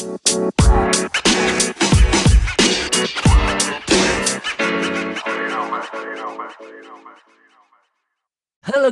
Halo 0.00 0.16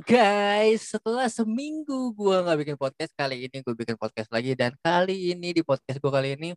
guys, 0.04 0.92
setelah 0.92 1.32
seminggu 1.32 2.12
gua 2.12 2.44
nggak 2.44 2.60
bikin 2.60 2.76
podcast 2.76 3.16
kali 3.16 3.48
ini 3.48 3.64
gue 3.64 3.72
bikin 3.72 3.96
podcast 3.96 4.28
lagi 4.28 4.52
dan 4.52 4.76
kali 4.84 5.32
ini 5.32 5.56
di 5.56 5.64
podcast 5.64 5.96
gue 5.96 6.12
kali 6.12 6.36
ini 6.36 6.52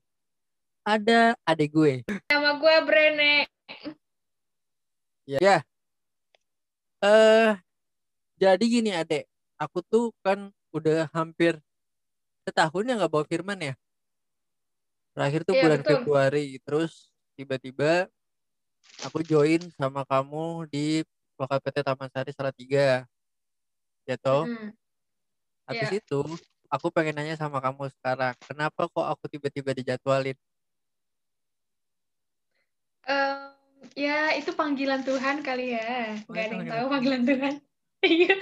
ada 0.84 1.32
adik 1.48 1.72
gue. 1.72 2.04
Nama 2.28 2.60
gue 2.60 2.76
Brene. 2.84 3.48
Ya. 5.32 5.40
Ya. 5.40 5.58
Eh 7.00 7.56
jadi 8.36 8.66
gini 8.68 8.92
adek, 8.92 9.32
aku 9.56 9.80
tuh 9.80 10.12
kan 10.20 10.52
udah 10.76 11.08
hampir 11.16 11.56
setahun 12.44 12.84
ya 12.84 13.00
nggak 13.00 13.12
bawa 13.16 13.24
Firman 13.24 13.64
ya. 13.64 13.80
Terakhir 15.12 15.42
tuh 15.44 15.56
Iya, 15.56 15.64
bulan 15.68 15.80
betul. 15.84 15.92
Februari, 16.00 16.46
terus 16.64 17.12
tiba-tiba 17.36 18.08
aku 19.04 19.20
join 19.28 19.60
sama 19.76 20.08
kamu 20.08 20.72
di 20.72 21.04
lokal 21.36 21.60
PT 21.60 21.84
Taman 21.84 22.08
Sari 22.08 22.32
Salatiga. 22.32 23.04
Ya 24.08 24.16
toh? 24.16 24.48
Mm. 24.48 24.72
Habis 25.68 25.90
Iya. 25.92 26.00
itu, 26.00 26.22
aku 26.72 26.88
pengen 26.96 27.20
nanya 27.20 27.36
sama 27.36 27.60
kamu 27.60 27.92
sekarang, 28.00 28.34
kenapa 28.48 28.88
kok 28.88 29.08
aku 29.08 29.28
tiba-tiba 29.28 29.76
dijadwalin? 29.76 30.36
Em, 33.04 33.52
ya 33.98 34.32
itu 34.40 34.52
panggilan 34.56 35.04
Tuhan 35.04 35.44
kali 35.44 35.76
ya. 35.76 36.16
Oh, 36.30 36.32
Gak 36.32 36.44
itu 36.48 36.54
ada 36.56 36.56
yang 36.56 36.70
tahu 36.72 36.86
panggilan 36.88 37.24
Tuhan. 37.28 37.54
Iya. 38.02 38.34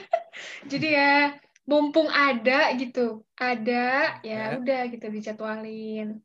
Jadi 0.72 0.88
ya 0.96 1.36
mumpung 1.68 2.08
ada 2.08 2.72
gitu, 2.80 3.28
ada 3.36 4.16
ya 4.24 4.56
Ada. 4.56 4.64
udah 4.64 4.82
gitu 4.88 5.06
dijadwalin. 5.12 6.24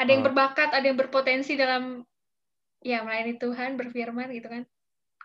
Ada 0.00 0.16
yang 0.16 0.24
Oh. 0.24 0.28
berbakat, 0.32 0.68
ada 0.72 0.84
yang 0.88 0.96
berpotensi 0.96 1.60
dalam 1.60 2.08
ya 2.80 3.04
melayani 3.04 3.36
Tuhan, 3.36 3.76
berfirman 3.76 4.32
gitu 4.32 4.48
kan. 4.48 4.64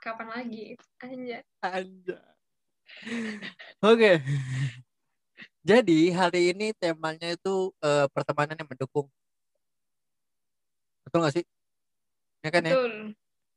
Kapan 0.04 0.28
lagi? 0.28 0.76
Anjay. 1.00 1.42
Anja. 1.64 2.20
Oke. 3.80 4.20
Jadi 5.66 6.12
hari 6.12 6.52
ini 6.52 6.76
temanya 6.76 7.32
itu 7.34 7.72
eh, 7.80 8.06
pertemanan 8.12 8.60
yang 8.60 8.68
mendukung. 8.70 9.08
Betul 11.08 11.20
nggak 11.24 11.36
sih? 11.40 11.46
Ya 12.44 12.50
kan 12.54 12.62
ya, 12.68 12.76
Betul. 12.76 12.94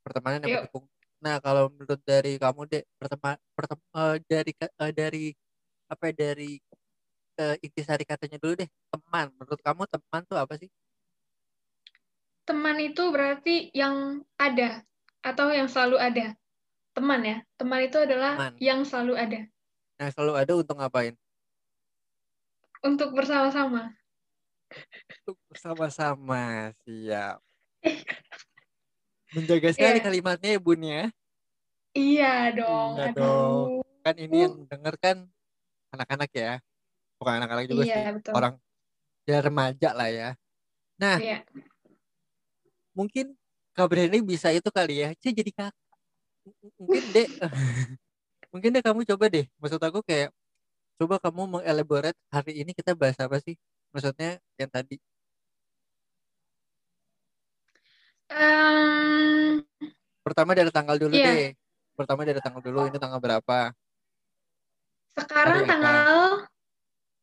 pertemanan 0.07 0.39
yang 0.47 0.53
Yuk. 0.55 0.62
mendukung. 0.62 0.85
Nah, 1.19 1.37
kalau 1.42 1.67
menurut 1.75 2.01
dari 2.07 2.39
kamu 2.39 2.62
deh, 2.70 2.83
pertema, 2.97 3.35
pertem, 3.59 3.79
eh, 3.98 4.17
dari 4.31 4.53
eh, 4.57 4.92
dari 4.95 5.25
apa 5.91 6.03
ya, 6.09 6.14
dari 6.14 6.51
eh, 7.42 7.57
intisari 7.67 8.05
katanya 8.07 8.39
dulu 8.41 8.55
deh, 8.62 8.70
teman. 8.95 9.27
Menurut 9.37 9.61
kamu 9.61 9.83
teman 9.91 10.23
tuh 10.31 10.39
apa 10.39 10.55
sih? 10.57 10.70
Teman 12.49 12.81
itu 12.81 13.03
berarti 13.13 13.69
yang 13.77 14.25
ada 14.41 14.81
atau 15.21 15.53
yang 15.53 15.69
selalu 15.69 16.01
ada. 16.01 16.33
Teman 16.97 17.21
ya. 17.21 17.37
Teman 17.61 17.85
itu 17.85 18.01
adalah 18.01 18.41
Teman. 18.41 18.53
yang 18.57 18.81
selalu 18.89 19.15
ada. 19.21 19.41
Nah, 20.01 20.09
selalu 20.09 20.33
ada 20.33 20.53
untuk 20.57 20.75
ngapain? 20.81 21.13
Untuk 22.81 23.13
bersama-sama. 23.13 23.93
Untuk 25.21 25.37
bersama-sama, 25.53 26.73
siap. 26.89 27.37
Menjaga 29.37 29.69
sekali 29.77 30.01
Iya. 30.01 30.05
kalimatnya 30.09 30.51
ya 30.57 30.61
bun 30.61 30.81
ya. 30.81 31.03
Iya 31.93 32.33
dong. 32.57 32.91
Iya 32.97 33.07
Aduh. 33.13 33.21
dong. 33.21 33.67
Kan 34.01 34.15
ini 34.17 34.33
Uh. 34.33 34.43
yang 34.49 34.55
denger 34.65 34.95
kan 34.97 35.17
anak-anak 35.93 36.31
ya. 36.33 36.53
Bukan 37.21 37.33
anak-anak 37.45 37.65
juga 37.69 37.83
Iya, 37.85 37.93
sih. 37.93 38.13
betul. 38.17 38.33
Orang 38.33 38.55
ya 39.29 39.39
remaja 39.45 39.91
lah 39.93 40.09
ya. 40.09 40.29
Nah, 40.97 41.21
Iya. 41.21 41.45
Mungkin 42.99 43.27
Kak 43.79 43.87
Brenda 43.87 44.19
bisa 44.19 44.51
itu 44.51 44.67
kali 44.75 45.07
ya. 45.07 45.09
Cie 45.23 45.31
jadi 45.31 45.55
kakak. 45.55 45.87
M- 46.43 46.75
Mungkin 46.83 47.03
deh. 47.15 47.29
mungkin 48.53 48.70
deh 48.75 48.83
kamu 48.83 49.01
coba 49.14 49.25
deh. 49.31 49.47
Maksud 49.63 49.79
aku 49.79 50.03
kayak 50.03 50.35
coba 50.98 51.23
kamu 51.23 51.42
mengelaborate 51.47 52.19
hari 52.35 52.58
ini 52.67 52.75
kita 52.75 52.98
bahas 52.98 53.14
apa 53.23 53.39
sih? 53.39 53.55
Maksudnya 53.95 54.42
yang 54.58 54.67
tadi. 54.67 54.98
Em, 58.29 59.63
Pertama 60.27 60.53
dari 60.58 60.69
tanggal 60.75 60.98
dulu 60.98 61.14
Iya. 61.14 61.27
deh. 61.31 61.47
Pertama 61.95 62.27
dari 62.27 62.41
tanggal 62.42 62.63
dulu 62.63 62.91
ini 62.91 62.98
tanggal 62.98 63.23
berapa? 63.23 63.70
sekarang 65.19 65.55
Hari 65.55 65.67
apa? 65.67 65.70
tanggal 65.75 66.07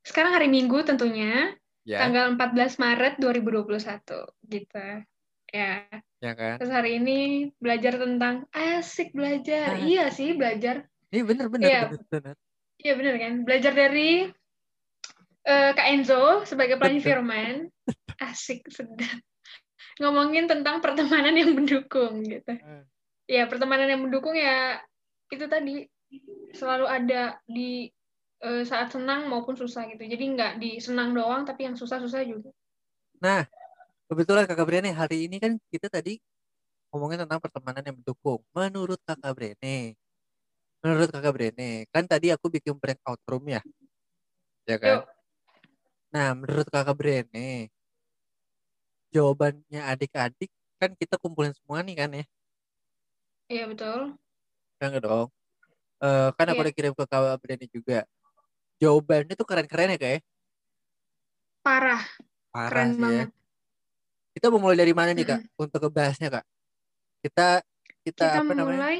sekarang 0.03 0.31
hari 0.35 0.47
Minggu 0.51 0.83
tentunya 0.83 1.55
Ya, 1.85 2.01
tanggal 2.01 2.33
14 2.33 2.75
Maret 2.81 3.21
2021 3.21 4.25
gitu. 4.49 4.87
Ya. 5.55 5.87
ya 6.19 6.31
kan? 6.35 6.59
Terus 6.59 6.73
hari 6.75 6.99
ini 6.99 7.19
belajar 7.63 7.95
tentang 7.95 8.43
asik 8.51 9.15
belajar. 9.15 9.79
Asik. 9.79 9.87
Iya 9.87 10.05
sih, 10.11 10.29
belajar. 10.35 10.75
Iya. 11.15 11.23
bener, 11.23 11.47
bener. 11.47 12.35
Iya 12.83 12.93
bener 12.99 13.15
kan? 13.15 13.33
Belajar 13.47 13.71
dari 13.71 14.27
eh, 15.47 15.71
Kak 15.71 15.87
Enzo 15.87 16.43
sebagai 16.43 16.75
pelangi 16.75 16.99
Betul. 16.99 17.07
firman. 17.07 17.55
Asik, 18.19 18.67
sedap. 18.67 19.23
Ngomongin 20.03 20.51
tentang 20.51 20.83
pertemanan 20.83 21.39
yang 21.39 21.55
mendukung 21.55 22.19
gitu. 22.27 22.51
Ya, 23.31 23.47
pertemanan 23.47 23.87
yang 23.87 24.03
mendukung 24.03 24.35
ya 24.35 24.83
itu 25.31 25.47
tadi 25.47 25.87
selalu 26.51 26.85
ada 26.85 27.39
di 27.47 27.87
eh, 28.43 28.63
saat 28.67 28.91
senang 28.91 29.31
maupun 29.31 29.55
susah 29.55 29.87
gitu. 29.87 30.03
Jadi 30.03 30.23
nggak 30.35 30.53
di 30.59 30.83
senang 30.83 31.15
doang, 31.15 31.47
tapi 31.47 31.63
yang 31.63 31.79
susah-susah 31.79 32.21
juga. 32.27 32.51
Nah, 33.23 33.47
kebetulan 34.09 34.45
Kakak 34.49 34.65
Brene 34.69 34.89
hari 34.93 35.17
ini 35.29 35.37
kan 35.43 35.57
kita 35.73 35.87
tadi 35.89 36.17
ngomongin 36.91 37.23
tentang 37.27 37.39
pertemanan 37.43 37.83
yang 37.85 37.97
mendukung. 37.99 38.41
Menurut 38.55 38.99
Kakak 39.07 39.33
Brene, 39.37 39.95
menurut 40.83 41.09
Kakak 41.13 41.33
Brene, 41.35 41.71
kan 41.93 42.03
tadi 42.11 42.27
aku 42.35 42.47
bikin 42.53 42.75
breakout 42.81 43.21
room 43.29 43.45
ya, 43.51 43.61
ya 44.67 44.77
kan? 44.79 45.01
Yuk. 45.01 45.15
Nah, 46.13 46.29
menurut 46.39 46.67
Kakak 46.73 46.95
Brene, 46.99 47.69
jawabannya 49.13 49.81
adik-adik 49.91 50.51
kan 50.79 50.91
kita 50.99 51.15
kumpulin 51.23 51.53
semua 51.57 51.79
nih 51.85 51.95
kan 51.99 52.09
ya, 52.19 52.23
Iya 53.49 53.65
betul. 53.69 54.17
kan 54.79 54.87
nggak 54.91 55.03
dong? 55.07 55.27
Eh, 56.03 56.29
kan 56.37 56.47
aku 56.51 56.59
Iya. 56.59 56.65
udah 56.65 56.75
kirim 56.77 56.93
ke 56.97 57.05
Kakak 57.11 57.37
Brene 57.43 57.65
juga. 57.75 57.99
Jawabannya 58.81 59.33
tuh 59.39 59.47
keren-keren 59.49 59.93
ya 59.95 59.99
kayak, 60.01 60.21
Parah, 61.65 62.03
parah 62.53 62.87
keren 62.87 62.89
sih 62.95 63.07
ya. 63.15 63.23
Kita 64.35 64.51
mau 64.51 64.59
mulai 64.59 64.75
dari 64.75 64.91
mana 64.91 65.15
nih 65.15 65.23
kak? 65.23 65.39
Untuk 65.55 65.79
ngebahasnya 65.79 66.27
kak? 66.27 66.45
Kita 67.23 67.63
kita, 68.03 68.25
Kita 68.27 68.43
apa 68.43 68.51
namanya? 68.51 68.83
mulai, 68.83 68.97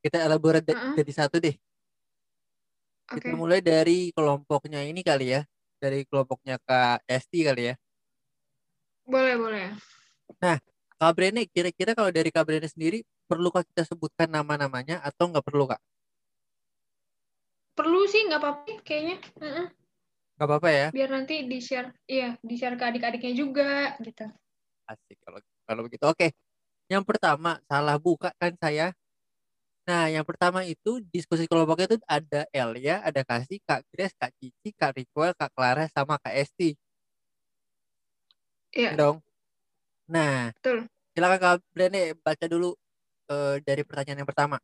Kita 0.00 0.16
elaborate 0.24 0.64
da- 0.64 0.74
Heeh. 0.80 0.94
jadi 0.96 1.12
satu 1.12 1.36
deh. 1.36 1.52
oke. 3.12 3.20
Kita 3.20 3.36
mulai 3.36 3.60
dari 3.60 4.08
kelompoknya 4.16 4.80
ini 4.88 5.04
kali 5.04 5.36
ya. 5.36 5.44
Dari 5.76 6.08
kelompoknya 6.08 6.56
Kak 6.64 7.04
Esti 7.04 7.44
kali 7.44 7.68
ya. 7.68 7.74
Boleh, 9.04 9.34
boleh. 9.36 9.66
Kak 11.02 11.12
Brene, 11.18 11.44
kira-kira 11.50 11.92
kalau 11.98 12.14
dari 12.14 12.30
Kak 12.30 12.46
Brene 12.46 12.70
sendiri, 12.70 13.02
perlukah 13.28 13.66
kita 13.66 13.82
sebutkan 13.84 14.30
nama-namanya 14.30 15.02
atau 15.04 15.28
nggak 15.28 15.42
perlu 15.44 15.68
Kak? 15.68 15.82
Perlu 17.74 18.06
sih, 18.08 18.24
nggak 18.24 18.40
apa-apa 18.40 18.72
kayaknya. 18.86 19.18
Mm-mm. 19.42 19.66
Nggak 20.38 20.46
apa-apa 20.46 20.68
ya? 20.70 20.86
Biar 20.94 21.10
nanti 21.10 21.34
di-share, 21.50 21.90
iya, 22.06 22.38
di-share 22.40 22.78
ke 22.78 22.84
adik-adiknya 22.86 23.32
juga, 23.34 23.98
gitu. 23.98 24.30
Asik 24.88 25.18
kalau 25.22 25.38
kalau 25.66 25.82
begitu. 25.86 26.04
Oke. 26.06 26.34
Yang 26.90 27.04
pertama, 27.08 27.56
salah 27.70 27.96
buka 27.96 28.34
kan 28.36 28.52
saya. 28.60 28.92
Nah, 29.82 30.06
yang 30.06 30.22
pertama 30.22 30.62
itu 30.62 31.02
diskusi 31.10 31.50
kelompoknya 31.50 31.90
itu 31.90 31.98
ada 32.06 32.46
Elia, 32.54 33.02
ada 33.02 33.26
Kasih, 33.26 33.58
Kak 33.66 33.82
Grace, 33.90 34.14
Kak 34.14 34.30
Cici, 34.38 34.70
Kak 34.78 34.94
Ritual, 34.94 35.34
Kak 35.34 35.50
Clara, 35.50 35.90
sama 35.90 36.22
Kak 36.22 36.34
Esti. 36.38 36.78
Iya, 38.72 38.94
Ya 38.94 38.98
dong. 38.98 39.16
Nah, 40.06 40.54
betul. 40.54 40.86
silakan 41.12 41.38
Kak 41.42 41.54
Brene 41.74 42.14
baca 42.22 42.46
dulu 42.46 42.78
eh, 43.32 43.56
dari 43.66 43.82
pertanyaan 43.82 44.22
yang 44.22 44.30
pertama. 44.30 44.56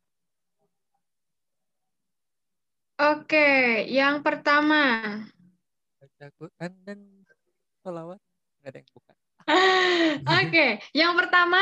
Oke, 2.99 3.87
yang 3.87 4.23
pertama. 4.23 4.79
Baca 5.99 6.25
Quran 6.35 6.71
dan 6.87 6.99
sholawat. 7.83 8.19
Nggak 8.59 8.71
ada 8.71 8.79
yang 8.79 8.89
buka. 8.91 9.13
Oke, 10.39 10.67
yang 10.93 11.13
pertama 11.17 11.59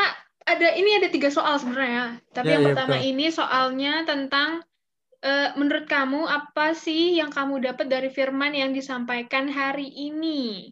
ada 0.47 0.67
ini 0.75 0.99
ada 0.99 1.07
tiga 1.11 1.27
soal 1.31 1.59
sebenarnya. 1.59 2.19
Tapi 2.31 2.47
Ya, 2.47 2.53
yang 2.59 2.63
ya, 2.63 2.67
pertama 2.71 2.95
betul. 2.99 3.09
ini 3.11 3.25
soalnya 3.31 3.93
tentang 4.07 4.63
eh, 5.23 5.49
menurut 5.59 5.87
kamu 5.87 6.27
apa 6.27 6.71
sih 6.75 7.15
yang 7.19 7.31
kamu 7.31 7.63
dapat 7.63 7.87
dari 7.87 8.09
firman 8.11 8.53
yang 8.55 8.71
disampaikan 8.71 9.47
hari 9.51 9.87
ini? 9.91 10.71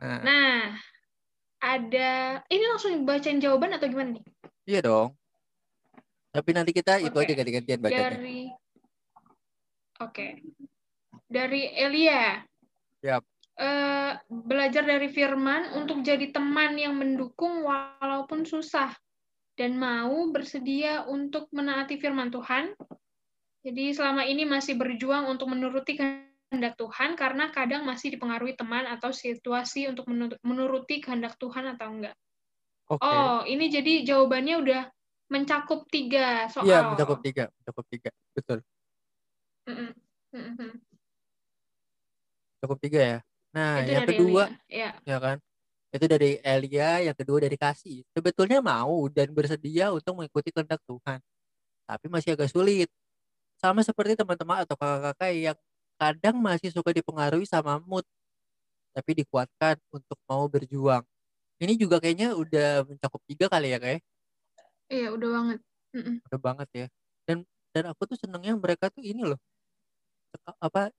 Nah, 0.00 0.20
Nah, 0.24 0.56
ada 1.60 2.40
ini 2.48 2.64
langsung 2.64 3.04
bacain 3.04 3.40
jawaban 3.40 3.76
atau 3.76 3.88
gimana 3.88 4.16
nih? 4.16 4.24
iya 4.64 4.80
dong. 4.80 5.12
Tapi 6.30 6.50
nanti 6.54 6.70
kita 6.70 7.02
itu 7.02 7.12
Oke. 7.12 7.26
aja 7.26 7.32
ganti-gantian 7.34 7.80
bacanya. 7.82 8.16
Dari 8.16 8.40
Oke. 10.00 10.26
Dari 11.28 11.62
Elia. 11.76 12.40
Yap. 13.04 13.22
Eh, 13.60 14.12
belajar 14.26 14.82
dari 14.88 15.12
firman 15.12 15.76
untuk 15.76 16.00
jadi 16.00 16.32
teman 16.32 16.80
yang 16.80 16.96
mendukung 16.96 17.62
walaupun 17.68 18.48
susah 18.48 18.96
dan 19.60 19.76
mau 19.76 20.32
bersedia 20.32 21.04
untuk 21.04 21.52
menaati 21.52 22.00
firman 22.00 22.32
Tuhan. 22.32 22.72
Jadi 23.60 23.92
selama 23.92 24.24
ini 24.24 24.48
masih 24.48 24.80
berjuang 24.80 25.28
untuk 25.28 25.52
menuruti 25.52 26.00
kehendak 26.00 26.80
Tuhan 26.80 27.12
karena 27.12 27.52
kadang 27.52 27.84
masih 27.84 28.16
dipengaruhi 28.16 28.56
teman 28.56 28.88
atau 28.88 29.12
situasi 29.12 29.92
untuk 29.92 30.08
menuruti 30.40 31.04
kehendak 31.04 31.36
Tuhan 31.36 31.76
atau 31.76 31.92
enggak. 31.92 32.16
Okay. 32.88 33.06
Oh, 33.06 33.44
ini 33.44 33.68
jadi 33.68 34.02
jawabannya 34.02 34.56
udah 34.64 34.82
mencakup 35.30 35.86
tiga 35.92 36.48
soal. 36.50 36.66
Iya, 36.66 36.90
mencakup 36.90 37.20
tiga, 37.22 37.52
mencakup 37.60 37.86
tiga, 37.86 38.10
betul. 38.34 38.58
Mm 39.68 39.94
-mm. 40.34 40.72
Cukup 42.64 42.78
tiga 42.82 43.00
ya. 43.00 43.18
Nah, 43.50 43.82
itu 43.82 43.90
yang 43.90 44.06
kedua, 44.06 44.42
ya. 44.70 44.90
ya 45.02 45.18
kan? 45.18 45.36
Itu 45.90 46.06
dari 46.06 46.38
Elia, 46.46 47.02
yang 47.10 47.16
kedua 47.18 47.42
dari 47.42 47.58
kasih. 47.58 48.06
Sebetulnya 48.14 48.62
mau 48.62 49.10
dan 49.10 49.34
bersedia 49.34 49.90
untuk 49.90 50.22
mengikuti 50.22 50.54
kehendak 50.54 50.78
Tuhan. 50.86 51.18
Tapi 51.82 52.06
masih 52.06 52.38
agak 52.38 52.54
sulit. 52.54 52.86
Sama 53.58 53.82
seperti 53.82 54.14
teman-teman 54.14 54.62
atau 54.62 54.78
kakak-kakak 54.78 55.30
yang 55.34 55.58
kadang 55.98 56.38
masih 56.38 56.70
suka 56.70 56.94
dipengaruhi 56.94 57.42
sama 57.42 57.82
mood. 57.82 58.06
Tapi 58.94 59.26
dikuatkan 59.26 59.82
untuk 59.90 60.18
mau 60.30 60.46
berjuang. 60.46 61.02
Ini 61.58 61.74
juga 61.74 61.98
kayaknya 61.98 62.38
udah 62.38 62.86
mencakup 62.86 63.20
tiga 63.26 63.50
kali 63.50 63.74
ya 63.74 63.78
kayak. 63.82 64.00
Iya, 64.88 65.12
udah 65.12 65.28
banget. 65.28 65.58
Mm 65.90 66.02
-mm. 66.02 66.14
Udah 66.30 66.40
banget 66.40 66.68
ya. 66.72 66.86
Dan 67.26 67.38
dan 67.74 67.84
aku 67.90 68.02
tuh 68.06 68.16
senengnya 68.18 68.54
mereka 68.54 68.88
tuh 68.94 69.02
ini 69.02 69.26
loh. 69.26 69.38
Apa 70.62 70.94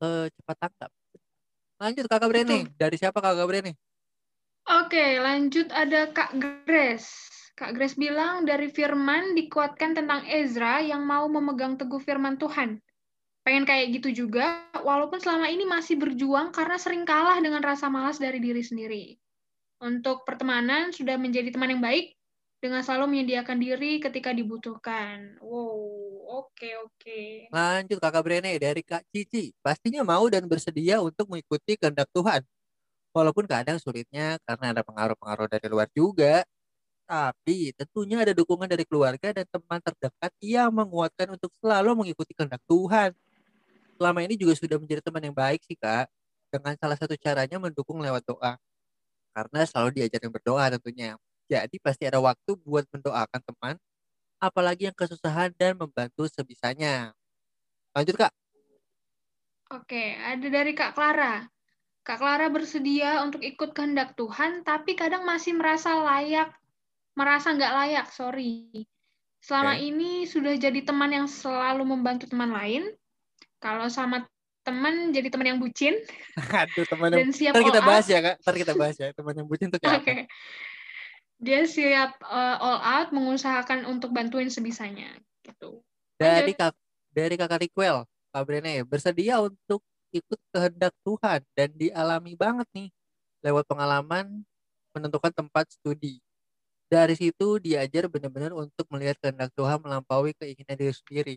uh, 0.00 0.26
cepat 0.32 0.56
tangkap 0.56 0.90
Lanjut 1.80 2.04
Kakak 2.12 2.28
Breni. 2.28 2.68
Dari 2.76 2.96
siapa 3.00 3.24
Kakak 3.24 3.48
Breni? 3.48 3.72
Oke, 4.68 5.16
lanjut 5.16 5.72
ada 5.72 6.12
Kak 6.12 6.36
Grace. 6.68 7.08
Kak 7.56 7.72
Grace 7.72 7.96
bilang 7.96 8.44
dari 8.44 8.68
firman 8.68 9.32
dikuatkan 9.32 9.96
tentang 9.96 10.28
Ezra 10.28 10.84
yang 10.84 11.08
mau 11.08 11.24
memegang 11.32 11.80
teguh 11.80 11.96
firman 11.96 12.36
Tuhan. 12.36 12.76
Pengen 13.40 13.64
kayak 13.64 13.96
gitu 13.96 14.28
juga, 14.28 14.60
walaupun 14.84 15.24
selama 15.24 15.48
ini 15.48 15.64
masih 15.64 15.96
berjuang 15.96 16.52
karena 16.52 16.76
sering 16.76 17.08
kalah 17.08 17.40
dengan 17.40 17.64
rasa 17.64 17.88
malas 17.88 18.20
dari 18.20 18.36
diri 18.36 18.60
sendiri. 18.60 19.16
Untuk 19.80 20.28
pertemanan, 20.28 20.92
sudah 20.92 21.16
menjadi 21.16 21.48
teman 21.48 21.72
yang 21.72 21.80
baik, 21.80 22.19
dengan 22.60 22.84
selalu 22.84 23.16
menyediakan 23.16 23.56
diri 23.56 23.98
ketika 24.04 24.36
dibutuhkan. 24.36 25.40
Wow, 25.40 26.44
oke 26.44 26.52
okay, 26.52 26.72
oke. 26.76 26.92
Okay. 27.00 27.26
Lanjut 27.48 27.96
Kakak 27.96 28.22
Brene 28.22 28.52
dari 28.60 28.84
Kak 28.84 29.02
Cici. 29.08 29.56
Pastinya 29.64 30.04
mau 30.04 30.28
dan 30.28 30.44
bersedia 30.44 31.00
untuk 31.00 31.32
mengikuti 31.32 31.80
kehendak 31.80 32.06
Tuhan. 32.12 32.44
Walaupun 33.16 33.48
kadang 33.48 33.80
sulitnya 33.80 34.36
karena 34.44 34.76
ada 34.76 34.82
pengaruh-pengaruh 34.84 35.48
dari 35.48 35.66
luar 35.72 35.88
juga. 35.96 36.44
Tapi 37.10 37.74
tentunya 37.74 38.22
ada 38.22 38.30
dukungan 38.36 38.70
dari 38.70 38.86
keluarga 38.86 39.34
dan 39.34 39.42
teman 39.48 39.80
terdekat 39.82 40.30
yang 40.38 40.70
menguatkan 40.70 41.34
untuk 41.34 41.50
selalu 41.58 42.06
mengikuti 42.06 42.36
kehendak 42.36 42.62
Tuhan. 42.70 43.10
Selama 43.98 44.20
ini 44.22 44.38
juga 44.38 44.54
sudah 44.54 44.78
menjadi 44.78 45.02
teman 45.02 45.32
yang 45.32 45.34
baik 45.34 45.64
sih 45.64 45.74
Kak. 45.74 46.06
Dengan 46.52 46.76
salah 46.78 46.94
satu 47.00 47.16
caranya 47.18 47.56
mendukung 47.58 47.98
lewat 47.98 48.22
doa. 48.28 48.60
Karena 49.34 49.60
selalu 49.66 49.96
diajarin 49.96 50.30
berdoa 50.30 50.70
tentunya 50.76 51.18
jadi 51.50 51.76
pasti 51.82 52.06
ada 52.06 52.22
waktu 52.22 52.54
buat 52.62 52.86
mendoakan 52.94 53.40
teman, 53.42 53.74
apalagi 54.38 54.86
yang 54.86 54.94
kesusahan 54.94 55.50
dan 55.58 55.74
membantu 55.74 56.30
sebisanya. 56.30 57.10
Lanjut 57.90 58.14
Kak. 58.14 58.30
Oke, 59.74 60.14
ada 60.14 60.46
dari 60.46 60.70
Kak 60.78 60.94
Clara. 60.94 61.42
Kak 62.06 62.18
Clara 62.22 62.46
bersedia 62.50 63.22
untuk 63.26 63.42
ikut 63.42 63.74
kehendak 63.74 64.14
Tuhan, 64.14 64.62
tapi 64.62 64.94
kadang 64.94 65.26
masih 65.26 65.58
merasa 65.58 65.98
layak, 65.98 66.54
merasa 67.18 67.50
nggak 67.50 67.74
layak, 67.74 68.06
sorry. 68.14 68.86
Selama 69.42 69.74
okay. 69.74 69.90
ini 69.90 70.10
sudah 70.30 70.54
jadi 70.54 70.86
teman 70.86 71.10
yang 71.10 71.26
selalu 71.26 71.82
membantu 71.82 72.30
teman 72.30 72.54
lain. 72.54 72.86
Kalau 73.58 73.90
sama 73.90 74.22
teman 74.62 75.10
jadi 75.10 75.28
teman 75.32 75.54
yang 75.54 75.58
bucin. 75.58 75.98
Aduh, 76.62 76.86
teman 76.86 77.10
yang... 77.10 77.18
Dan 77.26 77.30
siap 77.34 77.52
Ntar 77.58 77.64
kita 77.66 77.80
bahas 77.82 78.06
ya, 78.06 78.18
Kak. 78.22 78.36
Ntar 78.42 78.56
kita 78.56 78.72
bahas 78.78 78.96
ya, 78.96 79.08
teman 79.10 79.34
yang 79.34 79.46
bucin 79.50 79.68
itu 79.68 79.78
kayak 79.82 79.98
okay. 80.00 80.18
apa 80.22 80.24
dia 81.40 81.64
siap 81.64 82.20
uh, 82.20 82.56
all 82.60 82.78
out 82.84 83.08
mengusahakan 83.16 83.88
untuk 83.88 84.12
bantuin 84.12 84.52
sebisanya 84.52 85.08
gitu. 85.40 85.80
Dari 86.20 86.52
kak 86.52 86.76
dari 87.10 87.34
kakak 87.40 87.64
Rikwel, 87.64 88.04
Kak 88.30 88.44
Brene 88.44 88.84
bersedia 88.84 89.40
untuk 89.40 89.80
ikut 90.12 90.40
kehendak 90.52 90.92
Tuhan 91.02 91.40
dan 91.56 91.68
dialami 91.72 92.36
banget 92.36 92.68
nih 92.76 92.88
lewat 93.40 93.64
pengalaman 93.64 94.44
menentukan 94.92 95.32
tempat 95.32 95.64
studi. 95.72 96.20
Dari 96.90 97.14
situ 97.14 97.62
diajar 97.62 98.10
benar-benar 98.10 98.52
untuk 98.52 98.84
melihat 98.90 99.16
kehendak 99.22 99.54
Tuhan 99.54 99.78
melampaui 99.80 100.34
keinginan 100.36 100.76
diri 100.76 100.94
sendiri. 100.94 101.36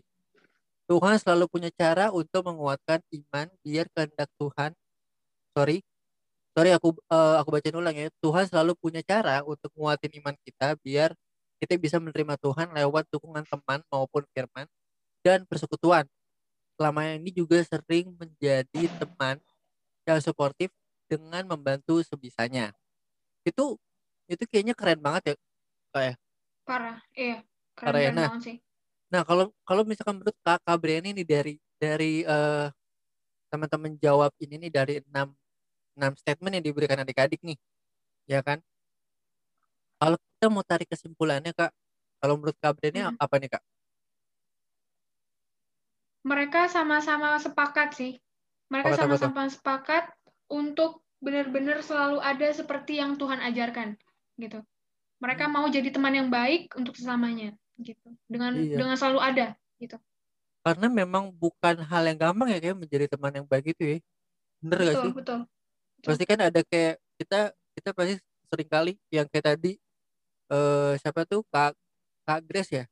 Tuhan 0.84 1.16
selalu 1.16 1.48
punya 1.48 1.70
cara 1.72 2.12
untuk 2.12 2.44
menguatkan 2.44 3.00
iman 3.08 3.48
biar 3.64 3.88
kehendak 3.96 4.28
Tuhan 4.36 4.76
sorry 5.56 5.80
sorry 6.54 6.70
aku 6.70 6.94
uh, 7.10 7.42
aku 7.42 7.48
baca 7.58 7.68
ulang 7.74 7.96
ya. 7.98 8.08
Tuhan 8.22 8.46
selalu 8.46 8.78
punya 8.78 9.02
cara 9.02 9.42
untuk 9.42 9.68
menguatin 9.74 10.12
iman 10.22 10.34
kita 10.46 10.78
biar 10.80 11.10
kita 11.58 11.74
bisa 11.76 11.96
menerima 11.98 12.38
Tuhan 12.38 12.70
lewat 12.70 13.10
dukungan 13.10 13.44
teman 13.46 13.82
maupun 13.90 14.22
firman 14.30 14.66
dan 15.26 15.42
persekutuan. 15.44 16.06
Selama 16.78 17.18
ini 17.18 17.30
juga 17.34 17.58
sering 17.62 18.14
menjadi 18.14 18.90
teman 18.98 19.38
yang 20.06 20.18
suportif 20.22 20.70
dengan 21.10 21.46
membantu 21.46 22.02
sebisanya. 22.06 22.70
Itu 23.42 23.78
itu 24.30 24.42
kayaknya 24.48 24.72
keren 24.72 25.00
banget 25.04 25.22
ya 25.32 25.34
kayak 25.92 26.16
parah 26.64 26.98
iya. 27.12 27.38
Keren, 27.76 27.86
parah 27.92 28.00
ya. 28.00 28.10
nah, 28.10 28.28
banget 28.32 28.42
sih. 28.42 28.56
nah 29.12 29.22
kalau 29.22 29.52
kalau 29.68 29.82
misalkan 29.84 30.16
menurut 30.18 30.36
kakak 30.40 30.76
Briani 30.80 31.12
nih 31.12 31.26
dari 31.28 31.54
dari 31.76 32.12
uh, 32.24 32.72
teman-teman 33.52 33.94
jawab 34.00 34.32
ini 34.40 34.56
nih 34.66 34.72
dari 34.72 34.94
enam 35.04 35.36
enam 35.94 36.12
statement 36.18 36.58
yang 36.58 36.64
diberikan 36.66 36.98
adik-adik 37.00 37.40
nih 37.42 37.58
ya 38.28 38.40
kan? 38.40 38.60
Kalau 40.00 40.18
kita 40.18 40.46
mau 40.52 40.64
tarik 40.66 40.88
kesimpulannya 40.90 41.54
kak 41.56 41.72
kalau 42.20 42.40
menurut 42.40 42.56
kak 42.56 42.76
hmm. 42.80 43.16
apa 43.20 43.34
nih 43.40 43.50
kak? 43.52 43.62
Mereka 46.24 46.72
sama-sama 46.72 47.36
sepakat 47.36 47.88
sih. 47.96 48.12
Mereka 48.72 48.96
sama-sama 48.96 49.44
sepakat 49.48 50.08
untuk 50.48 51.04
benar-benar 51.20 51.84
selalu 51.84 52.20
ada 52.20 52.48
seperti 52.52 53.00
yang 53.00 53.20
Tuhan 53.20 53.44
ajarkan 53.44 53.96
gitu. 54.40 54.64
Mereka 55.20 55.48
mau 55.52 55.68
jadi 55.68 55.88
teman 55.92 56.16
yang 56.16 56.28
baik 56.32 56.72
untuk 56.80 56.96
selamanya 56.96 57.52
gitu. 57.76 58.08
Dengan 58.24 58.56
iya. 58.56 58.80
dengan 58.80 58.96
selalu 58.96 59.20
ada 59.20 59.46
gitu. 59.76 60.00
Karena 60.64 60.88
memang 60.88 61.28
bukan 61.28 61.84
hal 61.84 62.08
yang 62.08 62.16
gampang 62.16 62.56
ya 62.56 62.58
kayak 62.60 62.76
menjadi 62.80 63.06
teman 63.12 63.32
yang 63.36 63.44
baik 63.44 63.76
itu 63.76 63.82
ya. 63.84 63.98
Bener 64.64 64.78
betul, 64.80 64.88
gak 64.88 64.96
sih? 64.96 65.12
betul 65.12 65.40
pasti 66.04 66.24
kan 66.28 66.38
ada 66.38 66.60
kayak 66.62 67.00
kita 67.16 67.40
kita 67.74 67.90
pasti 67.96 68.14
sering 68.52 68.70
kali 68.70 68.92
yang 69.10 69.26
kayak 69.26 69.56
tadi 69.56 69.72
eh 70.52 70.92
siapa 71.00 71.24
tuh? 71.24 71.42
Kak 71.48 71.72
kak 72.28 72.40
Grace 72.44 72.72
ya? 72.72 72.84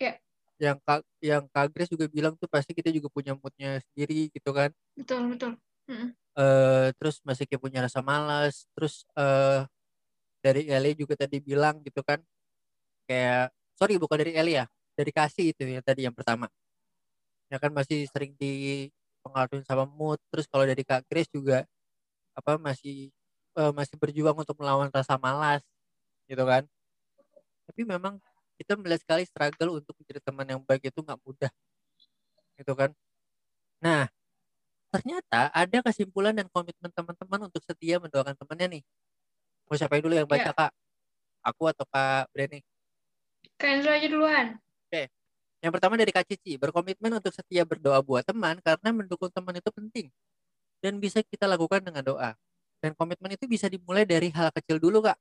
Ya 0.00 0.18
yang 0.58 0.78
kak 0.82 1.02
yang 1.20 1.44
kak 1.50 1.68
Grace 1.74 1.92
juga 1.92 2.06
bilang 2.08 2.34
tuh 2.38 2.48
pasti 2.48 2.72
kita 2.72 2.88
juga 2.88 3.10
punya 3.10 3.36
moodnya 3.36 3.82
sendiri 3.90 4.32
gitu 4.32 4.50
kan. 4.54 4.70
Betul 4.96 5.28
betul. 5.34 5.52
Mm 5.84 6.16
uh, 6.38 6.88
terus 6.98 7.22
masih 7.22 7.44
kayak 7.48 7.62
punya 7.62 7.80
rasa 7.84 8.02
malas 8.02 8.66
terus 8.74 9.06
uh, 9.14 9.64
dari 10.44 10.68
Eli 10.68 10.92
juga 10.98 11.16
tadi 11.16 11.40
bilang 11.40 11.80
gitu 11.80 12.04
kan 12.04 12.20
kayak 13.08 13.48
sorry 13.78 13.96
bukan 13.96 14.20
dari 14.20 14.32
Eli 14.36 14.60
ya 14.60 14.66
dari 14.94 15.10
kasih 15.10 15.50
itu 15.54 15.62
yang 15.66 15.84
tadi 15.84 16.06
yang 16.06 16.14
pertama. 16.14 16.46
Ya 17.50 17.58
kan 17.58 17.70
masih 17.74 18.06
sering 18.10 18.34
dipengaruhi 18.38 19.66
sama 19.66 19.84
mood 19.86 20.18
terus 20.30 20.46
kalau 20.48 20.64
dari 20.66 20.82
Kak 20.86 21.06
Grace 21.10 21.30
juga 21.30 21.66
apa 22.34 22.58
masih 22.58 23.14
uh, 23.54 23.70
masih 23.70 23.94
berjuang 23.96 24.34
untuk 24.34 24.58
melawan 24.58 24.90
rasa 24.90 25.14
malas 25.16 25.62
gitu 26.26 26.42
kan. 26.42 26.66
Tapi 27.64 27.82
memang 27.86 28.20
kita 28.58 28.78
melihat 28.78 29.02
sekali 29.02 29.24
struggle 29.26 29.80
untuk 29.82 29.94
menjadi 29.98 30.20
teman 30.22 30.46
yang 30.46 30.60
baik 30.62 30.90
itu 30.90 31.00
nggak 31.00 31.20
mudah 31.22 31.52
gitu 32.58 32.72
kan. 32.74 32.90
Nah 33.82 34.10
ternyata 34.94 35.50
ada 35.50 35.78
kesimpulan 35.90 36.30
dan 36.30 36.46
komitmen 36.50 36.90
teman-teman 36.94 37.50
untuk 37.50 37.62
setia 37.66 37.98
mendoakan 37.98 38.34
temannya 38.38 38.78
nih. 38.78 38.82
Mau 39.66 39.74
siapa 39.78 39.98
dulu 39.98 40.14
yang 40.14 40.28
baca 40.28 40.50
ya. 40.50 40.54
kak? 40.54 40.72
Aku 41.44 41.66
atau 41.66 41.86
kak 41.88 42.30
Breni? 42.30 42.60
Dulu 43.58 43.90
aja 43.90 44.06
duluan. 44.06 44.46
Oke. 44.86 45.08
Yang 45.64 45.72
pertama 45.72 45.94
dari 45.96 46.12
kak 46.12 46.28
Cici 46.28 46.60
berkomitmen 46.60 47.16
untuk 47.16 47.32
setia 47.32 47.64
berdoa 47.64 47.98
buat 48.04 48.22
teman 48.22 48.60
karena 48.60 48.88
mendukung 48.92 49.32
teman 49.32 49.56
itu 49.56 49.70
penting 49.72 50.12
dan 50.84 51.00
bisa 51.00 51.24
kita 51.24 51.48
lakukan 51.48 51.80
dengan 51.80 52.04
doa. 52.04 52.36
Dan 52.84 52.92
komitmen 52.92 53.32
itu 53.32 53.48
bisa 53.48 53.64
dimulai 53.72 54.04
dari 54.04 54.28
hal 54.28 54.52
kecil 54.52 54.76
dulu, 54.76 55.00
Kak. 55.00 55.16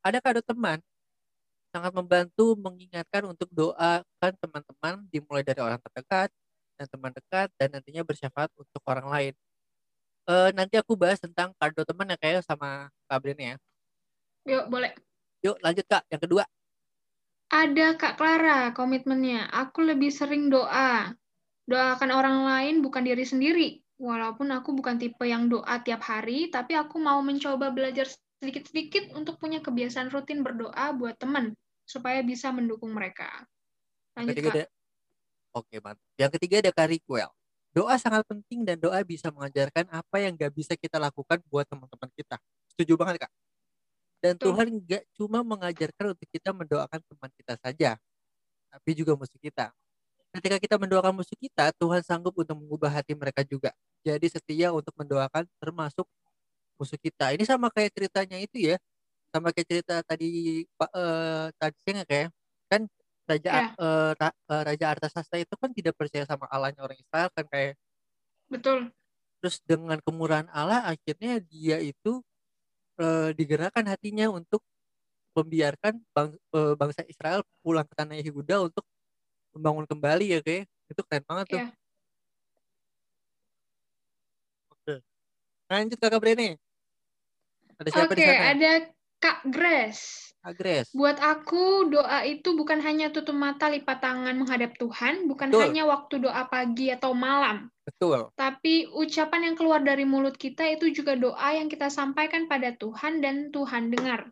Ada 0.00 0.24
kado 0.24 0.40
teman 0.40 0.80
sangat 1.68 1.92
membantu 1.92 2.56
mengingatkan 2.56 3.28
untuk 3.28 3.52
doakan 3.52 4.32
teman-teman 4.40 4.94
dimulai 5.12 5.44
dari 5.44 5.60
orang 5.60 5.76
terdekat 5.84 6.32
dan 6.80 6.86
teman 6.88 7.12
dekat 7.12 7.52
dan 7.60 7.68
nantinya 7.76 8.00
bersyafaat 8.08 8.48
untuk 8.56 8.80
orang 8.88 9.04
lain. 9.12 9.34
eh, 10.28 10.50
nanti 10.52 10.76
aku 10.76 10.92
bahas 10.92 11.16
tentang 11.20 11.52
kado 11.56 11.84
teman 11.88 12.08
ya 12.08 12.16
kayak 12.20 12.44
sama 12.44 12.88
Kak 13.08 13.24
ya. 13.36 13.56
Yuk, 14.48 14.64
boleh. 14.72 14.92
Yuk 15.44 15.56
lanjut 15.60 15.84
Kak, 15.88 16.04
yang 16.08 16.20
kedua. 16.20 16.44
Ada 17.48 17.96
Kak 17.96 18.20
Clara 18.20 18.72
komitmennya. 18.76 19.48
Aku 19.48 19.84
lebih 19.84 20.12
sering 20.12 20.52
doa. 20.52 21.16
Doakan 21.68 22.10
orang 22.12 22.44
lain 22.44 22.74
bukan 22.84 23.04
diri 23.04 23.24
sendiri. 23.24 23.68
Walaupun 23.98 24.54
aku 24.54 24.78
bukan 24.78 24.94
tipe 24.96 25.26
yang 25.26 25.50
doa 25.50 25.82
tiap 25.82 26.06
hari, 26.06 26.48
tapi 26.54 26.78
aku 26.78 27.02
mau 27.02 27.18
mencoba 27.18 27.74
belajar 27.74 28.06
sedikit-sedikit 28.38 29.18
untuk 29.18 29.42
punya 29.42 29.58
kebiasaan 29.58 30.14
rutin 30.14 30.46
berdoa 30.46 30.94
buat 30.94 31.18
teman, 31.18 31.58
supaya 31.82 32.22
bisa 32.22 32.54
mendukung 32.54 32.94
mereka. 32.94 33.26
Lanjut, 34.14 34.38
ketiga 34.38 34.50
Kak. 34.50 34.54
ada 34.54 34.64
Oke, 35.58 35.82
mantap. 35.82 36.04
Yang 36.14 36.30
ketiga 36.38 36.54
ada 36.62 36.70
Kak 36.70 36.88
Riquel. 36.94 37.30
Doa 37.74 37.94
sangat 37.98 38.22
penting 38.30 38.62
dan 38.62 38.78
doa 38.78 39.02
bisa 39.02 39.28
mengajarkan 39.34 39.90
apa 39.90 40.16
yang 40.22 40.38
gak 40.38 40.52
bisa 40.54 40.72
kita 40.78 40.96
lakukan 41.02 41.42
buat 41.50 41.66
teman-teman 41.66 42.10
kita. 42.14 42.36
Setuju 42.70 42.94
banget, 42.94 43.26
Kak. 43.26 43.32
Dan 44.18 44.34
Betul. 44.38 44.44
Tuhan 44.50 44.66
gak 44.86 45.04
cuma 45.14 45.38
mengajarkan 45.42 46.04
untuk 46.14 46.28
kita 46.30 46.50
mendoakan 46.54 47.00
teman 47.02 47.30
kita 47.34 47.54
saja, 47.58 47.90
tapi 48.70 48.90
juga 48.94 49.18
musuh 49.18 49.38
kita. 49.38 49.70
Ketika 50.34 50.56
kita 50.60 50.76
mendoakan 50.76 51.12
musuh 51.16 51.36
kita, 51.40 51.72
Tuhan 51.80 52.04
sanggup 52.04 52.36
untuk 52.36 52.56
mengubah 52.60 52.92
hati 52.92 53.16
mereka 53.16 53.42
juga. 53.46 53.72
Jadi 54.04 54.28
setia 54.28 54.70
untuk 54.76 54.92
mendoakan 54.96 55.48
termasuk 55.60 56.04
musuh 56.78 56.98
kita. 57.00 57.32
Ini 57.34 57.44
sama 57.48 57.72
kayak 57.72 57.90
ceritanya 57.96 58.38
itu 58.38 58.74
ya. 58.74 58.76
Sama 59.32 59.52
kayak 59.52 59.68
cerita 59.68 59.94
tadi 60.04 60.64
Pak 60.76 60.90
eh, 60.92 61.46
tadi 61.60 61.76
siang 61.84 61.98
ya, 62.02 62.06
kayak 62.08 62.26
kan 62.72 62.82
Raja 63.28 63.50
Ya. 63.52 63.64
eh, 63.76 64.12
eh, 64.16 64.62
Raja 64.64 64.86
Artasasta 64.96 65.36
itu 65.36 65.54
kan 65.60 65.70
tidak 65.76 65.94
percaya 65.96 66.24
sama 66.24 66.48
Allahnya 66.48 66.80
orang 66.84 66.96
Israel 66.96 67.28
kan 67.36 67.44
kayak 67.48 67.76
Betul. 68.48 68.88
terus 69.40 69.60
dengan 69.68 70.00
kemurahan 70.00 70.48
Allah 70.50 70.88
akhirnya 70.88 71.36
dia 71.44 71.76
itu 71.84 72.24
eh, 73.00 73.30
digerakkan 73.36 73.84
hatinya 73.86 74.32
untuk 74.32 74.64
membiarkan 75.36 76.00
bang- 76.16 76.40
eh, 76.56 76.74
bangsa 76.74 77.04
Israel 77.06 77.44
pulang 77.62 77.86
ke 77.86 77.94
tanah 77.94 78.16
Yehuda 78.18 78.64
untuk 78.68 78.84
membangun 79.54 79.86
kembali 79.88 80.26
ya 80.36 80.40
kayak 80.44 80.64
itu 80.88 81.02
keren 81.04 81.24
banget 81.28 81.46
tuh. 81.48 81.60
Ya. 81.60 81.66
Oke. 84.72 84.94
Lanjut 85.68 85.98
Kakak 86.00 86.20
Brene. 86.20 86.48
Ada 87.78 87.88
siapa 87.94 88.12
Oke, 88.12 88.18
di 88.18 88.22
sana? 88.24 88.44
ada 88.52 88.70
Kak 89.18 89.38
Grace. 89.50 90.28
Agres. 90.48 90.94
Buat 90.94 91.18
aku, 91.18 91.90
doa 91.90 92.22
itu 92.22 92.54
bukan 92.54 92.78
hanya 92.80 93.10
tutup 93.10 93.34
mata 93.34 93.66
lipat 93.66 93.98
tangan 94.00 94.38
menghadap 94.38 94.72
Tuhan, 94.78 95.26
bukan 95.26 95.50
Betul. 95.50 95.62
hanya 95.66 95.82
waktu 95.90 96.14
doa 96.22 96.46
pagi 96.46 96.94
atau 96.94 97.10
malam, 97.12 97.68
Betul. 97.82 98.30
tapi 98.38 98.86
ucapan 98.94 99.52
yang 99.52 99.56
keluar 99.58 99.82
dari 99.82 100.06
mulut 100.06 100.38
kita 100.38 100.64
itu 100.70 100.94
juga 100.94 101.18
doa 101.18 101.52
yang 101.52 101.66
kita 101.66 101.90
sampaikan 101.90 102.46
pada 102.46 102.70
Tuhan 102.78 103.18
dan 103.18 103.50
Tuhan 103.50 103.90
dengar. 103.90 104.30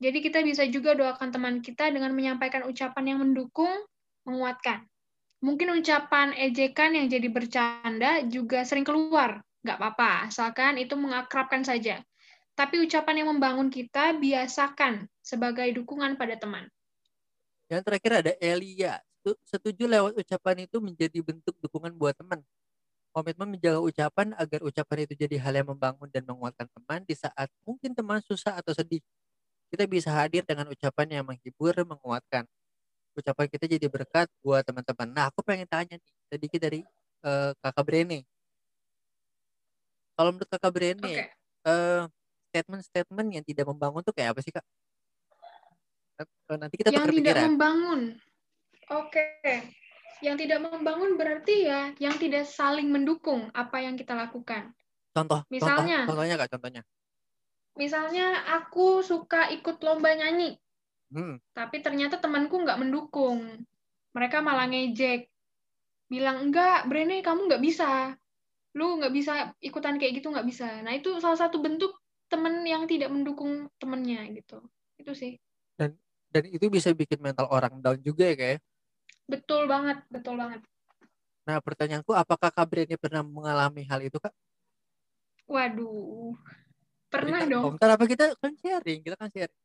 Jadi 0.00 0.18
kita 0.20 0.44
bisa 0.44 0.64
juga 0.68 0.92
doakan 0.92 1.28
teman 1.32 1.54
kita 1.64 1.88
dengan 1.88 2.12
menyampaikan 2.12 2.68
ucapan 2.68 3.04
yang 3.16 3.18
mendukung, 3.24 3.72
menguatkan. 4.28 4.86
Mungkin 5.46 5.68
ucapan 5.80 6.36
ejekan 6.36 6.96
yang 6.98 7.06
jadi 7.08 7.28
bercanda 7.32 8.12
juga 8.28 8.64
sering 8.68 8.84
keluar, 8.88 9.40
nggak 9.64 9.78
apa-apa, 9.80 10.10
asalkan 10.28 10.76
itu 10.80 10.94
mengakrabkan 10.96 11.62
saja. 11.64 12.04
Tapi 12.58 12.76
ucapan 12.84 13.24
yang 13.24 13.28
membangun 13.32 13.68
kita 13.72 14.16
biasakan 14.20 15.08
sebagai 15.24 15.68
dukungan 15.78 16.20
pada 16.20 16.36
teman. 16.36 16.68
Yang 17.70 17.82
terakhir 17.86 18.12
ada 18.24 18.32
Elia. 18.42 18.94
Setu- 19.20 19.40
Setuju 19.46 19.84
lewat 19.86 20.12
ucapan 20.16 20.64
itu 20.66 20.76
menjadi 20.80 21.18
bentuk 21.22 21.54
dukungan 21.60 21.92
buat 21.96 22.16
teman. 22.16 22.40
Komitmen 23.14 23.58
menjaga 23.58 23.80
ucapan 23.82 24.36
agar 24.38 24.60
ucapan 24.62 24.98
itu 25.08 25.14
jadi 25.18 25.36
hal 25.42 25.54
yang 25.56 25.68
membangun 25.72 26.08
dan 26.12 26.22
menguatkan 26.28 26.68
teman 26.70 27.02
di 27.08 27.14
saat 27.18 27.48
mungkin 27.66 27.92
teman 27.96 28.22
susah 28.22 28.60
atau 28.60 28.72
sedih. 28.76 29.02
Kita 29.72 29.86
bisa 29.90 30.10
hadir 30.14 30.44
dengan 30.46 30.68
ucapan 30.70 31.08
yang 31.20 31.24
menghibur, 31.26 31.74
menguatkan. 31.86 32.46
Ucapan 33.18 33.46
kita 33.50 33.66
jadi 33.66 33.86
berkat 33.90 34.30
buat 34.40 34.62
teman-teman. 34.62 35.08
Nah, 35.10 35.24
aku 35.28 35.42
pengen 35.42 35.66
tanya 35.66 35.98
nih, 35.98 36.12
sedikit 36.30 36.60
dari 36.62 36.80
eh, 37.26 37.52
Kakak 37.58 37.84
Brene. 37.84 38.22
Kalau 40.14 40.30
menurut 40.36 40.50
Kakak 40.52 40.72
Brene, 40.72 41.00
Oke. 41.02 41.24
eh, 41.66 42.02
statement-statement 42.50 43.28
yang 43.40 43.44
tidak 43.46 43.66
membangun 43.66 44.02
tuh 44.02 44.14
kayak 44.14 44.34
apa 44.36 44.40
sih, 44.42 44.52
Kak? 44.54 44.64
Eh, 46.20 46.58
Nanti 46.58 46.74
kita 46.76 46.90
yang 46.92 47.06
tidak 47.08 47.16
pikiran. 47.16 47.44
membangun. 47.50 48.00
Oke. 48.90 49.24
Yang 50.20 50.36
tidak 50.44 50.60
membangun 50.60 51.16
berarti 51.16 51.64
ya 51.64 51.96
yang 51.96 52.12
tidak 52.20 52.44
saling 52.44 52.92
mendukung 52.92 53.48
apa 53.56 53.80
yang 53.80 53.96
kita 53.96 54.12
lakukan. 54.12 54.76
Contoh, 55.16 55.40
Misalnya. 55.48 56.04
contoh, 56.04 56.12
contohnya 56.20 56.36
Kak, 56.36 56.48
contohnya. 56.52 56.82
Misalnya 57.78 58.44
aku 58.60 59.00
suka 59.00 59.48
ikut 59.48 59.80
lomba 59.80 60.12
nyanyi, 60.12 60.60
Hmm, 61.10 61.42
tapi 61.50 61.82
ternyata 61.82 62.22
temanku 62.22 62.54
nggak 62.62 62.78
mendukung. 62.78 63.66
Mereka 64.14 64.42
malah 64.42 64.70
ngejek. 64.70 65.26
Bilang, 66.10 66.50
enggak, 66.50 66.86
Brene 66.86 67.22
kamu 67.22 67.50
nggak 67.50 67.62
bisa. 67.62 68.14
Lu 68.74 68.98
nggak 68.98 69.14
bisa 69.14 69.54
ikutan 69.62 69.98
kayak 69.98 70.22
gitu, 70.22 70.30
nggak 70.30 70.46
bisa. 70.46 70.82
Nah, 70.82 70.94
itu 70.94 71.18
salah 71.18 71.38
satu 71.38 71.58
bentuk 71.58 71.94
temen 72.30 72.62
yang 72.62 72.86
tidak 72.86 73.10
mendukung 73.10 73.66
temennya 73.78 74.26
gitu. 74.34 74.62
Itu 74.98 75.14
sih. 75.14 75.38
dan 76.30 76.46
itu 76.46 76.70
bisa 76.70 76.94
bikin 76.94 77.18
mental 77.18 77.50
orang 77.50 77.82
down 77.82 77.98
juga 78.06 78.30
ya 78.30 78.36
kayak. 78.38 78.58
Betul 79.26 79.66
banget, 79.66 79.98
betul 80.06 80.38
banget. 80.38 80.62
Nah, 81.42 81.58
pertanyaanku 81.58 82.14
apakah 82.14 82.54
Kak 82.54 82.66
Breni 82.70 82.94
pernah 82.94 83.26
mengalami 83.26 83.82
hal 83.82 83.98
itu, 84.06 84.22
Kak? 84.22 84.30
Waduh. 85.50 86.38
Pernah 87.10 87.42
Cerita 87.42 87.54
dong. 87.58 87.74
Ntar 87.74 87.90
apa 87.98 88.04
kita 88.06 88.24
kan 88.38 88.54
sharing, 88.54 89.02
kita 89.02 89.18
kan 89.18 89.26
sharing. 89.34 89.59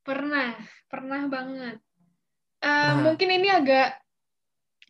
Pernah, 0.00 0.56
pernah 0.88 1.22
banget. 1.28 1.76
Eh, 2.60 2.68
Nah. 2.68 3.00
Mungkin 3.04 3.28
ini 3.40 3.48
agak, 3.48 4.00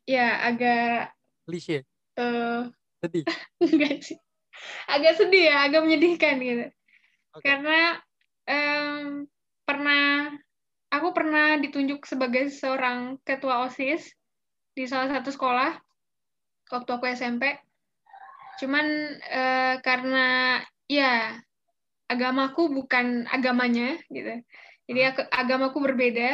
ya 0.07 0.43
agak, 0.43 1.15
Klise, 1.47 1.87
eh 2.19 2.63
sedih. 3.03 3.25
enggak 3.63 3.95
sih, 4.03 4.19
agak 4.91 5.15
sedih 5.19 5.51
ya, 5.51 5.67
agak 5.71 5.87
menyedihkan 5.87 6.43
gitu. 6.43 6.67
Oke. 7.35 7.47
Karena 7.47 7.99
em, 8.47 9.27
pernah, 9.63 10.35
aku 10.91 11.09
pernah 11.15 11.59
ditunjuk 11.63 12.03
sebagai 12.07 12.51
seorang 12.51 13.23
ketua 13.23 13.71
osis 13.71 14.11
di 14.75 14.87
salah 14.91 15.11
satu 15.15 15.31
sekolah 15.31 15.79
waktu 16.71 16.91
aku 16.91 17.07
SMP. 17.07 17.55
Cuman 18.59 18.87
eh, 19.31 19.75
karena 19.83 20.59
ya 20.91 21.39
agamaku 22.11 22.67
bukan 22.75 23.31
agamanya 23.31 23.95
gitu. 24.11 24.43
Jadi 24.91 25.01
Hmm. 25.07 25.11
aku- 25.15 25.31
agamaku 25.31 25.79
berbeda. 25.79 26.31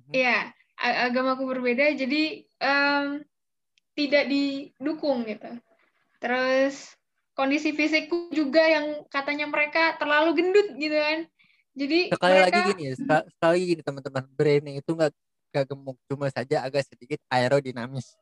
Mhm. 0.00 0.12
Iya, 0.16 0.38
agamaku 0.80 1.44
berbeda, 1.44 1.92
jadi 1.92 2.22
em, 2.64 3.20
tidak 3.92 4.24
didukung 4.32 5.28
gitu. 5.28 5.60
Terus 6.24 6.96
kondisi 7.36 7.76
fisikku 7.76 8.32
juga 8.32 8.64
yang 8.64 9.04
katanya 9.12 9.44
mereka 9.44 9.92
terlalu 10.00 10.40
gendut 10.40 10.72
gitu 10.80 10.96
kan. 10.96 11.28
Jadi 11.76 11.98
Sekali 12.14 12.32
mereka 12.32 12.46
lagi 12.48 12.60
gini 12.72 12.82
ya, 12.88 12.94
sekali, 12.98 13.24
lagi 13.44 13.64
gini 13.76 13.82
teman-teman, 13.84 14.24
Breni 14.32 14.72
itu 14.80 14.90
nggak 14.96 15.12
nggak 15.52 15.66
gemuk, 15.68 15.98
cuma 16.08 16.26
saja 16.32 16.64
agak 16.64 16.82
sedikit 16.88 17.20
aerodinamis. 17.28 18.16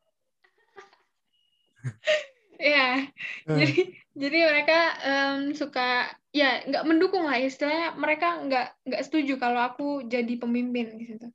ya, 2.62 3.10
Hmm. 3.50 3.58
jadi 3.58 3.78
jadi 4.22 4.38
mereka 4.54 4.78
em, 5.02 5.38
suka 5.58 6.14
ya 6.30 6.62
nggak 6.68 6.84
mendukung 6.86 7.26
lah 7.26 7.36
istilahnya 7.42 7.98
mereka 7.98 8.38
nggak 8.46 8.66
nggak 8.86 9.02
setuju 9.02 9.34
kalau 9.42 9.60
aku 9.66 10.06
jadi 10.06 10.34
pemimpin 10.38 10.86
gitu. 11.02 11.26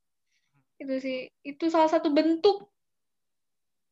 Itu 0.79 0.95
sih 1.03 1.27
itu 1.43 1.65
salah 1.67 1.91
satu 1.91 2.09
bentuk 2.15 2.71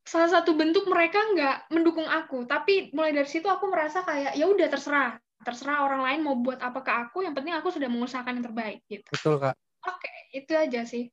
salah 0.06 0.30
satu 0.30 0.54
bentuk 0.54 0.86
mereka 0.86 1.18
nggak 1.34 1.56
mendukung 1.74 2.06
aku 2.06 2.46
tapi 2.46 2.94
mulai 2.94 3.10
dari 3.10 3.26
situ 3.26 3.50
aku 3.50 3.66
merasa 3.66 4.06
kayak 4.06 4.38
ya 4.38 4.46
udah 4.46 4.70
terserah 4.70 5.18
terserah 5.42 5.82
orang 5.82 6.06
lain 6.06 6.20
mau 6.22 6.38
buat 6.38 6.62
apa 6.62 6.78
ke 6.86 6.92
aku 6.94 7.26
yang 7.26 7.34
penting 7.34 7.58
aku 7.58 7.74
sudah 7.74 7.90
mengusahakan 7.90 8.38
yang 8.38 8.46
terbaik 8.46 8.78
gitu 8.86 9.02
Betul, 9.10 9.42
Kak. 9.42 9.58
oke 9.82 10.12
itu 10.30 10.52
aja 10.54 10.86
sih 10.86 11.10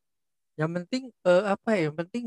Yang 0.54 0.72
penting 0.78 1.04
eh, 1.26 1.44
apa 1.50 1.70
ya? 1.74 1.90
Yang 1.90 1.96
penting 2.06 2.24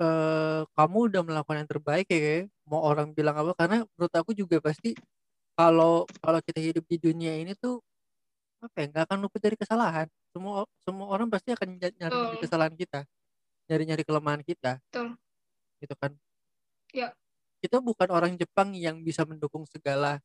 eh, 0.00 0.62
kamu 0.76 0.98
udah 1.12 1.22
melakukan 1.26 1.56
yang 1.64 1.70
terbaik 1.70 2.06
ya, 2.10 2.18
kayak. 2.18 2.44
Mau 2.70 2.80
orang 2.82 3.12
bilang 3.12 3.36
apa? 3.36 3.52
Karena 3.58 3.76
menurut 3.84 4.14
aku 4.16 4.30
juga 4.32 4.56
pasti 4.64 4.96
kalau 5.58 6.08
kalau 6.24 6.40
kita 6.42 6.60
hidup 6.60 6.84
di 6.88 6.96
dunia 6.98 7.36
ini 7.38 7.52
tuh 7.58 7.80
apa 8.64 8.76
ya? 8.82 8.86
Nggak 8.90 9.04
akan 9.10 9.18
luput 9.24 9.40
dari 9.42 9.56
kesalahan. 9.58 10.06
Semua 10.34 10.64
semua 10.86 11.06
orang 11.12 11.28
pasti 11.30 11.54
akan 11.54 11.78
nyari 11.78 11.94
nyari 12.00 12.38
kesalahan 12.42 12.74
kita, 12.74 13.00
nyari 13.70 13.84
nyari 13.88 14.02
kelemahan 14.06 14.42
kita, 14.42 14.80
betul 14.90 15.14
gitu 15.84 15.94
kan? 16.00 16.12
Ya. 16.96 17.12
Kita 17.60 17.80
bukan 17.80 18.08
orang 18.12 18.32
Jepang 18.40 18.72
yang 18.76 19.00
bisa 19.04 19.24
mendukung 19.28 19.64
segala 19.68 20.20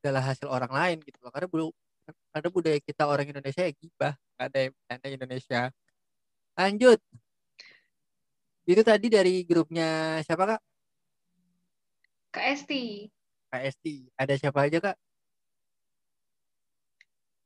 segala 0.00 0.20
hasil 0.24 0.48
orang 0.48 0.72
lain 0.72 0.96
gitu 1.04 1.18
loh. 1.20 1.32
Karena 1.32 1.48
bulu 1.48 1.68
ada 2.32 2.48
budaya 2.48 2.80
kita 2.80 3.04
orang 3.04 3.28
Indonesia 3.28 3.62
ya 3.68 3.72
gibah, 3.76 4.14
ada 4.40 4.58
yang 4.68 4.72
bercanda 4.72 5.08
Indonesia. 5.12 5.60
Lanjut. 6.56 7.00
Itu 8.68 8.84
tadi 8.84 9.08
dari 9.08 9.48
grupnya 9.48 10.20
siapa 10.20 10.44
kak? 10.44 10.60
Kak 12.28 12.44
Esti. 13.64 14.12
Ada 14.12 14.36
siapa 14.36 14.68
aja 14.68 14.76
kak? 14.84 14.96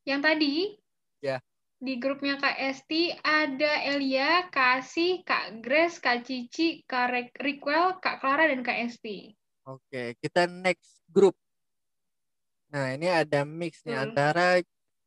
Yang 0.02 0.20
tadi 0.26 0.54
Ya. 1.22 1.38
di 1.78 1.94
grupnya 2.02 2.42
Kak 2.42 2.58
Esti 2.58 3.14
ada 3.22 3.86
Elia, 3.86 4.50
Kak 4.50 4.82
Asih, 4.82 5.22
Kak 5.22 5.62
Grace, 5.62 6.02
Kak 6.02 6.26
Cici, 6.26 6.82
Kak 6.90 7.14
Rikwel, 7.38 8.02
Kak 8.02 8.18
Clara, 8.18 8.50
dan 8.50 8.66
Kak 8.66 8.90
Esti. 8.90 9.30
Oke, 9.62 10.18
kita 10.18 10.50
next 10.50 11.06
group. 11.06 11.38
Nah, 12.74 12.98
ini 12.98 13.06
ada 13.06 13.46
mix 13.46 13.86
nih 13.86 13.94
Betul. 13.94 14.04
antara 14.10 14.46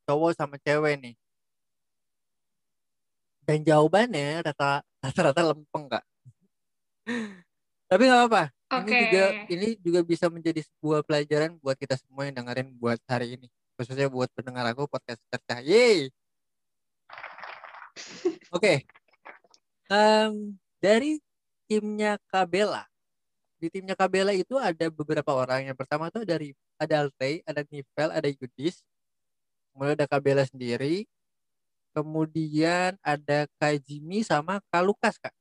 cowok 0.08 0.32
sama 0.40 0.56
cewek 0.64 0.96
nih. 1.04 1.16
Dan 3.46 3.62
jawabannya 3.62 4.42
rata- 4.42 4.82
rata-rata 5.00 5.42
lempeng, 5.54 5.86
Kak. 5.86 6.04
Tapi 7.86 8.02
nggak 8.10 8.20
apa-apa. 8.26 8.44
Ini 8.66 8.82
Oke. 8.82 8.98
juga 8.98 9.26
ini 9.54 9.68
juga 9.78 10.00
bisa 10.02 10.26
menjadi 10.28 10.66
sebuah 10.66 11.06
pelajaran 11.06 11.62
buat 11.62 11.78
kita 11.78 12.02
semua 12.02 12.26
yang 12.26 12.42
dengerin 12.42 12.74
buat 12.82 12.98
hari 13.06 13.38
ini. 13.38 13.48
Khususnya 13.78 14.10
buat 14.10 14.28
pendengar 14.34 14.66
aku 14.74 14.90
podcast. 14.90 15.22
Yeay. 15.62 16.10
Oke. 18.50 18.90
Em, 19.86 20.58
dari 20.82 21.22
timnya 21.70 22.18
Kabela. 22.26 22.90
Di 23.62 23.70
timnya 23.70 23.94
Kabela 23.94 24.34
itu 24.34 24.58
ada 24.58 24.90
beberapa 24.90 25.32
orang. 25.38 25.70
Yang 25.70 25.78
pertama 25.86 26.10
tuh 26.10 26.26
dari 26.26 26.58
ada 26.82 27.06
Alfei, 27.06 27.46
ada 27.46 27.62
Nivel, 27.70 28.10
ada 28.10 28.28
Yudis. 28.28 28.82
Kemudian 29.72 29.94
ada 29.94 30.10
Kabela 30.10 30.44
sendiri. 30.50 31.06
Kemudian 31.96 33.00
ada 33.00 33.48
Kak 33.56 33.80
Jimmy 33.88 34.20
sama 34.20 34.60
Kak 34.68 34.84
Lukas, 34.84 35.16
Kak. 35.16 35.32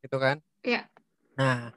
Gitu 0.00 0.16
kan? 0.16 0.40
Iya. 0.64 0.88
Nah, 1.36 1.76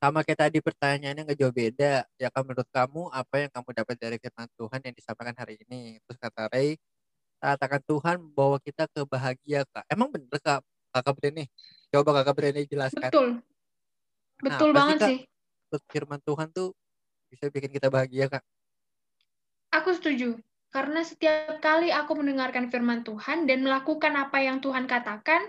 sama 0.00 0.24
kayak 0.24 0.48
tadi 0.48 0.58
pertanyaannya 0.64 1.28
nggak 1.28 1.38
jauh 1.38 1.52
beda. 1.52 2.08
Ya 2.16 2.32
kan 2.32 2.48
menurut 2.48 2.64
kamu 2.72 3.12
apa 3.12 3.34
yang 3.44 3.50
kamu 3.52 3.68
dapat 3.76 3.96
dari 4.00 4.16
firman 4.16 4.48
Tuhan 4.56 4.80
yang 4.80 4.94
disampaikan 4.96 5.36
hari 5.36 5.60
ini? 5.68 6.00
Terus 6.08 6.16
kata 6.16 6.48
Ray, 6.48 6.80
katakan 7.36 7.82
Tuhan 7.84 8.16
bawa 8.32 8.56
kita 8.64 8.88
ke 8.88 9.04
bahagia, 9.04 9.68
Kak. 9.68 9.84
Emang 9.92 10.08
bener, 10.08 10.40
Kak? 10.40 10.64
Kakak 10.88 11.14
Brene? 11.20 11.52
Coba 11.92 12.24
Kakak 12.24 12.34
Brene 12.40 12.64
jelaskan. 12.64 13.12
Betul. 13.12 13.28
Betul 14.40 14.48
Nah, 14.48 14.56
apa 14.56 14.64
sih, 14.72 14.76
banget 14.80 14.96
Kak? 14.96 15.10
sih. 15.12 15.18
Firman 15.92 16.20
Tuhan 16.24 16.48
tuh 16.56 16.72
bisa 17.28 17.52
bikin 17.52 17.68
kita 17.68 17.92
bahagia, 17.92 18.32
Kak. 18.32 18.40
Aku 19.76 19.92
setuju. 19.92 20.40
Karena 20.68 21.00
setiap 21.00 21.64
kali 21.64 21.88
aku 21.88 22.12
mendengarkan 22.20 22.68
firman 22.68 23.00
Tuhan 23.00 23.48
dan 23.48 23.64
melakukan 23.64 24.12
apa 24.20 24.44
yang 24.44 24.60
Tuhan 24.60 24.84
katakan, 24.84 25.40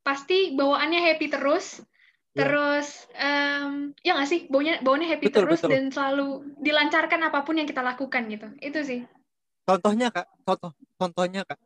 pasti 0.00 0.56
bawaannya 0.56 1.00
happy 1.12 1.28
terus. 1.28 1.84
Iya. 2.32 2.48
Terus, 2.48 2.88
em, 3.12 3.92
ya 4.00 4.16
nggak 4.16 4.28
sih? 4.28 4.40
Baunya, 4.48 4.80
baunya 4.80 5.04
happy 5.12 5.28
Betul, 5.28 5.44
terus 5.44 5.60
betul. 5.60 5.70
dan 5.76 5.84
selalu 5.92 6.28
dilancarkan 6.64 7.20
apa 7.28 7.44
pun 7.44 7.60
yang 7.60 7.68
kita 7.68 7.84
lakukan 7.84 8.24
gitu. 8.32 8.48
Itu 8.64 8.80
sih. 8.80 9.04
Contohnya, 9.68 10.08
Kak. 10.08 10.26
Contoh, 10.48 10.72
contohnya, 10.96 11.44
Kak. 11.44 11.60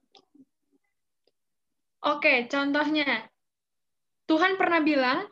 Oke, 2.02 2.50
contohnya. 2.50 3.30
Tuhan 4.26 4.58
pernah 4.58 4.82
bilang, 4.82 5.30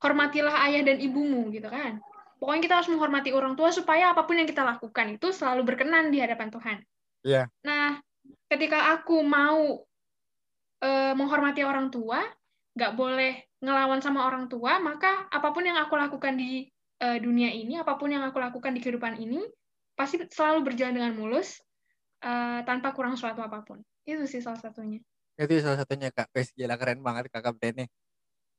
hormatilah 0.00 0.64
ayah 0.72 0.80
dan 0.80 0.96
ibumu, 0.96 1.52
gitu 1.52 1.68
kan. 1.68 2.00
Pokoknya 2.40 2.62
kita 2.64 2.74
harus 2.80 2.88
menghormati 2.88 3.36
orang 3.36 3.52
tua 3.52 3.68
supaya 3.68 4.16
apa 4.16 4.24
pun 4.24 4.40
yang 4.40 4.48
kita 4.48 4.64
lakukan 4.64 5.20
itu 5.20 5.28
selalu 5.28 5.68
berkenan 5.68 6.08
di 6.08 6.24
hadapan 6.24 6.48
Tuhan. 6.48 6.80
Iya. 7.20 7.52
Nah, 7.66 8.00
ketika 8.48 8.96
aku 8.96 9.20
mau 9.20 9.84
eh, 10.80 11.12
menghormati 11.12 11.60
orang 11.64 11.92
tua, 11.92 12.24
nggak 12.76 12.92
boleh 12.96 13.32
ngelawan 13.60 14.00
sama 14.00 14.24
orang 14.24 14.48
tua, 14.48 14.80
maka 14.80 15.28
apa 15.28 15.52
pun 15.52 15.68
yang 15.68 15.76
aku 15.76 15.94
lakukan 16.00 16.34
di 16.40 16.64
eh, 17.00 17.18
dunia 17.20 17.52
ini, 17.52 17.76
apa 17.76 18.00
pun 18.00 18.08
yang 18.08 18.24
aku 18.24 18.40
lakukan 18.40 18.72
di 18.72 18.80
kehidupan 18.80 19.20
ini, 19.20 19.44
pasti 19.92 20.16
selalu 20.24 20.72
berjalan 20.72 20.96
dengan 20.96 21.12
mulus, 21.16 21.60
eh, 22.24 22.60
tanpa 22.64 22.96
kurang 22.96 23.20
suatu 23.20 23.44
apa 23.44 23.60
pun. 23.60 23.84
Itu 24.08 24.24
sih 24.24 24.40
salah 24.40 24.60
satunya. 24.60 25.00
Itu 25.36 25.60
salah 25.60 25.84
satunya, 25.84 26.08
Kak. 26.12 26.32
Wes, 26.32 26.52
gila 26.56 26.76
keren 26.80 27.00
banget 27.04 27.28
Kakak 27.32 27.56
Brene. 27.56 27.88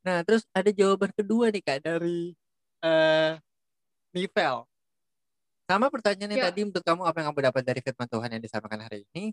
Nah, 0.01 0.25
terus 0.25 0.45
ada 0.53 0.69
jawaban 0.73 1.13
kedua 1.13 1.49
nih, 1.53 1.61
Kak, 1.61 1.79
dari 1.85 2.33
eh 2.81 3.37
Nivel. 4.13 4.70
Sama 5.71 5.87
pertanyaannya 5.87 6.35
Ya. 6.35 6.51
tadi 6.51 6.67
untuk 6.67 6.83
kamu 6.83 7.07
apa 7.07 7.15
yang 7.23 7.27
kamu 7.31 7.39
dapat 7.47 7.63
dari 7.63 7.79
firman 7.79 8.07
Tuhan 8.11 8.29
yang 8.35 8.43
disampaikan 8.43 8.83
hari 8.83 9.07
ini? 9.15 9.31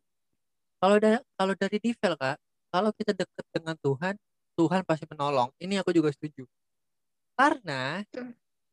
Kalau 0.79 0.97
da- 1.03 1.25
kalau 1.35 1.55
dari 1.59 1.83
Nivel, 1.83 2.15
Kak, 2.15 2.37
kalau 2.71 2.91
kita 2.95 3.11
dekat 3.11 3.47
dengan 3.51 3.75
Tuhan, 3.83 4.15
Tuhan 4.55 4.81
pasti 4.87 5.05
menolong. 5.11 5.51
Ini 5.59 5.83
aku 5.83 5.91
juga 5.91 6.15
setuju. 6.15 6.47
Karena 7.35 8.07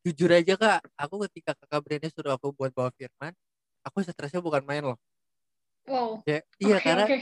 jujur 0.06 0.30
aja, 0.30 0.54
Kak, 0.54 0.80
aku 0.94 1.26
ketika 1.26 1.58
Kakak 1.58 1.82
Brene 1.82 2.08
suruh 2.14 2.38
aku 2.38 2.54
buat 2.54 2.70
bawa 2.70 2.94
firman, 2.94 3.34
aku 3.82 4.06
stresnya 4.06 4.46
bukan 4.46 4.62
main 4.62 4.86
loh. 4.86 4.98
Wow. 5.90 6.22
Ya, 6.30 6.46
iya 6.62 6.78
karena 6.86 7.06
oke. 7.10 7.18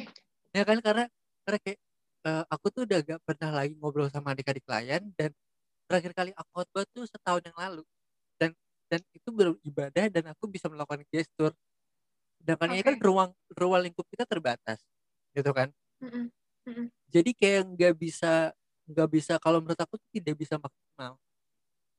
ya 0.55 0.63
kan 0.67 0.77
karena 0.83 1.03
karena 1.47 1.59
kayak 1.63 1.79
eh, 2.27 2.43
aku 2.51 2.65
tuh 2.71 2.81
udah 2.87 2.99
gak 3.03 3.19
pernah 3.27 3.49
lagi 3.63 3.73
ngobrol 3.79 4.07
sama 4.11 4.35
adik-adik 4.35 4.63
klien 4.67 5.03
dan 5.15 5.31
terakhir 5.87 6.11
kali 6.15 6.31
aku 6.35 6.49
khotbah 6.55 6.83
tuh 6.91 7.03
setahun 7.07 7.43
yang 7.47 7.57
lalu 7.59 7.83
dan 8.93 9.01
itu 9.09 9.29
beribadah 9.33 10.05
dan 10.13 10.23
aku 10.29 10.45
bisa 10.45 10.69
melakukan 10.69 11.01
gestur 11.09 11.49
sedangkan 12.37 12.77
ini 12.77 12.85
kan 12.85 12.95
ruang 13.01 13.31
ruang 13.57 13.81
lingkup 13.89 14.05
kita 14.13 14.29
terbatas 14.29 14.85
gitu 15.33 15.49
kan 15.49 15.73
Mm-mm. 15.97 16.29
Mm-mm. 16.69 16.87
jadi 17.09 17.31
kayak 17.33 17.61
nggak 17.73 17.93
bisa 17.97 18.53
nggak 18.85 19.09
bisa 19.09 19.33
kalau 19.41 19.57
menurut 19.65 19.81
aku 19.81 19.97
tidak 20.13 20.37
bisa 20.37 20.61
maksimal 20.61 21.17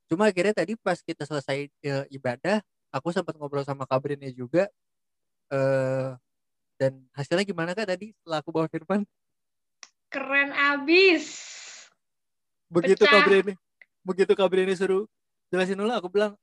cuma 0.06 0.30
akhirnya 0.30 0.54
tadi 0.54 0.78
pas 0.78 1.00
kita 1.02 1.26
selesai 1.26 1.66
eh, 1.82 2.06
ibadah 2.14 2.62
aku 2.94 3.10
sempat 3.10 3.34
ngobrol 3.34 3.66
sama 3.66 3.82
kabrinnya 3.90 4.30
juga 4.30 4.70
eh 5.50 6.14
dan 6.78 7.06
hasilnya 7.14 7.46
gimana 7.46 7.70
kak 7.74 7.86
tadi 7.86 8.10
setelah 8.14 8.38
aku 8.42 8.50
bawa 8.50 8.66
firman 8.70 9.02
Keren 10.10 10.54
abis. 10.54 11.26
begitu. 12.70 13.02
Kabrini 13.02 13.54
begitu 14.06 14.32
Kabrini 14.34 14.74
suruh 14.78 15.06
jelasin 15.50 15.78
dulu 15.78 15.90
aku 15.90 16.06
bilang 16.10 16.38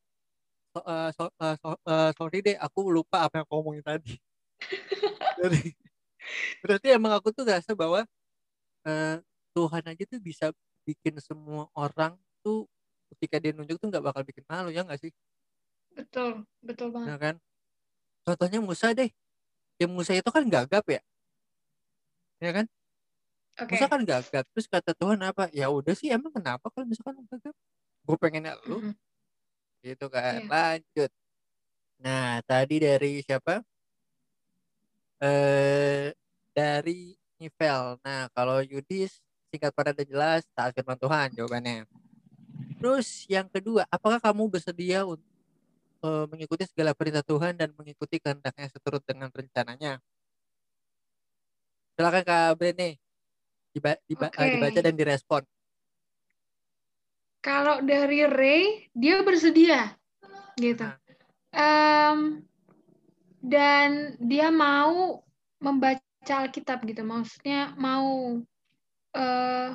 so, 0.71 0.79
eh, 0.81 1.10
so- 1.13 1.36
eh, 1.36 1.55
so- 1.60 1.81
eh, 1.84 2.10
sorry 2.15 2.39
deh 2.39 2.55
aku 2.57 2.88
lupa 2.89 3.27
apa 3.27 3.39
yang 3.39 3.45
aku 3.45 3.53
ngomongin 3.60 3.84
tadi. 3.84 4.15
Jadi, 5.41 5.75
berarti 6.63 6.88
emang 6.95 7.12
aku 7.17 7.34
tuh 7.36 7.43
ngerasa 7.43 7.75
bahwa 7.75 8.07
eh, 8.88 9.15
Tuhan 9.51 9.84
aja 9.84 10.03
tuh 10.07 10.19
bisa 10.23 10.45
bikin 10.88 11.19
semua 11.19 11.67
orang 11.75 12.15
tuh 12.41 12.65
ketika 13.13 13.38
dia 13.38 13.51
nunjuk 13.51 13.77
tuh 13.77 13.88
nggak 13.91 14.01
bakal 14.01 14.21
bikin 14.23 14.47
malu 14.47 14.71
ya 14.71 14.88
nggak 14.88 15.01
sih? 15.01 15.12
Betul, 15.91 16.47
betul 16.63 16.88
banget. 16.95 17.07
Nah 17.12 17.17
kan? 17.19 17.36
Contohnya 18.23 18.60
Musa 18.63 18.95
deh. 18.95 19.12
Ya 19.75 19.86
Musa 19.89 20.15
itu 20.15 20.29
kan 20.31 20.45
gagap 20.47 20.86
ya? 20.88 21.01
Ya 22.39 22.51
kan? 22.55 22.65
Oke. 23.60 23.75
Musa 23.75 23.86
kan 23.91 24.01
gagap 24.07 24.45
terus 24.55 24.65
kata 24.71 24.95
Tuhan 24.95 25.19
apa? 25.25 25.51
Ya 25.51 25.67
udah 25.67 25.91
sih 25.93 26.07
emang 26.10 26.31
kenapa 26.31 26.71
kalau 26.71 26.88
misalkan 26.88 27.21
gagap? 27.27 27.53
Gue 28.07 28.17
pengennya 28.17 28.55
lu. 28.65 28.79
Mm-mm. 28.79 28.93
Gitu 29.81 30.05
kan. 30.07 30.41
Iya. 30.41 30.47
lanjut. 30.47 31.11
Nah 32.01 32.41
tadi 32.45 32.75
dari 32.81 33.21
siapa? 33.25 33.61
Eh 35.21 36.13
dari 36.53 37.17
Nivel. 37.41 37.97
Nah 38.05 38.29
kalau 38.33 38.61
Yudis 38.61 39.21
singkat 39.49 39.73
padat 39.73 39.97
dan 39.97 40.07
jelas 40.07 40.41
taat 40.53 40.71
firman 40.73 40.97
Tuhan 40.97 41.33
jawabannya. 41.33 41.85
Terus 42.81 43.25
yang 43.29 43.45
kedua 43.49 43.85
apakah 43.89 44.17
kamu 44.17 44.49
bersedia 44.49 45.05
untuk 45.05 45.25
eh, 46.01 46.25
mengikuti 46.29 46.65
segala 46.65 46.97
perintah 46.97 47.25
Tuhan 47.25 47.53
dan 47.57 47.69
mengikuti 47.77 48.17
kehendaknya 48.17 48.69
seturut 48.69 49.03
dengan 49.05 49.29
rencananya? 49.29 50.01
Silakan 51.97 52.23
Kak 52.25 52.57
Brene 52.57 52.97
diba, 53.75 53.93
diba- 54.09 54.33
eh, 54.33 54.41
Oke. 54.41 54.51
dibaca 54.57 54.79
dan 54.81 54.95
direspon 54.97 55.43
Kalau 57.41 57.82
dari 57.82 58.21
Ray, 58.30 58.86
dia 58.93 59.25
bersedia, 59.25 59.97
gitu. 60.62 60.86
Em, 61.49 62.45
dan 63.41 64.13
dia 64.21 64.54
mau 64.54 65.25
membaca 65.58 66.01
Alkitab 66.30 66.86
gitu, 66.86 67.01
maksudnya 67.01 67.73
mau 67.82 68.38
eh, 69.17 69.73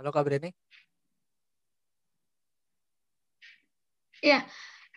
halo 0.00 0.08
Kak 0.08 0.24
Brene 0.24 0.56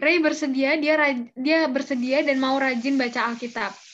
Ray 0.02 0.17
bersedia, 0.17 0.82
dia 0.82 0.97
dia 1.38 1.69
bersedia 1.69 2.26
dan 2.26 2.41
mau 2.41 2.58
rajin 2.58 2.97
baca 2.97 3.30
Alkitab. 3.30 3.90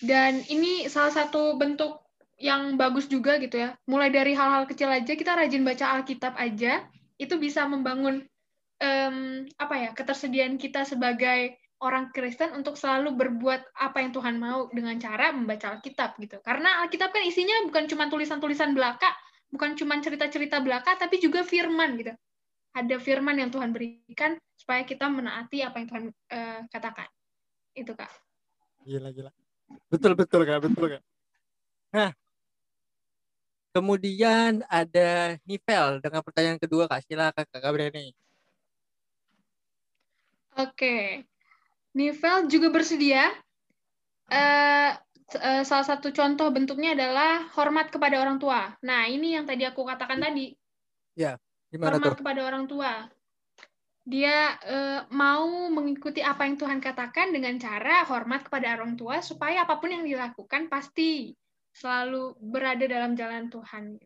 Dan 0.00 0.40
ini 0.48 0.88
salah 0.88 1.12
satu 1.12 1.60
bentuk 1.60 2.00
yang 2.40 2.80
bagus 2.80 3.04
juga 3.06 3.36
gitu 3.36 3.60
ya. 3.60 3.76
Mulai 3.84 4.08
dari 4.08 4.32
hal-hal 4.32 4.64
kecil 4.64 4.88
aja 4.88 5.12
kita 5.12 5.36
rajin 5.36 5.60
baca 5.60 6.00
Alkitab 6.00 6.34
aja, 6.40 6.88
itu 7.20 7.36
bisa 7.36 7.68
membangun 7.68 8.24
em, 8.80 9.44
apa 9.60 9.74
ya 9.76 9.90
ketersediaan 9.92 10.56
kita 10.56 10.88
sebagai 10.88 11.60
orang 11.80 12.12
Kristen 12.12 12.52
untuk 12.56 12.76
selalu 12.76 13.16
berbuat 13.16 13.76
apa 13.76 14.04
yang 14.04 14.12
Tuhan 14.12 14.36
mau 14.36 14.68
dengan 14.72 14.96
cara 15.00 15.32
membaca 15.32 15.76
Alkitab 15.76 16.16
gitu. 16.20 16.40
Karena 16.40 16.84
Alkitab 16.84 17.12
kan 17.12 17.24
isinya 17.24 17.68
bukan 17.68 17.88
cuma 17.88 18.08
tulisan-tulisan 18.08 18.72
belaka, 18.72 19.08
bukan 19.52 19.76
cuma 19.76 20.00
cerita-cerita 20.00 20.60
belaka, 20.60 20.96
tapi 20.96 21.20
juga 21.20 21.44
firman 21.44 21.96
gitu. 22.00 22.12
Ada 22.76 22.96
firman 23.00 23.36
yang 23.36 23.50
Tuhan 23.52 23.72
berikan 23.72 24.36
supaya 24.56 24.84
kita 24.84 25.08
menaati 25.08 25.64
apa 25.64 25.76
yang 25.80 25.88
Tuhan 25.88 26.04
uh, 26.08 26.60
katakan. 26.68 27.08
Itu 27.72 27.96
kak. 27.96 28.12
Gila 28.84 29.10
gila. 29.12 29.32
Betul 29.90 30.12
betul 30.18 30.42
kak, 30.46 30.60
betul 30.62 30.84
kak. 30.96 31.02
Nah, 31.90 32.10
kemudian 33.74 34.62
ada 34.66 35.38
Nivel 35.46 35.98
dengan 36.02 36.22
pertanyaan 36.22 36.58
kedua 36.58 36.86
kak. 36.86 37.06
Silakan 37.06 37.46
kak 37.46 37.62
Gabriel 37.62 37.90
Oke, 40.58 41.24
Nivel 41.94 42.50
juga 42.50 42.68
bersedia. 42.70 43.30
Uh, 44.30 44.94
uh, 45.38 45.62
salah 45.66 45.86
satu 45.86 46.14
contoh 46.14 46.50
bentuknya 46.54 46.94
adalah 46.94 47.50
hormat 47.54 47.90
kepada 47.90 48.22
orang 48.22 48.38
tua. 48.38 48.74
Nah, 48.82 49.10
ini 49.10 49.34
yang 49.34 49.46
tadi 49.46 49.66
aku 49.66 49.82
katakan 49.82 50.22
tadi. 50.22 50.54
Ya, 51.18 51.34
gimana 51.70 51.98
hormat 51.98 52.14
tuh? 52.14 52.18
kepada 52.22 52.40
orang 52.46 52.64
tua. 52.70 53.10
Dia 54.08 54.56
uh, 54.64 55.00
mau 55.12 55.68
mengikuti 55.68 56.24
apa 56.24 56.48
yang 56.48 56.56
Tuhan 56.56 56.80
katakan 56.80 57.30
dengan 57.30 57.54
cara 57.60 58.02
hormat 58.08 58.48
kepada 58.48 58.80
orang 58.80 58.96
tua 58.96 59.20
supaya 59.20 59.68
apa 59.68 59.76
pun 59.76 59.92
yang 59.92 60.04
dilakukan 60.08 60.72
pasti 60.72 61.36
selalu 61.76 62.34
berada 62.40 62.84
dalam 62.88 63.12
jalan 63.14 63.52
Tuhan. 63.52 64.00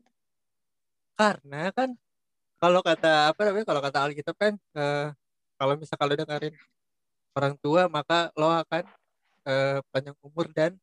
Karena 1.15 1.71
kan 1.71 1.95
kalau 2.59 2.83
kata 2.83 3.31
apa 3.31 3.41
namanya 3.47 3.67
kalau 3.71 3.81
kata 3.81 3.99
Alkitab 4.03 4.37
kan 4.37 4.55
uh, 4.75 5.15
kalau 5.55 5.79
misalnya 5.79 6.01
kalau 6.03 6.15
dengerin 6.19 6.55
orang 7.35 7.55
tua 7.63 7.87
maka 7.87 8.35
lo 8.35 8.51
akan 8.51 8.85
uh, 9.47 9.79
panjang 9.95 10.17
umur 10.23 10.51
dan 10.51 10.75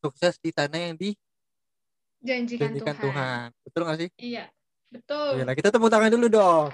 sukses 0.00 0.38
di 0.40 0.52
tanah 0.52 0.92
yang 0.92 0.96
dijanjikan 0.96 2.72
Tuhan. 2.78 2.96
Tuhan. 3.00 3.46
Betul 3.64 3.80
gak 3.84 3.98
sih? 4.00 4.10
Iya, 4.20 4.44
betul. 4.92 5.42
Nah, 5.42 5.54
kita 5.56 5.68
tepuk 5.72 5.90
tangan 5.90 6.12
dulu 6.12 6.26
dong. 6.30 6.68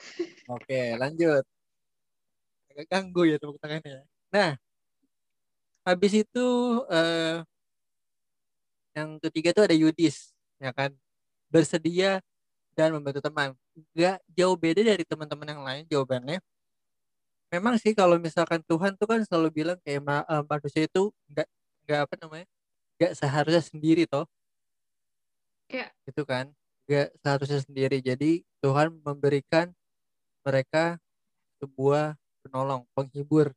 Oke, 0.50 0.80
lanjut. 1.00 1.44
Agak 2.70 2.86
ganggu 2.90 3.22
ya 3.30 3.36
tepuk 3.40 3.58
tangannya. 3.62 4.02
Nah, 4.34 4.50
habis 5.86 6.12
itu 6.22 6.46
uh, 6.86 7.42
yang 8.94 9.18
ketiga 9.22 9.50
tuh 9.56 9.64
ada 9.70 9.76
Yudis, 9.76 10.34
ya 10.58 10.70
kan? 10.74 10.90
Bersedia 11.52 12.22
dan 12.78 12.94
membantu 12.94 13.20
teman. 13.22 13.54
Gak 13.94 14.18
jauh 14.34 14.56
beda 14.58 14.82
dari 14.82 15.04
teman-teman 15.06 15.48
yang 15.50 15.62
lain 15.66 15.84
jawabannya 15.90 16.38
memang 17.50 17.74
sih 17.82 17.92
kalau 17.98 18.16
misalkan 18.16 18.62
Tuhan 18.62 18.94
tuh 18.94 19.06
kan 19.10 19.20
selalu 19.26 19.48
bilang 19.50 19.78
kayak 19.82 20.00
uh, 20.06 20.42
manusia 20.46 20.86
itu 20.86 21.10
nggak 21.34 21.48
nggak 21.84 22.00
apa 22.06 22.14
namanya 22.22 22.46
nggak 22.98 23.12
seharusnya 23.18 23.62
sendiri 23.62 24.06
toh 24.06 24.24
ya 25.66 25.90
itu 26.06 26.22
kan 26.22 26.46
nggak 26.86 27.08
seharusnya 27.22 27.60
sendiri 27.66 27.98
jadi 27.98 28.30
Tuhan 28.62 29.02
memberikan 29.02 29.74
mereka 30.44 30.96
sebuah 31.60 32.16
penolong 32.44 32.88
penghibur 32.96 33.52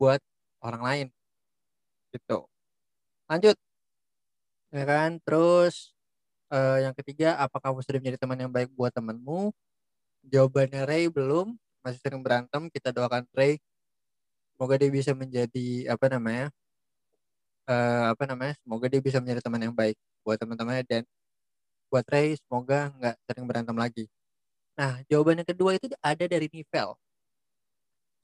buat 0.00 0.20
orang 0.64 0.82
lain. 0.82 1.06
Gitu. 2.12 2.38
Lanjut. 3.28 3.56
Ya 4.72 4.84
kan? 4.84 5.20
Terus 5.24 5.92
uh, 6.48 6.78
yang 6.80 6.94
ketiga 6.96 7.36
apa 7.36 7.56
kamu 7.60 7.84
sudah 7.84 7.98
menjadi 8.00 8.18
teman 8.20 8.38
yang 8.40 8.52
baik 8.52 8.72
buat 8.72 8.92
temanmu? 8.92 9.52
Jawabannya 10.24 10.82
Ray 10.88 11.04
belum. 11.12 11.56
Masih 11.84 12.00
sering 12.00 12.24
berantem. 12.24 12.72
Kita 12.72 12.92
doakan 12.92 13.28
Ray. 13.36 13.60
Semoga 14.56 14.74
dia 14.80 14.90
bisa 14.90 15.14
menjadi 15.14 15.86
apa 15.86 16.10
namanya 16.10 16.50
uh, 17.70 18.10
apa 18.10 18.26
namanya 18.26 18.58
semoga 18.58 18.90
dia 18.90 18.98
bisa 18.98 19.22
menjadi 19.22 19.38
teman 19.44 19.62
yang 19.70 19.74
baik 19.76 19.94
buat 20.24 20.40
teman-temannya. 20.40 20.84
Dan 20.88 21.02
buat 21.92 22.04
Ray 22.08 22.36
semoga 22.40 22.92
nggak 22.96 23.16
sering 23.28 23.44
berantem 23.48 23.76
lagi 23.76 24.04
nah 24.78 25.02
jawaban 25.10 25.42
yang 25.42 25.48
kedua 25.50 25.74
itu 25.74 25.90
ada 25.98 26.24
dari 26.30 26.46
Nivel 26.46 26.94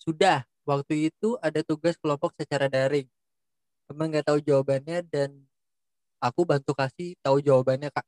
sudah 0.05 0.45
waktu 0.69 1.09
itu 1.09 1.41
ada 1.41 1.65
tugas 1.65 1.97
kelompok 1.97 2.37
secara 2.37 2.69
daring. 2.69 3.09
Teman 3.89 4.13
nggak 4.13 4.29
tahu 4.29 4.39
jawabannya 4.45 5.01
dan 5.09 5.33
aku 6.21 6.45
bantu 6.45 6.77
kasih 6.77 7.17
tahu 7.25 7.41
jawabannya 7.41 7.89
kak. 7.89 8.05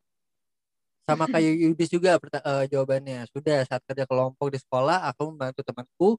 Sama 1.09 1.25
kayak 1.33 1.57
Yudis 1.57 1.89
juga 1.89 2.21
uh, 2.21 2.65
jawabannya. 2.69 3.25
Sudah 3.33 3.65
saat 3.65 3.81
kerja 3.89 4.05
kelompok 4.05 4.53
di 4.53 4.61
sekolah 4.61 5.09
aku 5.09 5.33
membantu 5.33 5.61
temanku 5.65 6.11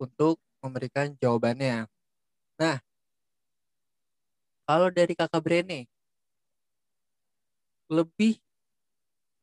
untuk 0.00 0.40
memberikan 0.64 1.12
jawabannya. 1.20 1.84
Nah 2.60 2.80
kalau 4.64 4.88
dari 4.88 5.12
kakak 5.12 5.44
Brene 5.44 5.84
lebih 7.92 8.40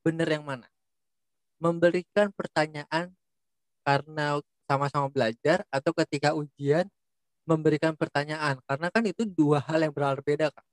benar 0.01 0.25
yang 0.25 0.41
mana 0.41 0.70
memberikan 1.61 2.33
pertanyaan 2.33 3.13
karena 3.85 4.41
sama-sama 4.65 5.07
belajar 5.13 5.61
atau 5.69 5.93
ketika 5.93 6.33
ujian 6.33 6.89
memberikan 7.45 7.93
pertanyaan 7.93 8.57
karena 8.65 8.87
kan 8.89 9.03
itu 9.05 9.25
dua 9.29 9.61
hal 9.61 9.85
yang 9.85 9.93
berbeda 9.93 10.49
kak. 10.49 10.65